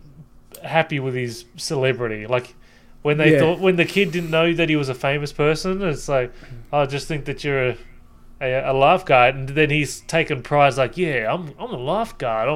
happy 0.64 1.00
with 1.00 1.16
his 1.16 1.46
celebrity. 1.56 2.28
Like 2.28 2.56
when 3.04 3.18
they 3.18 3.34
Yeah. 3.34 3.40
thought 3.40 3.60
when 3.60 3.76
the 3.76 3.86
kid 3.86 4.12
didn't 4.12 4.32
know 4.32 4.54
that 4.54 4.70
he 4.70 4.76
was 4.76 4.90
a 4.90 4.96
famous 4.96 5.32
person, 5.32 5.82
it's 5.84 6.10
like 6.10 6.32
mm. 6.34 6.58
oh, 6.74 6.80
I 6.80 6.86
just 6.88 7.08
think 7.08 7.26
that 7.26 7.44
you're 7.44 7.70
a, 7.70 7.78
a, 8.42 8.72
a 8.72 8.74
lifeguard, 8.74 9.36
and 9.36 9.50
then 9.50 9.70
he's 9.70 10.02
taken 10.02 10.42
pride. 10.42 10.76
Like, 10.76 10.98
yeah, 10.98 11.32
I'm 11.32 11.54
I'm 11.60 11.70
a 11.72 11.78
lifeguard. 11.78 12.50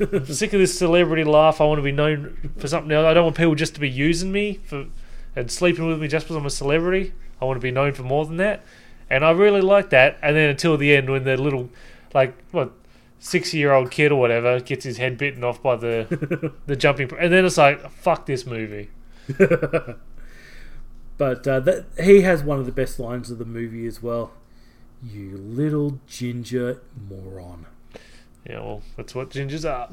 I'm, 0.00 0.08
I'm 0.12 0.26
sick 0.40 0.52
of 0.52 0.60
this 0.60 0.78
celebrity 0.78 1.24
life. 1.24 1.60
I 1.60 1.64
want 1.64 1.78
to 1.78 1.82
be 1.82 1.92
known 1.92 2.52
for 2.58 2.68
something 2.68 2.92
else. 2.92 3.06
I 3.06 3.14
don't 3.14 3.24
want 3.24 3.36
people 3.36 3.54
just 3.54 3.74
to 3.74 3.80
be 3.80 3.88
using 3.90 4.30
me 4.30 4.60
for 4.64 4.86
and 5.34 5.50
sleeping 5.50 5.86
with 5.86 6.00
me 6.00 6.08
just 6.08 6.26
because 6.26 6.36
I'm 6.36 6.46
a 6.46 6.50
celebrity. 6.50 7.14
I 7.40 7.44
want 7.44 7.56
to 7.56 7.62
be 7.62 7.70
known 7.70 7.92
for 7.92 8.02
more 8.02 8.26
than 8.26 8.36
that. 8.36 8.64
And 9.08 9.24
I 9.24 9.30
really 9.30 9.60
like 9.60 9.90
that. 9.90 10.18
And 10.22 10.36
then 10.36 10.50
until 10.50 10.76
the 10.76 10.94
end, 10.94 11.10
when 11.10 11.24
the 11.24 11.36
little, 11.36 11.70
like, 12.14 12.34
what, 12.50 12.72
six 13.18 13.52
year 13.54 13.72
old 13.72 13.90
kid 13.90 14.12
or 14.12 14.18
whatever 14.20 14.60
gets 14.60 14.84
his 14.84 14.96
head 14.98 15.16
bitten 15.16 15.44
off 15.44 15.62
by 15.62 15.76
the 15.76 16.52
the 16.66 16.76
jumping, 16.76 17.10
and 17.18 17.32
then 17.32 17.44
it's 17.44 17.58
like, 17.58 17.90
fuck 17.90 18.26
this 18.26 18.46
movie. 18.46 18.90
But 21.18 21.46
uh, 21.46 21.60
that, 21.60 21.86
he 22.02 22.22
has 22.22 22.42
one 22.42 22.58
of 22.58 22.66
the 22.66 22.72
best 22.72 22.98
lines 22.98 23.30
of 23.30 23.38
the 23.38 23.44
movie 23.44 23.86
as 23.86 24.02
well. 24.02 24.32
You 25.02 25.36
little 25.36 26.00
ginger 26.06 26.80
moron. 27.08 27.66
Yeah, 28.48 28.60
well, 28.60 28.82
that's 28.96 29.14
what 29.14 29.30
gingers 29.30 29.68
are. 29.68 29.88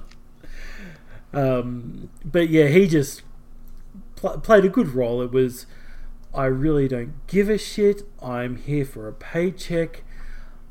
Um, 1.32 2.08
but 2.24 2.48
yeah, 2.48 2.68
he 2.68 2.86
just 2.86 3.22
pl- 4.16 4.38
played 4.40 4.64
a 4.64 4.68
good 4.68 4.88
role. 4.94 5.20
It 5.20 5.30
was, 5.30 5.66
I 6.34 6.46
really 6.46 6.88
don't 6.88 7.26
give 7.26 7.48
a 7.50 7.58
shit. 7.58 8.02
I'm 8.22 8.56
here 8.56 8.84
for 8.84 9.08
a 9.08 9.12
paycheck. 9.12 10.04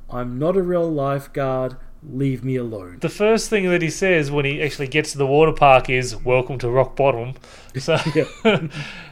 I'm 0.09 0.39
not 0.39 0.57
a 0.57 0.61
real 0.61 0.89
lifeguard. 0.89 1.78
Leave 2.03 2.43
me 2.43 2.55
alone. 2.55 2.97
The 3.01 3.09
first 3.09 3.49
thing 3.49 3.67
that 3.69 3.81
he 3.81 3.89
says 3.89 4.29
when 4.31 4.45
he 4.45 4.61
actually 4.61 4.87
gets 4.87 5.11
to 5.13 5.17
the 5.17 5.25
water 5.25 5.51
park 5.51 5.89
is 5.89 6.15
"Welcome 6.15 6.57
to 6.59 6.69
rock 6.69 6.95
bottom." 6.95 7.33
So, 7.79 7.95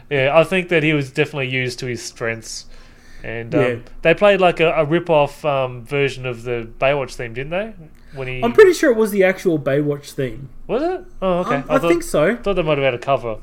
yeah, 0.10 0.32
I 0.38 0.44
think 0.44 0.70
that 0.70 0.82
he 0.82 0.94
was 0.94 1.12
definitely 1.12 1.50
used 1.50 1.78
to 1.80 1.86
his 1.86 2.02
strengths. 2.04 2.66
And 3.24 3.54
um, 3.54 3.62
Yeah. 3.62 3.76
they 4.02 4.14
played 4.16 4.40
like 4.42 4.60
a, 4.60 4.72
a 4.74 4.86
rip-off 4.86 5.44
um, 5.46 5.84
version 5.86 6.26
of 6.26 6.44
the 6.44 6.68
Baywatch 6.80 7.14
theme, 7.14 7.34
didn't 7.36 7.52
they? 7.52 7.74
When 8.18 8.28
he 8.28 8.42
I'm 8.44 8.54
pretty 8.54 8.74
sure 8.74 8.92
it 8.92 8.98
was 8.98 9.12
the 9.12 9.24
actual 9.24 9.60
Baywatch 9.60 10.12
theme. 10.12 10.50
was 10.68 10.82
it? 10.82 11.06
Oh, 11.22 11.40
okay. 11.40 11.56
Um, 11.58 11.66
I, 11.70 11.78
thought, 11.80 11.90
think 11.90 12.04
so. 12.04 12.36
thought 12.38 12.56
they 12.56 12.64
might 12.64 12.78
have 12.78 12.86
had 12.86 12.94
a 12.94 13.00
cover. 13.00 13.38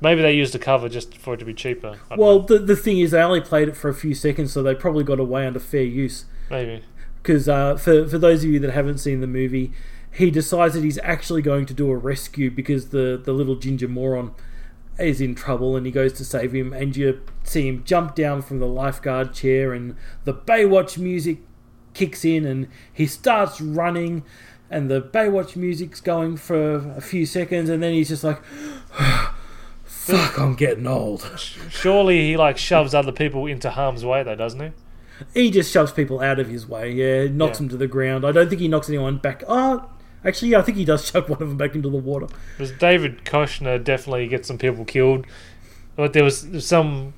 Maybe 0.00 0.22
they 0.22 0.32
used 0.34 0.54
a 0.54 0.58
cover 0.58 0.88
just 0.88 1.16
for 1.18 1.34
it 1.34 1.38
to 1.38 1.44
be 1.44 1.54
cheaper. 1.54 1.98
Well, 2.16 2.40
know. 2.40 2.46
the, 2.46 2.58
the 2.58 2.76
thing 2.76 2.98
is, 3.00 3.10
they 3.12 3.20
only 3.22 3.40
played 3.40 3.68
it 3.68 3.76
for 3.76 3.88
a 3.88 3.94
few 3.94 4.14
seconds, 4.14 4.52
so 4.52 4.62
they 4.62 4.74
probably 4.74 5.04
got 5.04 5.18
away 5.20 5.46
under 5.46 5.60
fair 5.60 5.82
use. 5.82 6.24
maybe. 6.50 6.82
Because 7.24 7.48
uh, 7.48 7.76
for 7.76 8.06
for 8.06 8.18
those 8.18 8.44
of 8.44 8.50
you 8.50 8.60
that 8.60 8.70
haven't 8.70 8.98
seen 8.98 9.22
the 9.22 9.26
movie, 9.26 9.72
he 10.12 10.30
decides 10.30 10.74
that 10.74 10.84
he's 10.84 10.98
actually 10.98 11.40
going 11.40 11.64
to 11.64 11.72
do 11.72 11.90
a 11.90 11.96
rescue 11.96 12.50
because 12.50 12.90
the 12.90 13.18
the 13.22 13.32
little 13.32 13.54
ginger 13.54 13.88
moron 13.88 14.34
is 14.98 15.22
in 15.22 15.34
trouble, 15.34 15.74
and 15.74 15.86
he 15.86 15.90
goes 15.90 16.12
to 16.12 16.24
save 16.24 16.52
him. 16.52 16.74
And 16.74 16.94
you 16.94 17.22
see 17.42 17.66
him 17.66 17.82
jump 17.82 18.14
down 18.14 18.42
from 18.42 18.58
the 18.58 18.66
lifeguard 18.66 19.32
chair, 19.32 19.72
and 19.72 19.96
the 20.24 20.34
Baywatch 20.34 20.98
music 20.98 21.38
kicks 21.94 22.26
in, 22.26 22.44
and 22.44 22.68
he 22.92 23.06
starts 23.06 23.58
running. 23.58 24.22
And 24.70 24.90
the 24.90 25.00
Baywatch 25.00 25.56
music's 25.56 26.02
going 26.02 26.36
for 26.36 26.74
a 26.74 27.00
few 27.00 27.24
seconds, 27.24 27.70
and 27.70 27.82
then 27.82 27.94
he's 27.94 28.10
just 28.10 28.22
like, 28.22 28.44
"Fuck, 29.84 30.38
I'm 30.38 30.56
getting 30.56 30.86
old." 30.86 31.22
Surely 31.70 32.20
he 32.28 32.36
like 32.36 32.58
shoves 32.58 32.94
other 32.94 33.12
people 33.12 33.46
into 33.46 33.70
harm's 33.70 34.04
way, 34.04 34.22
though, 34.22 34.36
doesn't 34.36 34.60
he? 34.60 34.72
He 35.32 35.50
just 35.50 35.72
shoves 35.72 35.92
people 35.92 36.20
out 36.20 36.38
of 36.40 36.48
his 36.48 36.68
way. 36.68 36.90
Yeah, 36.90 37.28
knocks 37.30 37.56
Yeah. 37.56 37.58
them 37.60 37.68
to 37.70 37.76
the 37.76 37.86
ground. 37.86 38.24
I 38.26 38.32
don't 38.32 38.48
think 38.48 38.60
he 38.60 38.68
knocks 38.68 38.88
anyone 38.88 39.18
back. 39.18 39.42
Oh, 39.48 39.88
actually, 40.24 40.48
yeah, 40.50 40.58
I 40.58 40.62
think 40.62 40.76
he 40.76 40.84
does 40.84 41.06
shove 41.10 41.28
one 41.28 41.40
of 41.42 41.48
them 41.48 41.56
back 41.56 41.74
into 41.74 41.88
the 41.88 41.96
water. 41.98 42.26
Because 42.58 42.72
David 42.78 43.24
Koechner 43.24 43.82
definitely 43.82 44.26
gets 44.28 44.48
some 44.48 44.58
people 44.58 44.84
killed. 44.84 45.26
But 45.96 46.12
there 46.12 46.24
was 46.24 46.46
some. 46.66 47.14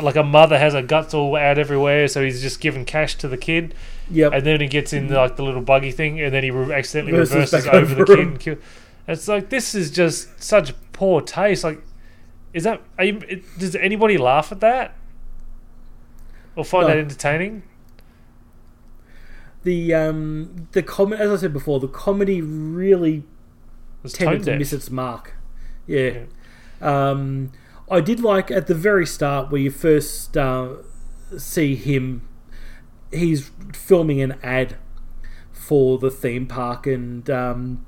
Like 0.00 0.16
a 0.16 0.22
mother 0.22 0.58
has 0.58 0.72
her 0.72 0.80
guts 0.80 1.12
all 1.12 1.36
out 1.36 1.58
everywhere, 1.58 2.08
so 2.08 2.22
he's 2.24 2.40
just 2.40 2.60
giving 2.60 2.84
cash 2.86 3.16
to 3.16 3.28
the 3.28 3.36
kid, 3.36 3.74
Yep. 4.10 4.32
and 4.32 4.46
then 4.46 4.60
he 4.62 4.66
gets 4.68 4.92
in 4.94 5.08
like 5.08 5.36
the 5.36 5.42
little 5.42 5.60
buggy 5.60 5.90
thing, 5.90 6.18
and 6.20 6.32
then 6.32 6.44
he 6.44 6.50
re- 6.50 6.72
accidentally 6.72 7.12
Reverses 7.12 7.34
reverses, 7.52 7.64
back 7.64 7.74
over 7.74 7.94
the 7.96 8.04
kid 8.06 8.18
and 8.20 8.40
kill. 8.40 8.56
It's 9.06 9.26
like 9.28 9.50
this 9.50 9.74
is 9.74 9.90
just 9.90 10.42
such 10.42 10.72
poor 10.92 11.20
taste. 11.20 11.64
Like, 11.64 11.82
is 12.54 12.62
that? 12.64 12.80
Are 12.96 13.04
you, 13.04 13.20
it, 13.28 13.42
does 13.58 13.74
anybody 13.76 14.16
laugh 14.16 14.50
at 14.52 14.60
that 14.60 14.94
or 16.56 16.64
find 16.64 16.86
No. 16.88 16.94
that 16.94 16.98
entertaining? 16.98 17.62
the 19.64 19.94
um 19.94 20.66
the 20.72 20.82
com- 20.82 21.12
as 21.12 21.30
I 21.30 21.36
said 21.36 21.52
before, 21.52 21.78
the 21.80 21.88
comedy 21.88 22.40
really 22.42 23.22
It's 24.02 24.12
tended 24.14 24.42
to 24.44 24.58
miss 24.58 24.72
its 24.72 24.90
mark. 24.90 25.34
Yeah. 25.86 26.24
Um, 26.80 27.52
I 27.90 28.00
did 28.00 28.20
like 28.20 28.50
at 28.50 28.66
the 28.66 28.74
very 28.74 29.06
start 29.06 29.50
where 29.52 29.60
you 29.60 29.70
first 29.70 30.36
uh, 30.36 30.76
see 31.38 31.76
him. 31.76 32.28
He's 33.12 33.50
filming 33.72 34.20
an 34.20 34.36
ad 34.42 34.76
for 35.52 35.98
the 35.98 36.10
theme 36.10 36.46
park, 36.46 36.86
and 36.86 37.28
um, 37.30 37.84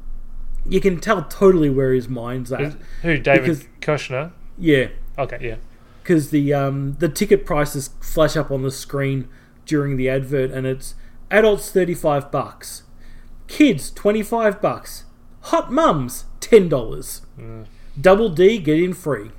you 0.68 0.80
can 0.80 1.00
tell 1.00 1.22
totally 1.24 1.70
where 1.70 1.92
his 1.92 2.08
mind's 2.08 2.52
at. 2.52 2.76
Who 3.02 3.18
David 3.18 3.40
because- 3.42 3.64
Koechner? 3.80 4.30
Yeah, 4.56 4.88
Okay, 5.18 5.38
yeah. 5.40 5.56
Because 6.04 6.30
the 6.30 6.52
um, 6.52 6.96
the 7.00 7.08
ticket 7.08 7.46
prices 7.46 7.90
flash 8.00 8.36
up 8.36 8.50
on 8.50 8.62
the 8.62 8.70
screen 8.70 9.26
during 9.64 9.96
the 9.96 10.08
advert, 10.10 10.50
and 10.50 10.66
it's 10.66 10.94
adults 11.30 11.70
thirty 11.72 11.94
five 11.94 12.30
bucks, 12.30 12.82
kids 13.48 13.90
twenty 13.90 14.22
five 14.22 14.60
bucks, 14.60 15.04
hot 15.40 15.72
mums 15.72 16.26
ten 16.40 16.68
dollars, 16.68 17.22
double 17.98 18.28
D 18.28 18.58
get 18.58 18.78
in 18.78 18.92
free. 18.92 19.30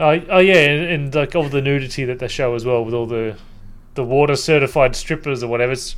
Oh, 0.00 0.20
oh 0.30 0.38
yeah, 0.38 0.56
and, 0.56 0.90
and 0.90 1.14
like 1.14 1.36
all 1.36 1.48
the 1.48 1.62
nudity 1.62 2.04
that 2.06 2.18
they 2.18 2.28
show 2.28 2.54
as 2.54 2.64
well 2.64 2.84
with 2.84 2.94
all 2.94 3.06
the 3.06 3.36
the 3.94 4.04
water 4.04 4.36
certified 4.36 4.96
strippers 4.96 5.42
or 5.42 5.48
whatever. 5.48 5.72
It's, 5.72 5.94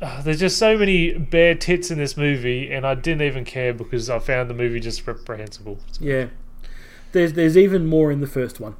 uh, 0.00 0.22
there's 0.22 0.40
just 0.40 0.56
so 0.56 0.78
many 0.78 1.12
bare 1.12 1.54
tits 1.54 1.90
in 1.90 1.98
this 1.98 2.16
movie, 2.16 2.72
and 2.72 2.86
I 2.86 2.94
didn't 2.94 3.22
even 3.22 3.44
care 3.44 3.74
because 3.74 4.08
I 4.08 4.18
found 4.20 4.48
the 4.48 4.54
movie 4.54 4.80
just 4.80 5.06
reprehensible. 5.06 5.78
Yeah, 6.00 6.28
there's 7.12 7.32
there's 7.34 7.56
even 7.56 7.86
more 7.86 8.10
in 8.12 8.20
the 8.20 8.26
first 8.26 8.60
one. 8.60 8.76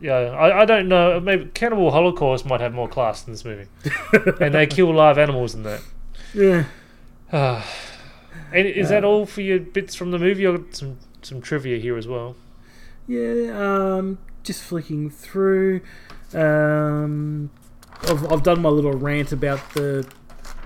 yeah, 0.00 0.14
I, 0.14 0.62
I 0.62 0.64
don't 0.64 0.88
know. 0.88 1.18
Maybe 1.20 1.46
Cannibal 1.54 1.90
Holocaust 1.90 2.44
might 2.46 2.60
have 2.60 2.72
more 2.72 2.88
class 2.88 3.22
than 3.22 3.34
this 3.34 3.44
movie, 3.44 3.66
and 4.40 4.54
they 4.54 4.66
kill 4.66 4.92
live 4.94 5.18
animals 5.18 5.54
in 5.54 5.62
that. 5.64 5.80
Yeah. 6.34 6.64
And 8.52 8.66
is 8.68 8.90
that 8.90 9.04
all 9.04 9.26
for 9.26 9.40
your 9.40 9.58
bits 9.58 9.94
from 9.96 10.12
the 10.12 10.18
movie? 10.18 10.46
I've 10.46 10.56
got 10.64 10.74
some 10.74 10.98
some 11.20 11.40
trivia 11.40 11.78
here 11.78 11.96
as 11.98 12.06
well. 12.06 12.36
Yeah, 13.08 13.50
um, 13.54 14.18
just 14.44 14.62
flicking 14.62 15.10
through. 15.10 15.80
Um, 16.32 17.50
I've, 18.08 18.32
I've 18.32 18.42
done 18.44 18.62
my 18.62 18.68
little 18.68 18.92
rant 18.92 19.32
about 19.32 19.74
the 19.74 20.06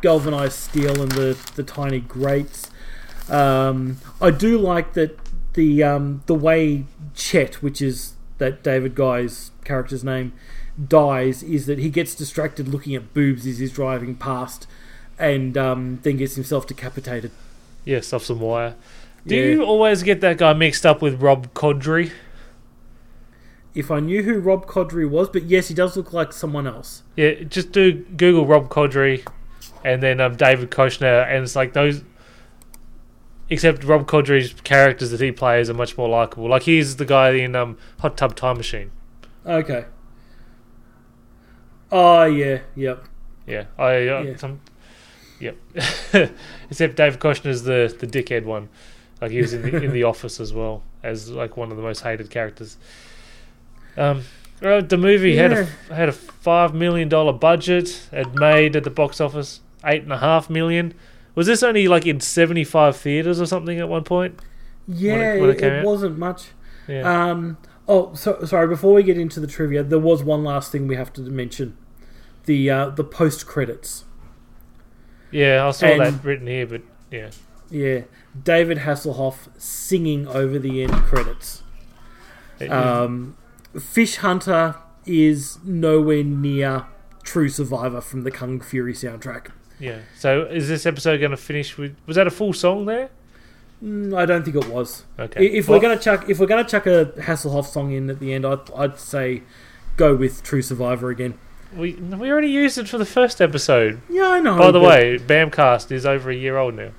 galvanized 0.02 0.54
steel 0.58 1.00
and 1.00 1.10
the, 1.12 1.38
the 1.56 1.62
tiny 1.62 2.00
grates. 2.00 2.70
Um, 3.30 3.98
I 4.20 4.30
do 4.30 4.58
like 4.58 4.92
that 4.94 5.18
the 5.60 5.82
um, 5.82 6.22
the 6.24 6.34
way 6.34 6.84
Chet, 7.14 7.62
which 7.62 7.82
is 7.82 8.14
that 8.38 8.62
David 8.62 8.94
Guy's 8.94 9.50
character's 9.64 10.02
name, 10.02 10.32
dies 10.88 11.42
is 11.42 11.66
that 11.66 11.78
he 11.78 11.90
gets 11.90 12.14
distracted 12.14 12.66
looking 12.68 12.94
at 12.94 13.12
boobs 13.12 13.46
as 13.46 13.58
he's 13.58 13.72
driving 13.72 14.14
past, 14.14 14.66
and 15.18 15.58
um, 15.58 15.98
then 16.02 16.16
gets 16.16 16.36
himself 16.36 16.66
decapitated. 16.66 17.30
Yes, 17.84 18.10
off 18.14 18.24
some 18.24 18.40
wire. 18.40 18.74
Do 19.26 19.36
Yeah. 19.36 19.44
you 19.52 19.62
always 19.62 20.02
get 20.02 20.22
that 20.22 20.38
guy 20.38 20.54
mixed 20.54 20.86
up 20.86 21.02
with 21.02 21.20
Rob 21.20 21.52
Corddry? 21.52 22.10
If 23.74 23.90
I 23.90 24.00
knew 24.00 24.22
who 24.22 24.40
Rob 24.40 24.66
Corddry 24.66 25.08
was, 25.08 25.28
but 25.28 25.42
yes, 25.44 25.68
he 25.68 25.74
does 25.74 25.94
look 25.96 26.12
like 26.14 26.32
someone 26.32 26.66
else. 26.66 27.02
Yeah, 27.16 27.34
just 27.46 27.70
do 27.72 27.92
Google 28.16 28.46
Rob 28.46 28.70
Corddry, 28.70 29.26
and 29.84 30.02
then 30.02 30.20
um, 30.20 30.36
David 30.36 30.70
Koechner, 30.70 31.26
and 31.28 31.44
it's 31.44 31.54
like 31.54 31.74
those. 31.74 32.02
Except 33.50 33.82
Rob 33.82 34.06
Corddry's 34.06 34.54
characters 34.62 35.10
that 35.10 35.20
he 35.20 35.32
plays 35.32 35.68
are 35.68 35.74
much 35.74 35.98
more 35.98 36.08
likable. 36.08 36.48
Like 36.48 36.62
he's 36.62 36.96
the 36.96 37.04
guy 37.04 37.30
in 37.30 37.56
um, 37.56 37.76
Hot 37.98 38.16
Tub 38.16 38.36
Time 38.36 38.56
Machine. 38.56 38.92
Okay. 39.44 39.84
Oh 41.90 42.24
yeah, 42.24 42.60
yep. 42.76 43.04
Yeah, 43.46 43.64
I. 43.76 44.06
Uh, 44.08 44.22
Yeah. 44.22 44.36
Some, 44.36 44.60
yep. 45.40 45.56
Except 46.70 46.94
David 46.96 47.18
Koechner's 47.18 47.62
the 47.62 47.94
the 47.98 48.06
dickhead 48.06 48.44
one. 48.44 48.68
Like 49.20 49.32
he 49.32 49.40
was 49.40 49.52
in 49.52 49.62
the 49.62 49.82
in 49.82 49.92
the 49.92 50.04
Office 50.12 50.38
as 50.40 50.52
well 50.52 50.82
as 51.02 51.30
like 51.30 51.56
one 51.56 51.70
of 51.70 51.76
the 51.76 51.82
most 51.82 52.00
hated 52.02 52.30
characters. 52.30 52.76
Um, 53.96 54.22
the 54.60 54.96
movie 54.98 55.36
had 55.36 55.52
a 55.52 55.64
had 55.92 56.08
a 56.08 56.12
five 56.12 56.74
million 56.74 57.08
dollar 57.08 57.32
budget. 57.32 58.08
It 58.12 58.32
made 58.34 58.76
at 58.76 58.84
the 58.84 58.90
box 58.90 59.20
office 59.20 59.60
eight 59.84 60.02
and 60.02 60.12
a 60.12 60.18
half 60.18 60.48
million. 60.48 60.94
Was 61.34 61.46
this 61.46 61.62
only 61.62 61.88
like 61.88 62.06
in 62.06 62.20
seventy 62.20 62.64
five 62.64 62.96
theaters 62.96 63.40
or 63.40 63.46
something 63.46 63.78
at 63.78 63.88
one 63.88 64.04
point? 64.04 64.38
Yeah, 64.88 65.36
when 65.40 65.50
it 65.50 65.52
it, 65.54 65.58
came 65.58 65.72
it 65.72 65.78
out? 65.80 65.84
wasn't 65.84 66.18
much. 66.18 66.48
Yeah. 66.88 67.30
Um. 67.30 67.58
Oh, 67.86 68.14
so, 68.14 68.44
sorry. 68.44 68.66
Before 68.68 68.94
we 68.94 69.02
get 69.02 69.18
into 69.18 69.40
the 69.40 69.46
trivia, 69.46 69.82
there 69.82 69.98
was 69.98 70.22
one 70.22 70.44
last 70.44 70.72
thing 70.72 70.86
we 70.88 70.96
have 70.96 71.12
to 71.14 71.20
mention: 71.22 71.76
the 72.46 72.68
uh, 72.70 72.88
the 72.90 73.04
post 73.04 73.46
credits. 73.46 74.04
yeah, 75.30 75.66
I 75.66 75.70
saw 75.70 75.86
and- 75.86 76.00
that 76.00 76.24
written 76.24 76.46
here, 76.46 76.66
but 76.66 76.82
yeah, 77.10 77.30
Yeah, 77.70 78.02
David 78.42 78.78
Hasselhoff 78.78 79.48
singing 79.60 80.26
over 80.26 80.58
the 80.58 80.82
end 80.82 80.92
credits. 80.92 81.62
Um, 82.68 83.36
Fish 83.80 84.16
Hunter 84.16 84.76
is 85.06 85.58
nowhere 85.64 86.22
near 86.24 86.86
True 87.22 87.48
Survivor 87.48 88.00
from 88.00 88.22
the 88.22 88.30
Kung 88.30 88.60
Fury 88.60 88.92
soundtrack. 88.92 89.48
Yeah. 89.80 89.98
So 90.16 90.42
is 90.42 90.68
this 90.68 90.86
episode 90.86 91.18
going 91.18 91.30
to 91.32 91.36
finish 91.36 91.76
with? 91.78 91.96
Was 92.06 92.16
that 92.16 92.26
a 92.26 92.30
full 92.30 92.52
song 92.52 92.84
there? 92.86 93.10
Mm, 93.82 94.16
I 94.16 94.26
don't 94.26 94.44
think 94.44 94.56
it 94.56 94.68
was. 94.68 95.04
Okay. 95.18 95.46
If 95.46 95.68
Well- 95.68 95.78
we're 95.78 95.82
gonna 95.82 95.98
chuck, 95.98 96.28
if 96.28 96.38
we're 96.38 96.46
gonna 96.46 96.64
chuck 96.68 96.86
a 96.86 97.06
Hasselhoff 97.18 97.64
song 97.66 97.92
in 97.92 98.10
at 98.10 98.20
the 98.20 98.32
end, 98.34 98.44
I'd, 98.46 98.70
I'd 98.76 98.98
say 98.98 99.42
go 99.96 100.14
with 100.14 100.42
True 100.42 100.60
Survivor 100.62 101.08
again. 101.10 101.34
We 101.74 101.94
we 101.94 102.30
already 102.30 102.48
used 102.48 102.76
it 102.78 102.88
for 102.88 102.98
the 102.98 103.06
first 103.06 103.40
episode. 103.40 104.00
Yeah, 104.10 104.28
I 104.28 104.40
know. 104.40 104.58
By 104.58 104.70
the 104.70 104.80
way, 104.80 105.18
Bamcast 105.18 105.90
is 105.92 106.04
over 106.04 106.30
a 106.30 106.34
year 106.34 106.58
old 106.58 106.74
now. 106.74 106.90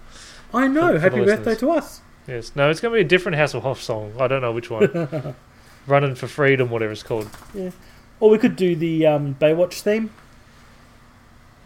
I 0.53 0.67
know. 0.67 0.87
for 0.87 0.93
the 0.93 0.99
Happy 1.01 1.15
birthday 1.17 1.51
listeners. 1.51 1.57
to 1.59 1.71
us. 1.71 2.01
Yes. 2.27 2.51
No, 2.55 2.69
it's 2.69 2.79
going 2.79 2.93
to 2.93 2.97
be 2.97 3.01
a 3.01 3.07
different 3.07 3.37
Hasselhoff 3.37 3.77
song. 3.77 4.13
I 4.19 4.27
don't 4.27 4.41
know 4.41 4.51
which 4.51 4.69
one. 4.69 5.35
Running 5.87 6.15
for 6.15 6.27
Freedom, 6.27 6.69
whatever 6.69 6.91
it's 6.93 7.03
called. 7.03 7.29
Yeah. 7.53 7.71
Or 8.19 8.29
we 8.29 8.37
could 8.37 8.55
do 8.55 8.75
the 8.75 9.07
um, 9.07 9.35
Baywatch 9.39 9.81
theme. 9.81 10.11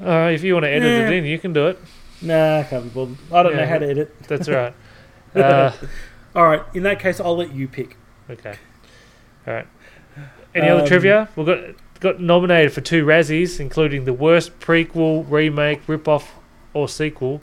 Uh, 0.03 0.29
if 0.33 0.43
you 0.43 0.53
want 0.53 0.65
to 0.65 0.69
edit 0.69 0.83
Yeah. 0.89 1.07
it 1.07 1.13
in, 1.13 1.25
you 1.25 1.39
can 1.39 1.53
do 1.53 1.67
it. 1.67 1.79
Nah, 2.21 2.59
I 2.59 2.63
can't 2.63 2.83
be 2.83 2.89
bothered. 2.89 3.17
I 3.31 3.43
don't 3.43 3.55
know 3.55 3.65
how 3.65 3.77
to 3.77 3.87
edit. 3.89 4.15
That's 4.27 4.47
all 4.47 4.55
right. 4.55 4.73
Uh, 5.35 5.73
All 6.35 6.45
right. 6.47 6.61
In 6.73 6.83
that 6.83 6.99
case, 6.99 7.19
I'll 7.19 7.35
let 7.35 7.53
you 7.53 7.67
pick. 7.67 7.97
okay. 8.29 8.55
All 9.45 9.53
right. 9.53 9.67
Any 10.53 10.69
other 10.69 10.81
Um, 10.83 10.87
trivia? 10.87 11.27
We 11.35 11.43
got 11.43 11.59
got 11.99 12.19
nominated 12.21 12.71
for 12.71 12.79
two 12.81 13.05
Razzies, 13.05 13.59
including 13.59 14.05
the 14.05 14.13
worst 14.13 14.57
prequel, 14.61 15.25
remake, 15.29 15.81
rip-off, 15.87 16.35
or 16.73 16.87
sequel, 16.87 17.41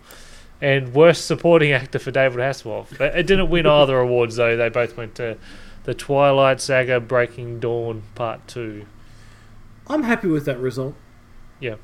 and 0.63 0.95
worst 0.95 1.27
supporting 1.27 1.73
actor 1.73 1.99
for 1.99 2.11
David 2.11 2.39
Hasselhoff. 2.39 2.99
It 2.99 3.27
didn't 3.27 3.51
win 3.51 3.67
either 3.79 3.99
awards 3.99 4.37
though. 4.37 4.57
They 4.57 4.71
both 4.71 4.97
went 4.97 5.15
to 5.17 5.37
the 5.85 5.93
Twilight 5.93 6.61
Saga: 6.63 6.99
Breaking 6.99 7.61
Dawn 7.61 8.03
Part 8.15 8.49
Two. 8.49 8.87
I'm 9.87 10.05
happy 10.05 10.29
with 10.29 10.47
that 10.47 10.59
result. 10.59 10.95
Yeah. 11.61 11.75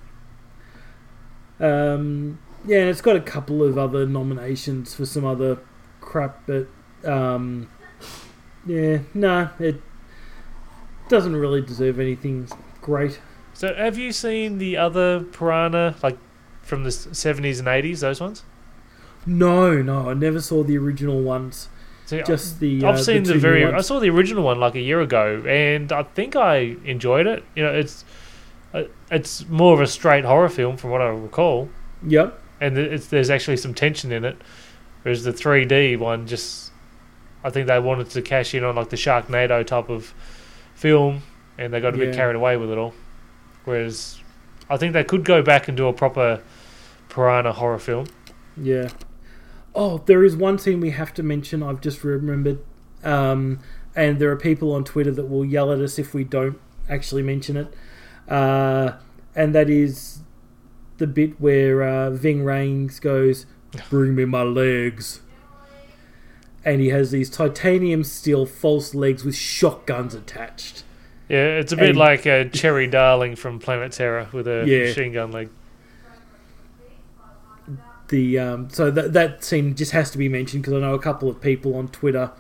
Um, 1.61 2.39
yeah, 2.67 2.79
and 2.79 2.89
it's 2.89 3.01
got 3.01 3.17
a 3.17 3.21
couple 3.21 3.63
of 3.63 3.79
other 3.79 4.07
nominations 4.07 4.95
for 4.95 5.07
some 5.07 5.25
other 5.25 5.59
crap, 6.01 6.47
but 6.47 6.67
um, 7.05 7.69
yeah, 8.67 8.99
no, 9.15 9.51
it 9.59 9.81
doesn't 11.09 11.37
really 11.37 11.61
deserve 11.61 11.99
anything 12.01 12.49
great. 12.81 13.21
So, 13.55 13.75
have 13.75 13.99
you 13.99 14.13
seen 14.13 14.59
the 14.59 14.77
other 14.77 15.21
Piranha, 15.21 15.97
like 16.03 16.19
from 16.63 16.85
the 16.85 16.93
seventies 16.93 17.59
and 17.59 17.69
eighties? 17.69 18.01
Those 18.01 18.21
ones. 18.21 18.45
No, 19.27 19.83
no, 19.83 20.11
I 20.11 20.15
never 20.15 20.41
saw 20.41 20.63
the 20.63 20.79
original 20.79 21.21
ones. 21.21 21.69
See, 22.07 22.23
Just 22.23 22.61
the. 22.61 22.85
I've 22.85 22.95
uh, 22.95 23.03
seen 23.03 23.25
the, 23.25 23.35
new 23.35 23.41
very. 23.41 23.65
I 23.65 23.83
saw 23.83 24.01
the 24.01 24.09
original 24.09 24.43
one 24.43 24.59
like 24.59 24.75
a 24.75 24.81
year 24.81 25.01
ago, 25.01 25.43
and 25.47 25.93
I 25.93 26.05
think 26.05 26.37
I 26.37 26.77
enjoyed 26.85 27.27
it. 27.27 27.45
You 27.55 27.65
know, 27.65 27.75
it's 27.75 28.03
uh, 28.03 28.07
it's 29.11 29.49
more 29.49 29.75
of 29.75 29.81
a 29.81 29.87
straight 29.87 30.25
horror 30.25 30.49
film 30.49 30.77
from 30.77 30.91
what 30.91 31.01
I 31.01 31.09
recall, 31.09 31.69
Yep. 32.07 32.39
and 32.61 32.77
it's, 32.79 33.07
there's 33.09 33.31
actually 33.31 33.57
some 33.57 33.75
tension 33.75 34.13
in 34.13 34.25
it. 34.25 34.37
Whereas 35.03 35.25
the 35.25 35.33
3D 35.33 35.99
one, 35.99 36.27
just 36.27 36.73
I 37.45 37.51
think 37.51 37.67
they 37.69 37.79
wanted 37.79 38.11
to 38.11 38.23
cash 38.23 38.55
in 38.55 38.65
on 38.65 38.75
like 38.77 38.91
the 38.91 38.97
Sharknado 38.97 39.67
type 39.67 39.89
of 39.89 40.13
film, 40.75 41.23
and 41.57 41.73
they 41.73 41.81
got 41.81 41.95
a 41.95 41.99
bit 41.99 42.15
carried 42.15 42.37
away 42.37 42.57
with 42.57 42.71
it 42.71 42.79
all. 42.79 42.95
Whereas 43.65 44.21
I 44.69 44.77
think 44.77 44.93
they 44.93 45.05
could 45.05 45.25
go 45.25 45.41
back 45.43 45.69
and 45.69 45.77
do 45.77 45.87
a 45.89 45.93
proper 45.93 46.43
Piranha 47.09 47.53
horror 47.53 47.79
film. 47.79 48.07
Yeah. 48.57 48.91
Oh, 49.75 49.99
there 50.07 50.25
is 50.25 50.37
one 50.37 50.59
scene 50.59 50.81
we 50.81 50.91
have 50.91 51.15
to 51.15 51.23
mention. 51.23 51.63
I've 51.63 51.81
just 51.81 52.03
remembered, 52.03 52.59
um, 53.05 53.61
and 53.95 54.19
there 54.19 54.31
are 54.31 54.37
people 54.37 54.73
on 54.73 54.85
Twitter 54.85 55.13
that 55.13 55.27
will 55.27 55.45
yell 55.45 55.73
at 55.73 55.79
us 55.79 55.99
if 55.99 56.13
we 56.13 56.25
don't 56.25 56.59
actually 56.89 57.23
mention 57.23 57.57
it, 57.57 57.73
uh, 58.29 58.93
and 59.35 59.55
that 59.55 59.69
is 59.71 60.21
the 60.99 61.07
bit 61.07 61.41
where 61.41 61.83
uh, 61.83 62.11
Ving 62.11 62.41
Rhames 62.45 63.01
goes, 63.01 63.47
"Bring 63.91 64.15
me 64.15 64.25
my 64.25 64.43
legs," 64.43 65.21
and 66.65 66.81
he 66.81 66.89
has 66.89 67.11
these 67.11 67.31
titanium 67.31 68.05
steel 68.05 68.47
false 68.47 68.95
legs 68.95 69.25
with 69.25 69.35
shotguns 69.37 70.15
attached. 70.15 70.85
Yeah, 71.29 71.59
it's 71.59 71.73
a 71.73 71.77
bit 71.77 71.91
And- 71.91 71.99
like 71.99 72.25
a 72.27 72.49
Cherry 72.49 72.87
Darling 72.87 73.37
from 73.37 73.59
Planet 73.59 73.93
Terror 73.93 74.29
with 74.33 74.47
a 74.49 74.65
Yeah. 74.67 74.85
machine 74.85 75.13
gun 75.13 75.31
leg. 75.31 75.49
the 78.09 78.39
um, 78.39 78.71
so 78.71 78.91
that 78.91 79.13
that 79.13 79.45
scene 79.45 79.75
just 79.75 79.93
has 79.93 80.11
to 80.11 80.17
be 80.17 80.29
mentioned 80.31 80.63
because 80.63 80.73
I 80.75 80.81
know 80.81 80.95
a 80.95 80.99
couple 80.99 81.29
of 81.29 81.43
people 81.43 81.75
on 81.77 81.89
Twitter 81.89 82.31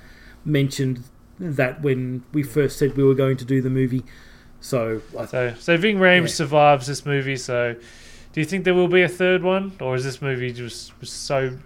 mentioned 0.44 1.02
that 1.38 1.82
when 1.82 2.22
we 2.32 2.42
first 2.42 2.78
said 2.78 2.96
we 2.96 3.04
were 3.04 3.14
going 3.14 3.36
to 3.36 3.44
do 3.44 3.60
the 3.60 3.68
movie. 3.70 4.02
So 4.60 5.00
I 5.18 5.26
So, 5.26 5.54
so 5.58 5.76
Ving 5.76 5.98
Rhames 5.98 6.20
Yeah. 6.22 6.26
survives 6.28 6.86
this 6.86 7.06
movie. 7.06 7.36
So, 7.36 7.74
do 8.32 8.40
you 8.40 8.44
think 8.44 8.64
there 8.64 8.74
will 8.74 8.88
be 8.88 9.02
a 9.02 9.08
third 9.08 9.42
one, 9.42 9.72
or 9.80 9.94
is 9.94 10.04
this 10.04 10.20
movie 10.20 10.52
just 10.52 10.92
so 11.06 11.56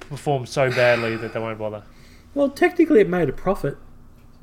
performed 0.00 0.48
so 0.48 0.70
badly 0.70 1.16
that 1.16 1.32
they 1.32 1.40
won't 1.40 1.58
bother? 1.58 1.82
well, 2.34 2.48
technically 2.50 3.00
it 3.00 3.08
made 3.08 3.28
a 3.28 3.32
profit, 3.32 3.78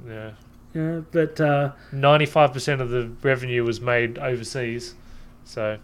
Yeah, 0.07 0.32
yeah, 0.74 1.01
but 1.11 1.39
uh, 1.39 1.71
ninety-five 1.91 2.51
percent 2.53 2.82
of 2.82 2.89
the 2.89 3.09
revenue 3.21 3.63
was 3.63 3.80
made 3.82 4.17
overseas, 4.17 4.95
so 5.45 5.78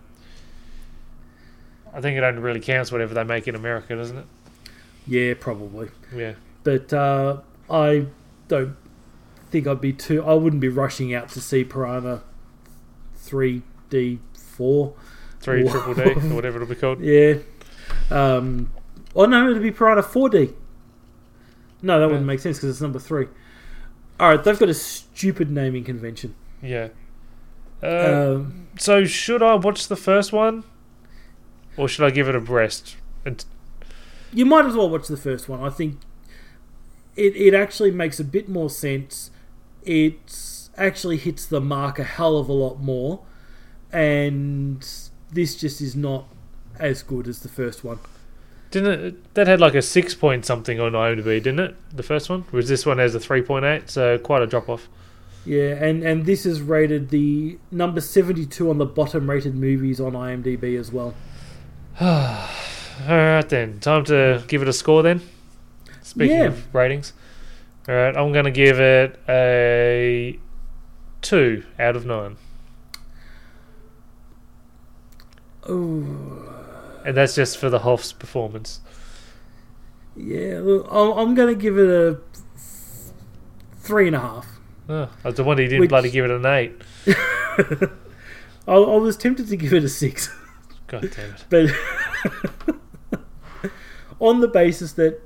I 1.94 2.02
think 2.02 2.18
it 2.18 2.24
only 2.24 2.42
really 2.42 2.60
counts 2.60 2.92
whatever 2.92 3.14
they 3.14 3.24
make 3.24 3.48
in 3.48 3.56
America, 3.56 3.96
doesn't 3.96 4.18
it? 4.18 4.26
yeah, 5.08 5.34
probably. 5.40 5.90
Yeah, 6.16 6.34
But 6.64 6.92
uh, 6.94 7.38
I 7.70 8.06
don't 8.48 8.76
think 9.52 9.68
I'd 9.68 9.82
be 9.82 9.94
too. 9.94 10.24
I 10.24 10.34
wouldn't 10.34 10.62
be 10.62 10.70
rushing 10.70 11.14
out 11.14 11.30
to 11.30 11.42
see 11.42 11.64
Piranha 11.64 12.22
three 13.16 13.62
D 13.90 14.20
four. 14.34 14.94
three 15.40 15.64
Whoa. 15.64 15.72
triple 15.72 15.94
D 15.94 16.02
or 16.12 16.14
whatever 16.36 16.62
it'll 16.62 16.68
be 16.74 16.76
called. 16.80 17.02
Yeah. 17.02 17.36
Um, 18.12 18.72
oh 19.16 19.26
no, 19.26 19.50
it'd 19.50 19.64
be 19.64 19.72
Piranha 19.72 20.04
4D. 20.04 20.54
No, 21.82 22.00
that 22.00 22.08
wouldn't 22.08 22.26
make 22.26 22.40
sense 22.40 22.58
because 22.58 22.70
it's 22.72 22.82
number 22.82 23.00
three. 23.00 23.28
All 24.20 24.30
right, 24.30 24.44
they've 24.44 24.60
got 24.60 24.70
a 24.70 24.74
stupid 24.74 25.50
naming 25.50 25.84
convention. 25.84 26.36
Yeah. 26.62 26.90
Uh, 27.82 27.88
Um, 28.36 28.68
so 28.78 29.06
should 29.06 29.42
I 29.42 29.56
watch 29.56 29.88
the 29.88 29.96
first 29.96 30.34
one, 30.34 30.64
or 31.78 31.88
should 31.88 32.06
I 32.06 32.10
give 32.10 32.28
it 32.28 32.36
a 32.36 32.42
breast? 32.42 32.98
And 33.26 33.44
you 34.34 34.46
might 34.46 34.66
as 34.66 34.76
well 34.76 34.90
watch 34.90 35.08
the 35.08 35.18
first 35.18 35.48
one. 35.48 35.62
I 35.64 35.70
think 35.70 35.98
it 37.16 37.36
it 37.36 37.54
actually 37.54 37.92
makes 37.92 38.20
a 38.20 38.24
bit 38.26 38.50
more 38.50 38.70
sense. 38.70 39.32
It 39.84 40.70
actually 40.78 41.18
hits 41.18 41.46
the 41.46 41.62
mark 41.62 42.00
a 42.00 42.04
hell 42.04 42.38
of 42.38 42.50
a 42.50 42.54
lot 42.54 42.80
more, 42.80 43.22
and 43.92 44.86
this 45.32 45.56
just 45.56 45.82
is 45.82 45.96
not 45.96 46.26
as 46.80 47.04
good 47.04 47.28
as 47.28 47.40
the 47.40 47.50
first 47.50 47.84
one. 47.84 48.00
didn't 48.72 49.00
it, 49.06 49.34
that 49.34 49.48
had 49.48 49.60
like 49.60 49.76
a 49.76 49.82
six 49.82 50.14
point 50.16 50.46
something 50.46 50.80
on 50.80 50.94
IMDb, 50.94 51.26
didn't 51.44 51.60
it? 51.60 51.76
The 51.96 52.04
first 52.04 52.30
one, 52.30 52.46
whereas 52.52 52.70
this 52.70 52.86
one 52.86 52.98
has 53.00 53.16
a 53.16 53.20
three 53.20 53.42
point 53.42 53.66
eight, 53.66 53.90
so 53.90 54.18
quite 54.18 54.42
a 54.42 54.48
drop 54.48 54.70
off. 54.70 54.88
Yeah, 55.46 55.84
and 55.84 56.04
and 56.04 56.26
this 56.26 56.46
is 56.46 56.62
rated 56.62 57.10
the 57.10 57.58
number 57.72 58.02
seventy 58.02 58.46
two 58.46 58.70
on 58.70 58.78
the 58.78 58.86
bottom 58.86 59.30
rated 59.30 59.56
movies 59.56 60.00
on 60.00 60.14
IMDb 60.14 60.78
as 60.80 60.92
well. 60.92 61.14
All 62.02 62.48
right 63.08 63.48
then, 63.48 63.80
time 63.80 64.04
to 64.06 64.44
give 64.48 64.62
it 64.62 64.68
a 64.68 64.74
score 64.74 65.02
then. 65.04 65.22
Speaking 66.02 66.38
Yeah. 66.38 66.44
of 66.46 66.74
ratings, 66.76 67.14
all 67.88 67.96
right, 67.96 68.16
I'm 68.16 68.32
going 68.34 68.46
to 68.46 68.52
give 68.52 68.80
it 68.80 69.20
a 69.28 70.40
two 71.22 71.64
out 71.80 71.96
of 71.96 72.06
nine, 72.06 72.38
Oh, 75.68 77.02
and 77.06 77.16
that's 77.16 77.36
just 77.36 77.58
for 77.58 77.70
the 77.70 77.80
Hoff's 77.80 78.14
performance. 78.14 78.82
yeah. 80.16 80.58
I'm 80.90 81.12
I'm 81.18 81.36
gonna 81.36 81.56
give 81.56 81.78
it 81.78 81.90
a 81.90 82.20
three 83.78 84.08
and 84.08 84.16
a 84.16 84.20
half. 84.20 84.48
Oh, 84.88 85.10
I 85.24 85.28
was 85.28 85.36
the 85.36 85.44
one 85.44 85.58
he 85.58 85.66
didn't 85.66 85.82
Which- 85.82 85.90
bloody 85.90 86.10
give 86.10 86.26
it 86.26 86.32
an 86.32 86.46
eight. 86.46 86.82
I, 88.68 88.74
I 88.74 88.98
was 88.98 89.18
tempted 89.18 89.48
to 89.50 89.56
give 89.58 89.74
it 89.74 89.84
a 89.84 89.90
six. 89.90 90.30
God 90.88 91.12
damn 91.16 91.36
it! 91.36 91.46
but 91.50 93.20
on 94.20 94.40
the 94.42 94.48
basis 94.48 94.94
that 94.94 95.22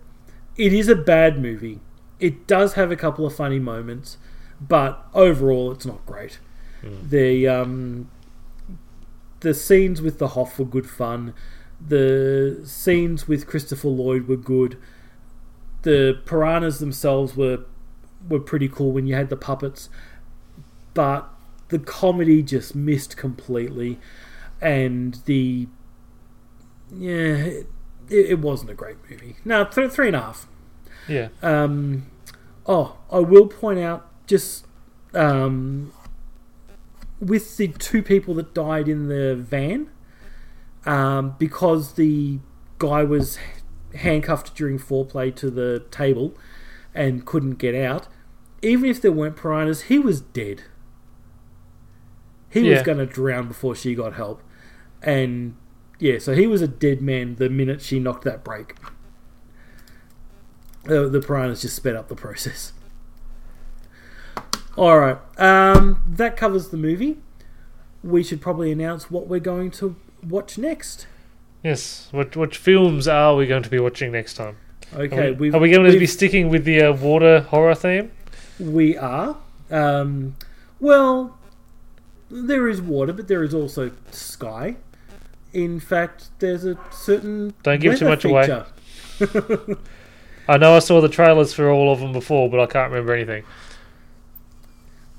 it 0.58 0.74
is 0.74 0.90
a 0.90 0.96
bad 0.96 1.40
movie, 1.42 1.80
it 2.28 2.48
does 2.48 2.74
have 2.74 2.90
a 2.92 2.96
couple 2.96 3.26
of 3.26 3.36
funny 3.36 3.60
moments, 3.60 4.18
but 4.62 5.06
overall, 5.14 5.72
it's 5.72 5.86
not 5.86 6.06
great. 6.06 6.40
The 7.10 7.48
um, 7.48 8.10
the 9.40 9.54
scenes 9.54 10.02
with 10.02 10.20
the 10.20 10.30
Hoff 10.30 10.58
were 10.60 10.66
good 10.66 10.90
fun. 10.90 11.34
The 11.86 12.62
scenes 12.66 13.28
with 13.28 13.48
Christopher 13.48 13.88
Lloyd 13.90 14.28
were 14.28 14.38
good. 14.38 14.78
The 15.84 16.20
piranhas 16.26 16.80
themselves 16.80 17.36
were 17.36 17.60
were 18.30 18.40
pretty 18.40 18.70
cool 18.70 18.92
when 18.92 19.06
you 19.08 19.16
had 19.16 19.30
the 19.30 19.38
puppets, 19.38 19.90
but 20.94 21.30
the 21.70 21.80
comedy 21.80 22.42
just 22.44 22.76
missed 22.76 23.18
completely, 23.18 24.00
and 24.62 25.16
the 25.26 25.68
yeah, 26.96 27.36
it, 27.36 27.68
it 28.10 28.40
wasn't 28.40 28.72
a 28.72 28.74
great 28.74 28.98
movie. 29.10 29.36
No, 29.46 29.66
th- 29.66 29.92
three 29.92 30.08
and 30.08 30.16
a 30.16 30.22
half. 30.22 30.48
Yeah, 31.08 31.30
Um, 31.42 32.06
oh, 32.66 32.98
I 33.12 33.20
will 33.20 33.48
point 33.48 33.80
out 33.80 34.10
just 34.28 34.66
um, 35.14 35.92
with 37.20 37.58
the 37.58 37.68
two 37.68 38.02
people 38.02 38.34
that 38.36 38.54
died 38.54 38.88
in 38.88 39.08
the 39.08 39.36
van, 39.36 39.90
um, 40.86 41.36
because 41.38 41.94
the 41.94 42.40
guy 42.80 43.04
was 43.04 43.38
handcuffed 43.96 44.56
during 44.56 44.80
foreplay 44.80 45.34
to 45.36 45.50
the 45.50 45.84
table 45.92 46.36
and 46.94 47.26
couldn't 47.26 47.56
get 47.56 47.76
out. 47.76 48.08
Even 48.62 48.90
if 48.90 49.02
there 49.02 49.12
weren't 49.12 49.36
piranhas, 49.36 49.84
he 49.84 50.00
was 50.00 50.22
dead. 50.22 50.64
He 52.50 52.70
was 52.70 52.84
going 52.84 53.00
to 53.00 53.06
drown 53.06 53.48
before 53.48 53.76
she 53.76 53.96
got 53.96 54.14
help, 54.14 54.44
and 55.02 55.56
yeah, 56.00 56.20
so 56.20 56.36
he 56.36 56.46
was 56.46 56.62
a 56.62 56.68
dead 56.68 57.02
man 57.02 57.36
the 57.36 57.50
minute 57.50 57.82
she 57.82 58.00
knocked 58.00 58.24
that 58.26 58.44
brake. 58.44 58.76
Uh, 60.88 61.08
the 61.08 61.22
piranhas 61.22 61.62
just 61.62 61.76
sped 61.76 61.96
up 61.96 62.10
the 62.10 62.16
process. 62.16 62.74
All 64.78 65.00
right, 65.00 65.18
um, 65.38 66.02
that 66.06 66.36
covers 66.36 66.70
the 66.70 66.78
movie. 66.78 67.18
We 68.04 68.24
should 68.24 68.42
probably 68.42 68.72
announce 68.72 69.10
what 69.10 69.28
we're 69.28 69.40
going 69.40 69.72
to 69.72 69.96
watch 70.28 70.58
next. 70.58 71.08
yes. 71.64 72.08
What 72.12 72.36
what 72.36 72.56
films 72.56 73.08
are 73.08 73.36
we 73.36 73.48
going 73.48 73.64
to 73.64 73.70
be 73.70 73.80
watching 73.80 74.12
next 74.12 74.34
time? 74.34 74.58
Okay, 74.94 75.30
are 75.30 75.34
we, 75.34 75.52
are 75.52 75.60
we 75.60 75.72
going 75.72 75.90
to 75.92 75.98
be 75.98 76.06
sticking 76.06 76.50
with 76.50 76.66
the 76.66 76.82
uh, 76.82 76.94
water 76.94 77.42
horror 77.42 77.76
theme? 77.76 78.12
We 78.60 78.98
are. 78.98 79.38
Um, 79.72 80.36
well, 80.80 81.38
there 82.30 82.68
is 82.68 82.82
water, 82.82 83.14
but 83.14 83.28
there 83.28 83.44
is 83.44 83.54
also 83.54 83.92
sky. 84.12 84.76
In 85.54 85.80
fact, 85.80 86.30
there's 86.40 86.66
a 86.66 86.78
certain 86.92 87.54
Don't 87.64 87.80
give 87.80 87.98
too 87.98 88.08
much 88.08 88.26
away. 88.26 88.64
I 90.48 90.58
know 90.58 90.76
I 90.76 90.80
saw 90.80 91.02
the 91.02 91.10
trailers 91.10 91.54
for 91.54 91.70
all 91.70 91.92
of 91.92 92.00
them 92.00 92.12
before, 92.12 92.50
but 92.50 92.60
I 92.60 92.66
can't 92.66 92.92
remember 92.92 93.14
anything. 93.14 93.44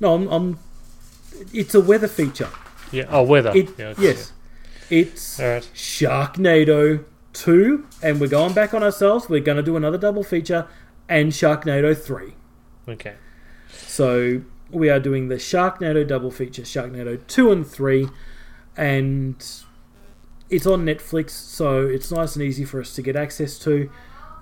No, 0.01 0.15
I'm, 0.15 0.29
I'm. 0.29 0.59
It's 1.53 1.75
a 1.75 1.81
weather 1.81 2.09
feature. 2.09 2.51
Yeah. 2.93 3.07
Oh, 3.09 3.23
weather. 3.23 3.53
It, 3.55 3.71
yeah, 3.79 3.95
yes, 3.99 4.33
it's 4.91 5.41
All 5.41 5.49
right. 5.49 5.71
Sharknado 5.75 7.05
two, 7.33 7.87
and 8.03 8.21
we're 8.21 8.29
going 8.29 8.53
back 8.53 8.75
on 8.75 8.83
ourselves. 8.83 9.29
We're 9.29 9.41
going 9.41 9.57
to 9.57 9.63
do 9.63 9.77
another 9.77 9.99
double 9.99 10.25
feature, 10.25 10.69
and 11.09 11.33
Sharknado 11.33 11.97
three. 11.97 12.35
Okay. 12.89 13.15
So 13.69 14.43
we 14.71 14.91
are 14.91 15.01
doing 15.01 15.29
the 15.29 15.37
Sharknado 15.37 16.07
double 16.07 16.31
feature, 16.31 16.63
Sharknado 16.63 17.25
2 17.27 17.53
and 17.53 17.67
3, 17.67 18.09
and 18.77 19.37
it's 20.51 20.67
on 20.67 20.85
Netflix, 20.85 21.31
so 21.31 21.87
it's 21.87 22.11
nice 22.11 22.35
and 22.37 22.45
easy 22.45 22.65
for 22.65 22.81
us 22.81 22.95
to 22.95 23.03
get 23.03 23.17
access 23.17 23.59
to. 23.61 23.91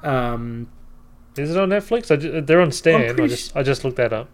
Um, 0.02 0.68
Is 1.36 1.50
it 1.50 1.56
on 1.56 1.68
Netflix? 1.70 2.10
I 2.10 2.16
ju- 2.16 2.40
they're 2.40 2.60
on 2.60 2.72
Stan. 2.72 3.20
I 3.20 3.26
just 3.26 3.56
I 3.56 3.62
just 3.62 3.84
looked 3.84 3.96
that 3.96 4.12
up. 4.12 4.28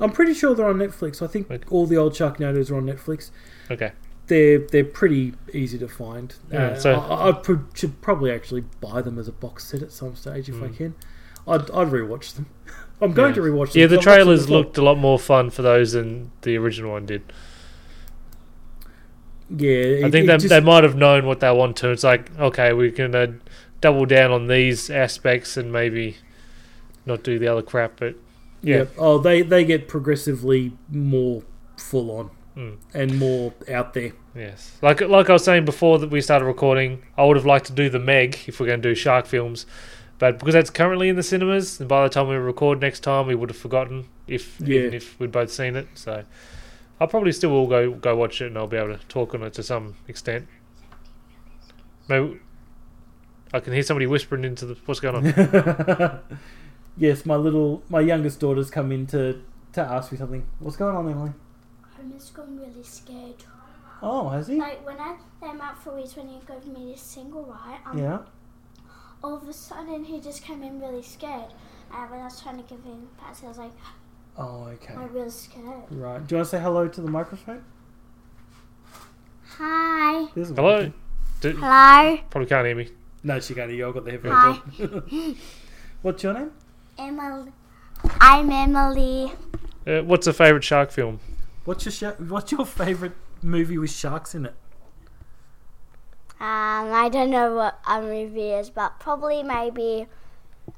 I'm 0.00 0.10
pretty 0.10 0.34
sure 0.34 0.54
they're 0.54 0.66
on 0.68 0.78
Netflix. 0.78 1.22
I 1.22 1.26
think 1.26 1.50
Okay. 1.50 1.62
all 1.70 1.86
the 1.86 1.96
old 1.96 2.12
Sharknados 2.14 2.70
are 2.70 2.76
on 2.76 2.84
Netflix. 2.86 3.30
Okay. 3.70 3.92
They're 4.26 4.58
they're 4.58 4.84
pretty 4.84 5.34
easy 5.52 5.78
to 5.78 5.88
find. 5.88 6.34
Yeah, 6.50 6.66
uh, 6.68 6.78
so- 6.78 6.94
I, 7.00 7.28
I 7.28 7.32
pro- 7.32 7.64
should 7.74 8.00
probably 8.02 8.30
actually 8.30 8.64
buy 8.80 9.02
them 9.02 9.18
as 9.18 9.28
a 9.28 9.32
box 9.32 9.64
set 9.64 9.82
at 9.82 9.92
some 9.92 10.14
stage 10.16 10.48
if 10.48 10.62
I 10.62 10.68
can. 10.68 10.94
I'd, 11.46 11.62
I'd 11.72 11.88
rewatch 11.88 12.34
them. 12.34 12.46
I'm 13.00 13.12
going. 13.12 13.30
Yeah. 13.30 13.34
to 13.36 13.40
rewatch 13.40 13.72
them. 13.72 13.80
Yeah, 13.80 13.86
the 13.88 13.98
trailers 13.98 14.48
looked 14.48 14.78
a 14.78 14.82
lot 14.82 14.96
more 14.96 15.18
fun 15.18 15.50
for 15.50 15.62
those 15.62 15.92
than 15.92 16.30
the 16.42 16.56
original 16.56 16.92
one 16.92 17.04
did. 17.06 17.22
Yeah, 19.54 20.06
I 20.06 20.10
think 20.10 20.26
they, 20.28 20.36
just- 20.36 20.48
they 20.48 20.60
might 20.60 20.82
have 20.84 20.94
known 20.96 21.26
what 21.26 21.40
they 21.40 21.50
want 21.52 21.76
to. 21.78 21.90
It's 21.90 22.04
like, 22.04 22.30
okay, 22.38 22.72
we 22.72 22.90
can 22.90 23.14
uh, 23.14 23.26
double 23.82 24.06
down 24.06 24.30
on 24.30 24.46
these 24.46 24.88
aspects 24.88 25.58
and 25.58 25.70
maybe 25.70 26.16
not 27.04 27.22
do 27.22 27.38
the 27.38 27.48
other 27.48 27.60
crap. 27.62 27.98
But 28.00 28.14
yeah, 28.62 28.76
Yep. 28.78 28.94
Oh, 28.96 29.18
they 29.18 29.42
they 29.42 29.64
get 29.64 29.86
progressively 29.88 30.72
more 30.90 31.42
full 31.76 32.10
on 32.10 32.30
Mm. 32.56 32.76
and 32.94 33.18
more 33.18 33.54
out 33.70 33.94
there. 33.94 34.12
yes, 34.34 34.76
like 34.82 35.00
like 35.00 35.28
I 35.30 35.32
was 35.34 35.44
saying 35.44 35.64
before 35.64 35.98
that 35.98 36.10
we 36.10 36.20
started 36.20 36.44
recording, 36.44 37.02
I 37.18 37.24
would 37.24 37.36
have 37.36 37.46
liked 37.46 37.66
to 37.66 37.72
do 37.72 37.88
the 37.88 37.98
Meg 37.98 38.38
if 38.46 38.60
we're 38.60 38.66
going 38.66 38.82
to 38.82 38.88
do 38.90 38.94
shark 38.94 39.24
films, 39.26 39.64
but 40.18 40.38
because 40.38 40.52
that's 40.54 40.68
currently 40.70 41.08
in 41.08 41.16
the 41.16 41.22
cinemas, 41.22 41.80
and 41.80 41.88
by 41.88 42.02
the 42.02 42.10
time 42.10 42.28
we 42.28 42.36
record 42.36 42.78
next 42.80 43.00
time, 43.00 43.26
we 43.26 43.34
would 43.34 43.48
have 43.48 43.56
forgotten 43.56 44.04
if 44.26 44.60
Yeah. 44.60 44.80
even 44.80 44.94
if 44.94 45.18
we'd 45.18 45.32
both 45.32 45.50
seen 45.50 45.76
it. 45.76 45.88
So 45.94 46.24
I'll 47.00 47.08
probably 47.08 47.32
still 47.32 47.50
will 47.50 47.66
go 47.68 47.90
go 47.90 48.14
watch 48.16 48.42
it, 48.42 48.46
and 48.48 48.58
I'll 48.58 48.66
be 48.66 48.76
able 48.76 48.96
to 48.98 49.06
talk 49.06 49.34
on 49.34 49.42
it 49.42 49.54
to 49.54 49.62
some 49.62 49.94
extent. 50.06 50.46
Maybe 52.08 52.38
I 53.52 53.60
can 53.60 53.72
hear 53.72 53.82
somebody 53.82 54.06
whispering 54.06 54.44
into 54.44 54.66
the 54.66 54.76
what's 54.86 55.00
going 55.00 55.16
on. 55.16 56.20
Yes, 56.98 57.24
my 57.24 57.36
little 57.36 57.82
my 57.88 58.00
youngest 58.00 58.38
daughter's 58.40 58.70
come 58.70 58.92
in 58.92 59.06
to 59.08 59.42
to 59.72 59.80
ask 59.80 60.12
me 60.12 60.18
something. 60.18 60.44
What's 60.58 60.76
going 60.76 60.94
on, 60.94 61.08
Emily? 61.10 61.32
I'm 61.98 62.12
just 62.12 62.34
going 62.34 62.58
really 62.58 62.82
scared. 62.82 63.42
Oh, 64.02 64.28
has 64.28 64.46
he? 64.48 64.56
Like 64.58 64.84
when 64.84 64.98
I 65.00 65.16
came 65.40 65.58
out 65.62 65.82
for 65.82 65.94
weeks 65.96 66.16
when 66.16 66.28
he 66.28 66.38
gave 66.46 66.66
me 66.66 66.92
this 66.92 67.00
single 67.00 67.44
right, 67.44 67.78
um, 67.86 67.96
Yeah. 67.96 68.18
all 69.24 69.36
of 69.36 69.48
a 69.48 69.52
sudden 69.54 70.04
he 70.04 70.20
just 70.20 70.42
came 70.42 70.62
in 70.62 70.80
really 70.80 71.00
scared. 71.02 71.52
And 71.94 72.10
when 72.10 72.20
I 72.20 72.24
was 72.24 72.40
trying 72.42 72.56
to 72.58 72.62
give 72.64 72.82
him 72.84 73.08
pats, 73.18 73.42
I 73.42 73.48
was 73.48 73.58
like, 73.58 73.72
Oh, 74.36 74.64
okay. 74.74 74.92
I'm 74.94 75.12
really 75.14 75.30
scared. 75.30 75.84
Right. 75.90 76.26
Do 76.26 76.34
you 76.34 76.38
want 76.38 76.44
to 76.44 76.44
say 76.44 76.60
hello 76.60 76.88
to 76.88 77.00
the 77.00 77.10
microphone? 77.10 77.64
Hi. 79.58 80.26
There's 80.34 80.50
a 80.50 80.54
Hello. 80.54 80.76
microphone. 80.76 80.94
D- 81.40 81.52
Hello. 81.58 82.18
probably 82.30 82.48
can't 82.48 82.66
hear 82.66 82.76
me. 82.76 82.90
No, 83.22 83.38
she 83.40 83.54
can't 83.54 83.70
hear 83.70 83.78
you. 83.78 83.88
I've 83.88 83.94
got 83.94 84.04
the 84.04 84.10
headphones 84.12 84.34
on. 84.80 85.36
What's 86.02 86.22
your 86.22 86.34
name? 86.34 86.50
Emily. 86.98 87.52
I'm 88.20 88.50
Emily. 88.50 89.32
Uh, 89.86 90.00
what's 90.02 90.26
a 90.26 90.32
favourite 90.32 90.64
shark 90.64 90.90
film? 90.90 91.20
What's 91.64 91.84
your 91.84 91.92
sh- 91.92 92.18
What's 92.20 92.50
your 92.52 92.66
favorite 92.66 93.12
movie 93.42 93.78
with 93.78 93.90
sharks 93.92 94.34
in 94.34 94.46
it? 94.46 94.54
Um, 96.40 96.92
I 96.92 97.08
don't 97.12 97.30
know 97.30 97.54
what 97.54 97.78
a 97.86 98.00
movie 98.02 98.50
is, 98.50 98.70
but 98.70 98.98
probably 98.98 99.42
maybe 99.44 100.06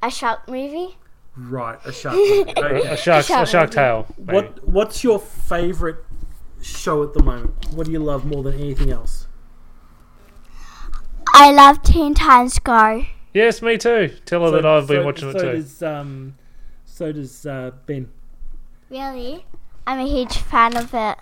a 0.03 0.11
shark 0.11 0.47
movie. 0.49 0.99
Right, 1.37 1.79
a 1.87 1.93
shark. 1.93 2.15
Okay. 2.19 2.81
A 2.89 2.97
shark, 2.97 3.25
a 3.25 3.27
Shark 3.27 3.49
shark 3.49 3.65
movie. 3.71 3.75
tail. 3.75 4.07
maybe. 4.19 4.33
What 4.35 4.69
What's 4.69 5.03
your 5.03 5.19
favorite 5.19 6.05
show 6.63 7.03
at 7.03 7.15
the 7.15 7.23
moment? 7.23 7.55
What 7.73 7.87
do 7.87 7.93
you 7.93 7.99
love 8.01 8.27
more 8.27 8.43
than 8.43 8.55
anything 8.61 8.91
else? 8.91 9.27
I 11.37 11.51
love 11.53 11.83
Teen 11.83 12.15
Titans 12.15 12.59
Go. 12.61 13.05
Yes, 13.33 13.61
me 13.61 13.77
too. 13.77 14.15
Tell 14.25 14.45
her 14.45 14.51
that 14.53 14.65
I've 14.65 14.87
been 14.87 15.01
so- 15.03 15.05
watching 15.05 15.33
so 15.33 15.39
it 15.39 15.41
too. 15.41 15.53
Does, 15.63 15.83
um, 15.83 16.37
so 16.85 17.11
does 17.13 17.45
uh, 17.45 17.73
Ben. 17.87 18.09
Really? 18.89 19.45
I'm 19.87 19.99
a 19.99 20.07
huge 20.09 20.37
fan 20.39 20.77
of 20.77 20.95
it. 20.95 21.19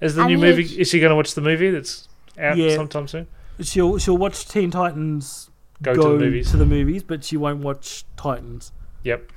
Is 0.00 0.14
the 0.14 0.22
I'm 0.22 0.28
new 0.28 0.38
huge- 0.38 0.56
movie? 0.68 0.80
Is 0.80 0.88
she 0.88 1.00
going 1.00 1.10
to 1.10 1.16
watch 1.16 1.34
the 1.34 1.40
movie 1.40 1.70
that's 1.70 2.08
out 2.38 2.56
Yeah. 2.56 2.74
sometime 2.76 3.08
soon? 3.08 3.26
She'll 3.60 3.98
she'll 3.98 4.18
watch 4.18 4.46
Teen 4.46 4.70
Titans 4.70 5.50
Go, 5.82 5.94
to 5.94 6.00
the 6.00 6.08
movies. 6.24 6.50
to 6.52 6.56
the 6.56 6.66
movies, 6.66 7.02
but 7.02 7.24
she 7.24 7.36
won't 7.36 7.60
watch 7.60 8.04
Titans. 8.16 8.70
Yep. 9.02 9.32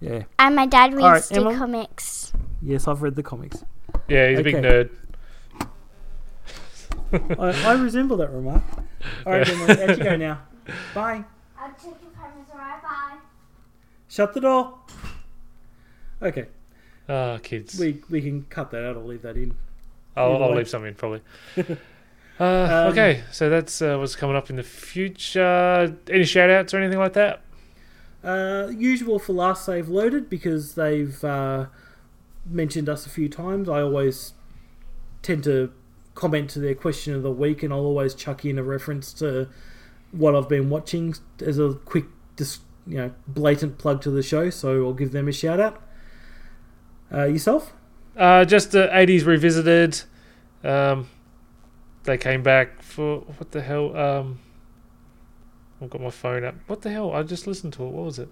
Yeah. 0.00 0.22
And 0.38 0.54
my 0.54 0.66
dad 0.66 0.92
reads 0.92 1.04
Alright, 1.04 1.22
the 1.24 1.36
Emma? 1.40 1.56
comics. 1.56 2.32
Yes, 2.62 2.86
I've 2.86 3.02
read 3.02 3.16
the 3.16 3.22
comics. 3.24 3.64
Yeah, 4.08 4.28
he's 4.28 4.38
a 4.38 4.42
big 4.42 4.54
nerd. 4.56 4.90
I, 7.12 7.62
I 7.66 7.72
resemble 7.74 8.16
that 8.18 8.30
remark. 8.30 8.62
All 9.26 9.32
right, 9.32 9.46
then, 9.46 9.90
out 9.90 9.98
you 9.98 10.04
go 10.04 10.16
now. 10.16 10.40
Bye. 10.94 11.24
I'll 11.58 11.70
take 11.72 11.84
your 12.02 12.10
cameras 12.12 12.46
right 12.54 12.82
bye. 12.82 13.16
Shut 14.08 14.32
the 14.34 14.40
door. 14.40 14.78
Okay, 16.22 16.46
Ah, 17.08 17.38
kids. 17.42 17.78
we 17.78 18.00
we 18.10 18.20
can 18.20 18.42
cut 18.50 18.70
that 18.72 18.84
out 18.84 18.96
or 18.96 19.02
leave 19.04 19.22
that 19.22 19.36
in. 19.36 19.54
I'll, 20.16 20.42
I'll 20.42 20.54
leave 20.54 20.68
something 20.68 20.88
in, 20.88 20.94
probably. 20.94 21.22
uh, 21.58 21.62
Um, 22.38 22.92
okay, 22.92 23.22
so 23.32 23.48
that's 23.48 23.80
uh, 23.82 23.96
what's 23.96 24.16
coming 24.16 24.36
up 24.36 24.50
in 24.50 24.56
the 24.56 24.62
future. 24.62 25.96
Any 26.08 26.24
shout 26.24 26.50
outs 26.50 26.74
or 26.74 26.78
anything 26.78 26.98
like 26.98 27.14
that? 27.14 27.42
Uh, 28.22 28.68
usual 28.76 29.18
for 29.18 29.32
last 29.32 29.64
save 29.64 29.88
loaded 29.88 30.28
because 30.28 30.74
they've 30.74 31.22
uh, 31.24 31.66
mentioned 32.44 32.88
us 32.88 33.06
a 33.06 33.10
few 33.10 33.28
times. 33.28 33.68
I 33.68 33.80
always 33.80 34.34
tend 35.22 35.44
to 35.44 35.72
comment 36.20 36.50
to 36.50 36.58
their 36.58 36.74
question 36.74 37.14
of 37.14 37.22
the 37.22 37.30
week, 37.30 37.62
and 37.62 37.72
I'll 37.72 37.80
always 37.80 38.14
chuck 38.14 38.44
in 38.44 38.58
a 38.58 38.62
reference 38.62 39.12
to 39.14 39.48
what 40.12 40.34
I've 40.36 40.48
been 40.48 40.68
watching 40.68 41.14
as 41.40 41.58
a 41.58 41.74
quick, 41.84 42.04
dis- 42.36 42.60
you 42.86 42.98
know, 42.98 43.12
blatant 43.26 43.78
plug 43.78 44.02
to 44.02 44.10
the 44.10 44.22
show. 44.22 44.50
So 44.50 44.86
I'll 44.86 44.92
give 44.92 45.12
them 45.12 45.28
a 45.28 45.32
shout 45.32 45.58
out. 45.58 45.82
Uh, 47.12 47.24
yourself? 47.24 47.72
Uh, 48.16 48.44
just 48.44 48.72
the 48.72 48.88
80s 48.88 49.24
revisited. 49.24 50.02
Um, 50.62 51.08
they 52.04 52.18
came 52.18 52.42
back 52.42 52.82
for 52.82 53.20
what 53.20 53.50
the 53.52 53.62
hell? 53.62 53.96
Um, 53.96 54.38
I've 55.80 55.88
got 55.88 56.02
my 56.02 56.10
phone 56.10 56.44
up. 56.44 56.54
What 56.66 56.82
the 56.82 56.90
hell? 56.90 57.12
I 57.12 57.22
just 57.22 57.46
listened 57.46 57.72
to 57.74 57.84
it. 57.84 57.88
What 57.88 58.04
was 58.04 58.18
it? 58.18 58.28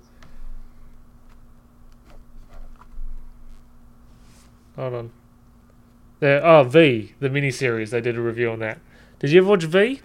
Hold 4.77 4.95
on. 4.95 5.11
The 6.21 6.41
oh 6.43 6.65
V 6.65 7.15
the 7.21 7.29
miniseries. 7.29 7.91
They 7.91 8.01
did 8.01 8.17
a 8.17 8.21
review 8.21 8.51
on 8.51 8.59
that. 8.61 8.79
Did 9.19 9.31
you 9.31 9.41
ever 9.41 9.49
watch 9.49 9.65
V? 9.65 10.01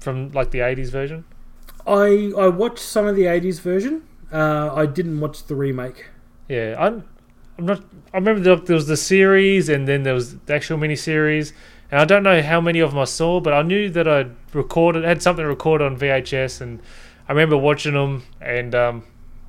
From 0.00 0.30
like 0.32 0.50
the 0.50 0.60
80s 0.60 0.90
version. 0.90 1.24
I 1.88 2.32
I 2.36 2.48
watched 2.48 2.80
some 2.80 3.06
of 3.06 3.16
the 3.16 3.24
'80s 3.24 3.60
version. 3.60 4.02
Uh, 4.30 4.70
I 4.74 4.84
didn't 4.86 5.18
watch 5.20 5.44
the 5.44 5.54
remake. 5.54 6.06
Yeah, 6.48 6.76
I'm. 6.78 7.04
I'm 7.56 7.66
not. 7.66 7.82
I 8.12 8.18
remember 8.18 8.40
there, 8.40 8.56
there 8.56 8.76
was 8.76 8.86
the 8.86 8.96
series, 8.96 9.68
and 9.68 9.88
then 9.88 10.02
there 10.02 10.14
was 10.14 10.36
the 10.36 10.54
actual 10.54 10.78
miniseries, 10.78 11.52
and 11.90 12.00
I 12.00 12.04
don't 12.04 12.22
know 12.22 12.42
how 12.42 12.60
many 12.60 12.78
of 12.80 12.90
them 12.90 13.00
I 13.00 13.04
saw, 13.04 13.40
but 13.40 13.52
I 13.52 13.62
knew 13.62 13.88
that 13.90 14.06
I 14.06 14.26
recorded 14.52 15.04
had 15.04 15.22
something 15.22 15.44
recorded 15.44 15.84
on 15.84 15.98
VHS, 15.98 16.60
and 16.60 16.80
I 17.26 17.32
remember 17.32 17.56
watching 17.56 17.94
them, 17.94 18.22
and 18.40 18.74
um, 18.74 19.04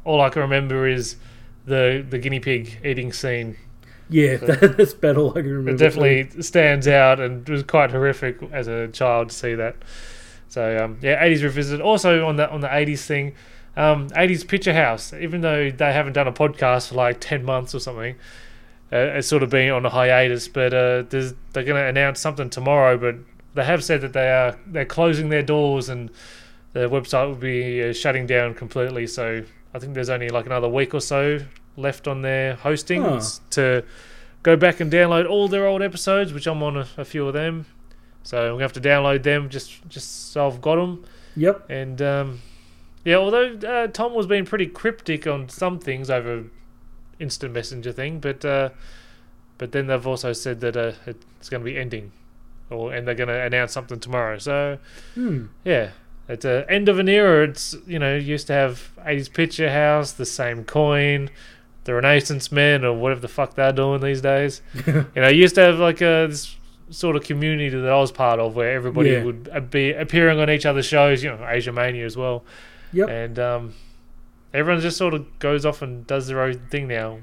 all 0.06 0.22
I 0.22 0.30
can 0.30 0.42
remember 0.42 0.88
is 0.88 1.18
the 1.66 2.06
the 2.10 2.18
guinea 2.18 2.40
pig 2.40 2.80
eating 2.84 3.12
scene. 3.12 3.58
Yeah, 4.10 4.36
that's 4.38 4.94
all 5.04 5.30
I 5.32 5.42
can 5.42 5.52
remember. 5.52 5.72
It 5.72 5.78
definitely 5.78 6.42
stands 6.42 6.88
out, 6.88 7.20
and 7.20 7.48
it 7.48 7.52
was 7.52 7.64
quite 7.64 7.92
horrific 7.92 8.42
as 8.52 8.68
a 8.68 8.88
child 8.88 9.30
to 9.30 9.36
see 9.36 9.54
that. 9.56 9.76
So 10.48 10.84
um, 10.84 10.98
yeah, 11.02 11.24
80s 11.24 11.44
revisited. 11.44 11.82
Also 11.82 12.26
on 12.26 12.36
the 12.36 12.50
on 12.50 12.62
the 12.62 12.68
80s 12.68 13.06
thing, 13.06 13.36
um, 13.78 14.10
80s 14.10 14.48
Picture 14.48 14.74
House. 14.74 15.14
Even 15.14 15.42
though 15.42 15.70
they 15.70 15.94
haven't 15.94 16.14
done 16.14 16.28
a 16.28 16.32
podcast 16.32 16.90
for 16.90 16.96
like 16.96 17.20
10 17.20 17.46
months 17.46 17.76
or 17.76 17.80
something, 17.80 18.16
uh, 18.92 18.98
it's 18.98 19.28
sort 19.28 19.44
of 19.44 19.52
been 19.52 19.70
on 19.72 19.86
a 19.86 19.90
hiatus. 19.90 20.48
But 20.48 20.74
uh, 20.74 21.04
they're 21.10 21.34
going 21.54 21.76
to 21.76 21.86
announce 21.86 22.20
something 22.20 22.50
tomorrow. 22.50 22.98
But 22.98 23.18
they 23.54 23.64
have 23.64 23.84
said 23.84 24.02
that 24.02 24.14
they 24.14 24.32
are 24.32 24.58
they're 24.66 24.86
closing 24.86 25.30
their 25.30 25.44
doors 25.44 25.88
and 25.88 26.10
the 26.74 26.82
website 26.82 27.28
will 27.28 27.36
be 27.36 27.84
uh, 27.84 27.94
shutting 27.94 28.26
down 28.26 28.56
completely. 28.56 29.06
So 29.06 29.44
I 29.74 29.80
think 29.80 29.94
there's 29.94 30.10
only 30.10 30.30
like 30.30 30.48
another 30.48 30.68
week 30.68 30.96
or 30.96 31.02
so 31.02 31.40
left 31.80 32.08
on 32.08 32.22
their 32.22 32.56
hosting 32.56 33.02
Huh. 33.04 33.22
to 33.52 33.84
go 34.44 34.56
back 34.56 34.80
and 34.80 34.92
download 34.92 35.30
all 35.30 35.48
their 35.48 35.66
old 35.66 35.82
episodes, 35.82 36.32
which 36.34 36.48
I'm 36.48 36.62
on 36.64 36.78
a, 36.78 36.88
a 36.98 37.06
few 37.06 37.28
of 37.28 37.34
them. 37.34 37.66
So 38.24 38.38
I'm 38.46 38.52
gonna 38.54 38.64
have 38.64 38.74
to 38.74 38.82
download 38.82 39.24
them 39.24 39.50
just 39.50 39.88
just 39.90 40.32
so 40.32 40.48
I've 40.48 40.62
got 40.62 40.76
them. 40.76 41.04
Yep. 41.36 41.70
And 41.70 42.02
um, 42.02 42.42
yeah, 43.06 43.16
although 43.16 43.54
uh, 43.56 43.88
Tom 43.88 44.14
was 44.14 44.28
being 44.28 44.46
pretty 44.46 44.68
cryptic 44.68 45.26
on 45.26 45.50
some 45.50 45.80
things 45.80 46.10
over 46.10 46.44
instant 47.20 47.54
messenger 47.54 47.92
thing, 47.92 48.20
but 48.20 48.44
uh, 48.46 48.70
but 49.58 49.72
then 49.72 49.88
they've 49.88 50.06
also 50.08 50.34
said 50.34 50.60
that 50.62 50.78
uh, 50.78 50.92
it's 51.06 51.50
going 51.50 51.62
to 51.62 51.66
be 51.66 51.78
ending, 51.78 52.12
or 52.70 52.94
and 52.94 53.08
they're 53.08 53.16
going 53.16 53.28
to 53.30 53.42
announce 53.42 53.72
something 53.74 54.00
tomorrow. 54.00 54.38
So 54.38 54.78
Hmm. 55.16 55.46
yeah, 55.66 55.92
it's 56.28 56.46
a 56.46 56.66
end 56.70 56.88
of 56.90 57.00
an 57.00 57.10
era. 57.10 57.48
It's 57.48 57.76
you 57.88 58.00
know 58.00 58.16
used 58.16 58.48
to 58.48 58.54
have 58.54 58.92
80s 59.00 59.34
Picture 59.34 59.72
House, 59.72 60.12
the 60.12 60.26
same 60.26 60.64
coin, 60.66 61.30
the 61.90 61.96
Renaissance 61.96 62.52
Men, 62.52 62.86
or 62.86 62.94
whatever 62.94 63.20
the 63.20 63.28
fuck 63.28 63.56
they're 63.56 63.74
doing 63.74 64.00
these 64.02 64.22
days. 64.22 64.62
you 64.88 65.06
know, 65.16 65.28
used 65.28 65.56
to 65.56 65.62
have 65.62 65.80
like 65.80 66.02
a 66.02 66.28
this 66.30 66.56
sort 66.92 67.16
of 67.16 67.24
community 67.24 67.70
that 67.70 67.92
I 67.92 67.98
was 68.00 68.12
part 68.12 68.40
of, 68.40 68.56
where 68.56 68.72
everybody 68.72 69.10
Yeah. 69.12 69.24
would 69.24 69.50
uh, 69.52 69.60
be 69.60 69.92
appearing 69.92 70.40
on 70.40 70.50
each 70.50 70.66
other's 70.68 70.86
shows. 70.86 71.24
You 71.24 71.32
know, 71.32 71.46
Asia 71.48 71.72
Mania 71.72 72.06
as 72.06 72.16
well. 72.16 72.44
Yep. 72.94 73.10
And 73.10 73.40
um, 73.40 73.74
everyone 74.54 74.82
just 74.82 74.98
sort 74.98 75.14
of 75.16 75.40
goes 75.40 75.66
off 75.66 75.82
and 75.82 76.06
does 76.06 76.28
their 76.28 76.42
own 76.42 76.60
thing 76.70 76.88
now. 76.88 77.20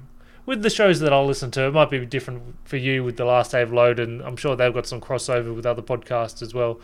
With 0.46 0.62
the 0.62 0.70
shows 0.70 1.00
that 1.00 1.12
I'll 1.12 1.26
listen 1.26 1.50
to, 1.52 1.66
it 1.66 1.72
might 1.72 1.90
be 1.90 2.04
different 2.06 2.56
for 2.64 2.76
you 2.76 3.02
with 3.04 3.16
the 3.16 3.24
last 3.24 3.50
Dave 3.52 3.72
Load, 3.72 3.98
and 4.00 4.20
I'm 4.22 4.36
sure 4.36 4.54
they've 4.56 4.74
got 4.74 4.86
some 4.86 5.00
crossover 5.00 5.54
with 5.54 5.66
other 5.66 5.82
podcasts 5.82 6.42
as 6.42 6.54
well. 6.54 6.80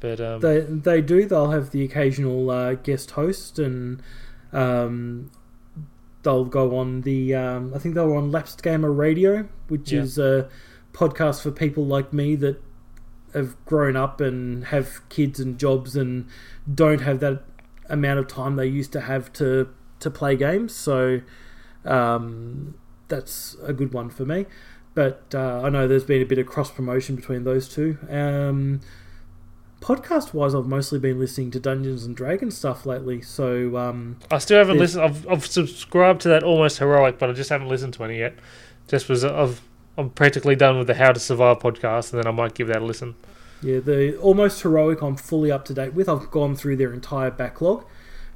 But 0.00 0.20
um, 0.20 0.40
They 0.40 0.60
they 0.60 1.00
do. 1.00 1.24
They'll 1.26 1.52
have 1.52 1.70
the 1.70 1.84
occasional 1.84 2.50
uh, 2.50 2.74
guest 2.74 3.12
host, 3.12 3.58
and 3.58 4.02
um, 4.52 5.30
they'll 6.22 6.44
go 6.44 6.76
on 6.76 7.02
the. 7.02 7.34
Um, 7.34 7.72
I 7.74 7.78
think 7.78 7.94
they 7.94 8.00
were 8.04 8.16
on 8.16 8.30
Lapsed 8.30 8.62
Gamer 8.62 8.92
Radio, 8.92 9.48
which 9.68 9.92
Yeah. 9.92 10.02
is 10.02 10.18
a 10.18 10.48
podcast 10.92 11.42
for 11.42 11.50
people 11.50 11.84
like 11.86 12.12
me 12.12 12.34
that 12.36 12.62
have 13.34 13.56
grown 13.64 13.96
up 13.96 14.20
and 14.20 14.66
have 14.66 15.08
kids 15.08 15.40
and 15.40 15.58
jobs 15.58 15.96
and 15.96 16.26
don't 16.72 17.00
have 17.00 17.20
that 17.20 17.42
amount 17.88 18.18
of 18.18 18.28
time 18.28 18.56
they 18.56 18.66
used 18.66 18.92
to 18.92 19.00
have 19.00 19.32
to 19.34 19.68
to 20.00 20.10
play 20.10 20.36
games. 20.36 20.74
So 20.74 21.20
um, 21.84 22.74
that's 23.08 23.56
a 23.62 23.72
good 23.72 23.92
one 23.92 24.10
for 24.10 24.24
me. 24.24 24.46
But 24.94 25.32
uh, 25.34 25.62
I 25.62 25.70
know 25.70 25.88
there's 25.88 26.04
been 26.04 26.20
a 26.20 26.26
bit 26.26 26.38
of 26.38 26.46
cross 26.46 26.70
promotion 26.70 27.16
between 27.16 27.44
those 27.44 27.68
two. 27.68 27.96
Um, 28.10 28.80
podcast 29.82 30.32
wise, 30.32 30.54
I've 30.54 30.66
mostly 30.66 30.98
been 30.98 31.18
listening 31.18 31.50
to 31.50 31.60
Dungeons 31.60 32.04
and 32.04 32.16
Dragons 32.16 32.56
stuff 32.56 32.86
lately. 32.86 33.20
So 33.20 33.76
um, 33.76 34.16
I 34.30 34.38
still 34.38 34.58
haven't 34.58 34.78
There's- 34.78 34.94
listened. 34.96 35.04
I've, 35.04 35.28
I've 35.28 35.46
subscribed 35.46 36.20
to 36.22 36.28
that 36.28 36.42
almost 36.42 36.78
heroic, 36.78 37.18
but 37.18 37.28
I 37.28 37.32
just 37.32 37.50
haven't 37.50 37.68
listened 37.68 37.94
to 37.94 38.04
any 38.04 38.18
yet. 38.18 38.34
Just 38.88 39.08
was 39.08 39.24
I've 39.24 39.60
I'm 39.98 40.08
practically 40.10 40.56
done 40.56 40.78
with 40.78 40.86
the 40.86 40.94
How 40.94 41.12
to 41.12 41.20
Survive 41.20 41.58
podcast, 41.58 42.12
and 42.12 42.22
then 42.22 42.26
I 42.26 42.30
might 42.34 42.54
give 42.54 42.68
that 42.68 42.80
a 42.80 42.84
listen. 42.84 43.14
yeah, 43.62 43.78
the 43.80 44.16
almost 44.18 44.62
heroic, 44.62 45.02
I'm 45.02 45.16
fully 45.16 45.52
up 45.52 45.64
to 45.66 45.74
date 45.74 45.92
with. 45.94 46.08
I've 46.08 46.30
gone 46.30 46.56
through 46.56 46.76
their 46.76 46.92
entire 46.94 47.30
backlog, 47.30 47.84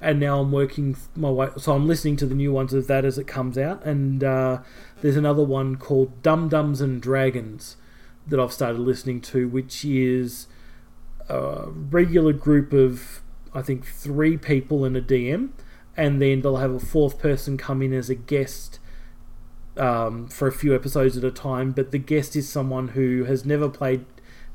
and 0.01 0.21
now 0.21 0.39
I'm 0.41 0.53
working 0.53 0.97
my 1.17 1.31
way. 1.31 1.49
So 1.57 1.73
I'm 1.75 1.87
listening 1.89 2.17
to 2.19 2.27
the 2.27 2.35
new 2.35 2.53
ones 2.53 2.75
of 2.75 2.87
that 2.89 3.05
as 3.07 3.17
it 3.19 3.27
comes 3.27 3.57
out. 3.57 3.83
And 3.85 4.23
uh, 4.23 4.59
there's 5.01 5.17
another 5.17 5.43
one 5.43 5.77
called 5.77 6.23
Dum 6.23 6.49
Dums 6.51 6.81
and 6.83 7.01
Dragons 7.01 7.77
that 8.27 8.39
I've 8.39 8.53
started 8.53 8.79
listening 8.81 9.21
to, 9.23 9.49
which 9.49 9.85
is 9.85 10.47
a 11.29 11.67
regular 11.69 12.33
group 12.33 12.73
of 12.73 13.21
I 13.55 13.63
think 13.63 13.87
three 13.87 14.37
people 14.37 14.85
and 14.85 14.97
a 14.97 15.03
DM, 15.03 15.51
and 15.97 16.21
then 16.21 16.43
they'll 16.43 16.57
have 16.57 16.73
a 16.75 16.81
fourth 16.81 17.19
person 17.19 17.57
come 17.57 17.81
in 17.83 17.93
as 17.93 18.11
a 18.11 18.15
guest 18.15 18.79
um, 19.77 20.29
for 20.29 20.47
a 20.49 20.53
few 20.53 20.75
episodes 20.75 21.17
at 21.17 21.25
a 21.25 21.31
time. 21.31 21.73
But 21.73 21.91
the 21.91 21.99
guest 21.99 22.37
is 22.37 22.49
someone 22.49 22.89
who 22.89 23.25
has 23.25 23.45
never 23.45 23.69
played 23.69 24.05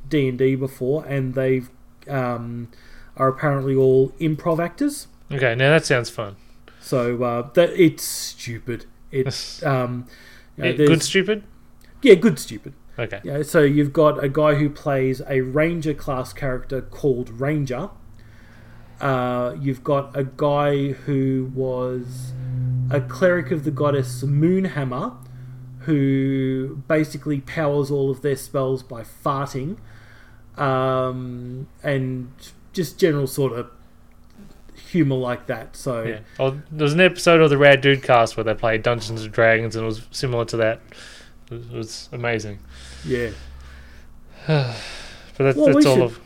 D 0.07 0.27
and 0.29 0.37
D 0.37 0.55
before, 0.55 1.03
and 1.05 1.33
they 1.33 1.63
um, 2.07 2.69
are 3.17 3.27
apparently 3.27 3.75
all 3.75 4.09
improv 4.19 4.59
actors. 4.63 5.07
Okay, 5.31 5.55
now 5.55 5.69
that 5.71 5.85
sounds 5.85 6.09
fun. 6.09 6.35
So 6.79 7.23
uh, 7.23 7.49
that 7.53 7.69
it's 7.71 8.03
stupid. 8.03 8.85
It's 9.11 9.63
um, 9.65 10.07
you 10.57 10.63
know, 10.63 10.73
there's- 10.73 10.89
good, 10.89 11.03
stupid. 11.03 11.43
yeah, 12.01 12.15
good 12.15 12.37
stupid. 12.39 12.73
Okay, 12.99 13.21
Yeah, 13.23 13.41
so 13.43 13.61
you've 13.61 13.93
got 13.93 14.23
a 14.23 14.29
guy 14.29 14.55
who 14.55 14.69
plays 14.69 15.21
a 15.27 15.41
ranger 15.41 15.93
class 15.93 16.33
character 16.33 16.81
called 16.81 17.29
Ranger. 17.29 17.89
Uh, 18.99 19.55
you've 19.59 19.83
got 19.83 20.15
a 20.15 20.23
guy 20.23 20.89
who 20.89 21.51
was 21.55 22.33
a 22.91 23.01
cleric 23.01 23.49
of 23.49 23.63
the 23.63 23.71
goddess 23.71 24.23
Moonhammer, 24.23 25.15
who 25.79 26.83
basically 26.87 27.41
powers 27.41 27.89
all 27.89 28.11
of 28.11 28.21
their 28.21 28.35
spells 28.35 28.83
by 28.83 29.01
farting, 29.01 29.77
um, 30.57 31.67
and 31.81 32.31
just 32.73 32.99
general 32.99 33.25
sort 33.25 33.53
of 33.53 33.71
humor 34.75 35.15
like 35.15 35.47
that. 35.47 35.75
So 35.75 36.03
Yeah. 36.03 36.19
Oh, 36.39 36.51
there 36.71 36.83
was 36.83 36.93
an 36.93 37.01
episode 37.01 37.41
of 37.41 37.49
the 37.49 37.57
Rad 37.57 37.81
Dude 37.81 38.03
cast 38.03 38.37
where 38.37 38.43
they 38.43 38.53
played 38.53 38.83
Dungeons 38.83 39.23
and 39.23 39.31
Dragons, 39.31 39.75
and 39.75 39.83
it 39.83 39.87
was 39.87 40.07
similar 40.11 40.45
to 40.45 40.57
that. 40.57 40.81
It 41.49 41.71
was 41.71 42.07
amazing. 42.11 42.59
Yeah. 43.05 43.29
But 45.37 45.45
that's, 45.45 45.57
Well, 45.57 45.73
that's 45.73 45.85
all 45.85 45.95
should- 45.95 46.03
of. 46.03 46.19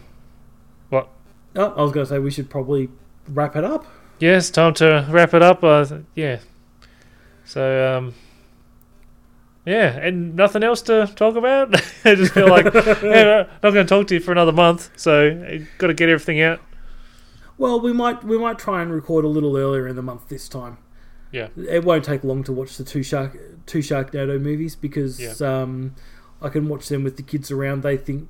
What? 0.89 1.07
Oh, 1.55 1.73
I 1.77 1.81
was 1.83 1.91
going 1.91 2.05
to 2.05 2.09
say 2.09 2.19
we 2.19 2.31
should 2.31 2.49
probably 2.49 2.89
wrap 3.29 3.55
it 3.55 3.63
up. 3.63 3.85
Yes, 4.19 4.49
time 4.49 4.73
to 4.75 5.05
wrap 5.09 5.33
it 5.33 5.41
up. 5.41 5.63
Uh, 5.63 5.85
yeah. 6.15 6.39
So, 7.45 7.97
um, 7.97 8.13
yeah, 9.65 9.97
and 9.97 10.35
nothing 10.35 10.63
else 10.63 10.81
to 10.83 11.07
talk 11.15 11.35
about. 11.35 11.75
I 12.05 12.15
just 12.15 12.33
feel 12.33 12.47
like 12.49 12.65
yeah, 12.73 13.47
I'm 13.47 13.59
not 13.63 13.73
going 13.73 13.85
to 13.85 13.85
talk 13.85 14.07
to 14.07 14.15
you 14.15 14.19
for 14.19 14.31
another 14.31 14.51
month, 14.51 14.89
so 14.95 15.59
got 15.77 15.87
to 15.87 15.93
get 15.93 16.09
everything 16.09 16.41
out. 16.41 16.59
Well, 17.57 17.79
we 17.79 17.93
might 17.93 18.23
we 18.23 18.37
might 18.37 18.59
try 18.59 18.81
and 18.81 18.91
record 18.91 19.23
a 19.25 19.29
little 19.29 19.55
earlier 19.57 19.87
in 19.87 19.95
the 19.95 20.01
month 20.01 20.27
this 20.27 20.49
time. 20.49 20.77
Yeah. 21.31 21.47
It 21.57 21.83
won't 21.83 22.03
take 22.05 22.23
long 22.23 22.43
to 22.45 22.51
watch 22.51 22.77
the 22.77 22.83
two 22.83 23.01
shark 23.03 23.37
two 23.65 23.79
Sharknado 23.79 24.39
movies 24.41 24.75
because 24.75 25.19
Yeah. 25.19 25.61
um, 25.61 25.95
I 26.45 26.49
can 26.49 26.67
watch 26.69 26.87
them 26.89 27.03
with 27.03 27.17
the 27.17 27.23
kids 27.23 27.49
around. 27.51 27.81
They 27.81 27.97
think 27.97 28.29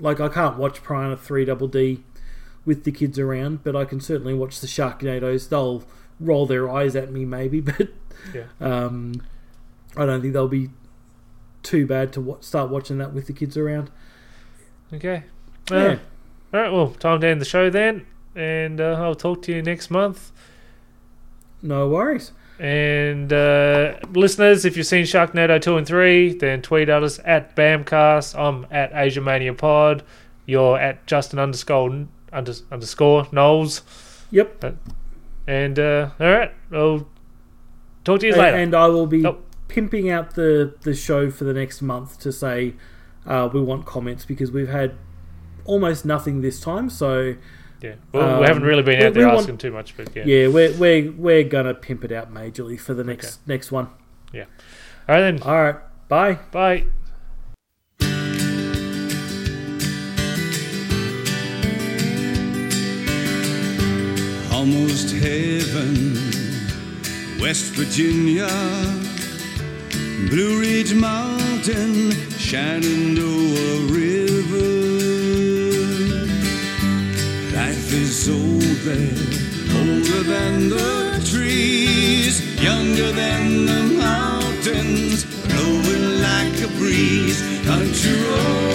like 0.00 0.18
I 0.20 0.28
can't 0.28 0.56
watch 0.56 0.82
Piranha 0.82 1.16
Three 1.16 1.44
Double 1.44 1.68
D 1.68 2.02
with 2.64 2.84
the 2.84 2.92
kids 2.92 3.18
around, 3.18 3.62
but 3.64 3.76
I 3.76 3.84
can 3.84 4.00
certainly 4.00 4.34
watch 4.34 4.60
the 4.60 4.66
Sharknados. 4.66 5.48
They'll 5.48 5.84
roll 6.18 6.44
their 6.46 6.68
eyes 6.68 6.96
at 6.96 7.10
me 7.12 7.24
maybe, 7.24 7.60
but 7.70 7.88
Yeah. 8.34 8.44
um, 8.60 9.22
I 9.96 10.04
don't 10.06 10.20
think 10.20 10.32
they'll 10.34 10.48
be 10.48 10.70
too 11.62 11.86
bad 11.86 12.12
to 12.14 12.20
wa- 12.20 12.40
start 12.40 12.70
watching 12.70 12.98
that 12.98 13.12
with 13.12 13.26
the 13.26 13.32
kids 13.32 13.56
around. 13.56 13.90
Okay. 14.92 15.22
Yeah. 15.70 15.76
Uh, 15.76 15.98
all 16.52 16.60
right. 16.60 16.72
Well, 16.72 16.90
time 16.90 17.20
to 17.20 17.26
end 17.28 17.40
the 17.40 17.44
show 17.44 17.70
then, 17.70 18.06
and 18.34 18.80
uh, 18.80 18.98
I'll 19.00 19.14
talk 19.14 19.42
to 19.42 19.52
you 19.52 19.62
next 19.62 19.90
month. 19.90 20.32
No 21.62 21.88
worries. 21.88 22.32
And 22.60 23.32
uh, 23.32 23.94
listeners, 24.12 24.66
if 24.66 24.76
you've 24.76 24.86
seen 24.86 25.04
Sharknado 25.04 25.58
2 25.60 25.78
and 25.78 25.86
3, 25.86 26.34
then 26.34 26.60
tweet 26.60 26.90
at 26.90 27.02
us 27.02 27.18
at 27.24 27.56
BAMcast. 27.56 28.38
I'm 28.38 28.66
at 28.70 28.92
AsiaMania 28.92 29.56
Pod. 29.56 30.02
You're 30.44 30.78
at 30.78 31.06
Justin 31.06 31.38
underscore, 31.38 32.06
under, 32.32 32.52
underscore 32.70 33.26
Knowles. 33.32 33.80
Yep. 34.30 34.76
And 35.46 35.78
uh, 35.78 36.10
all 36.20 36.30
right, 36.30 36.52
I'll 36.70 37.08
talk 38.04 38.20
to 38.20 38.26
you 38.26 38.32
and, 38.34 38.42
later. 38.42 38.56
and 38.58 38.74
I 38.74 38.88
will 38.88 39.06
be 39.06 39.26
Oh. 39.26 39.38
pimping 39.68 40.10
out 40.10 40.34
the 40.34 40.74
the 40.82 40.94
show 40.94 41.30
for 41.30 41.44
the 41.44 41.54
next 41.54 41.80
month 41.80 42.18
to 42.20 42.30
say 42.30 42.74
uh, 43.26 43.48
we 43.52 43.60
want 43.62 43.86
comments 43.86 44.24
because 44.26 44.52
we've 44.52 44.68
had 44.68 44.96
almost 45.64 46.04
nothing 46.04 46.42
this 46.42 46.60
time. 46.60 46.90
So 46.90 47.36
yeah, 47.80 47.94
well, 48.12 48.40
we 48.40 48.46
haven't 48.46 48.62
um, 48.62 48.68
really 48.68 48.82
been 48.82 49.02
out 49.02 49.14
there 49.14 49.22
we 49.22 49.26
want- 49.26 49.40
asking 49.40 49.58
too 49.58 49.72
much, 49.72 49.96
but 49.96 50.14
yeah. 50.14 50.24
yeah, 50.24 50.48
we're 50.48 50.72
we're 50.76 51.12
we're 51.12 51.44
gonna 51.44 51.74
pimp 51.74 52.04
it 52.04 52.12
out 52.12 52.32
majorly 52.32 52.78
for 52.78 52.94
the 52.94 53.04
next 53.04 53.46
next 53.46 53.72
one. 53.72 53.88
Yeah. 54.32 54.44
All 55.08 55.14
right 55.14 55.20
then. 55.20 55.42
All 55.42 55.62
right, 55.62 55.76
bye. 56.08 56.38
Bye. 56.50 56.86
almost 64.60 65.10
heaven, 65.14 66.12
West 67.40 67.72
Virginia, 67.72 68.46
Blue 70.28 70.60
Ridge 70.60 70.92
Mountain, 70.92 72.10
Shenandoah 72.36 73.86
River. 73.90 74.99
Old 78.28 78.60
there, 78.84 79.08
older 79.80 80.22
than 80.22 80.68
the 80.68 81.20
trees, 81.24 82.62
younger 82.62 83.12
than 83.12 83.64
the 83.64 83.82
mountains, 83.96 85.24
blowing 85.48 86.20
like 86.20 86.60
a 86.60 86.68
breeze. 86.76 87.40
Country 87.64 88.12
roads 88.12 88.69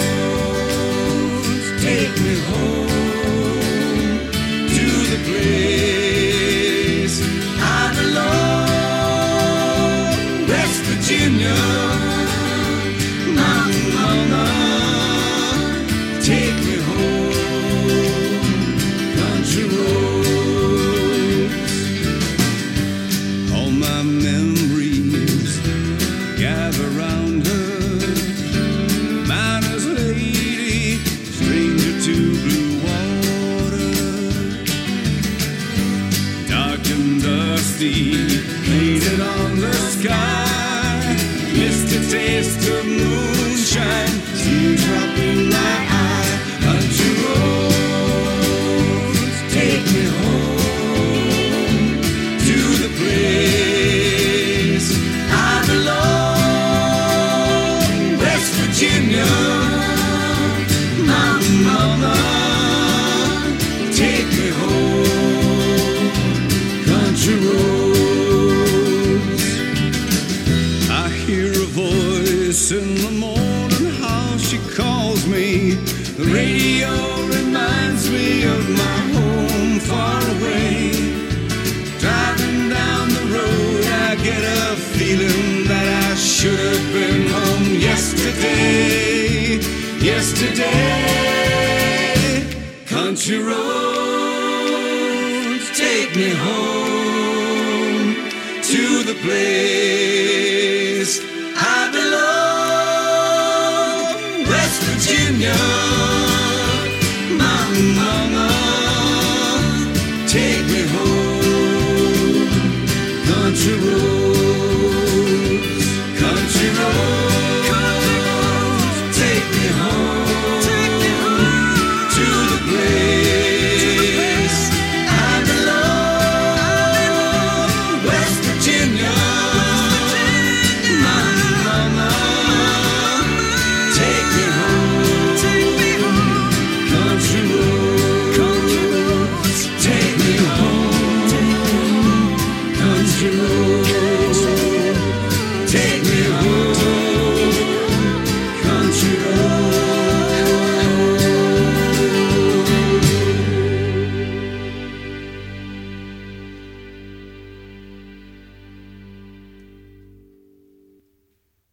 existe. 42.16 42.65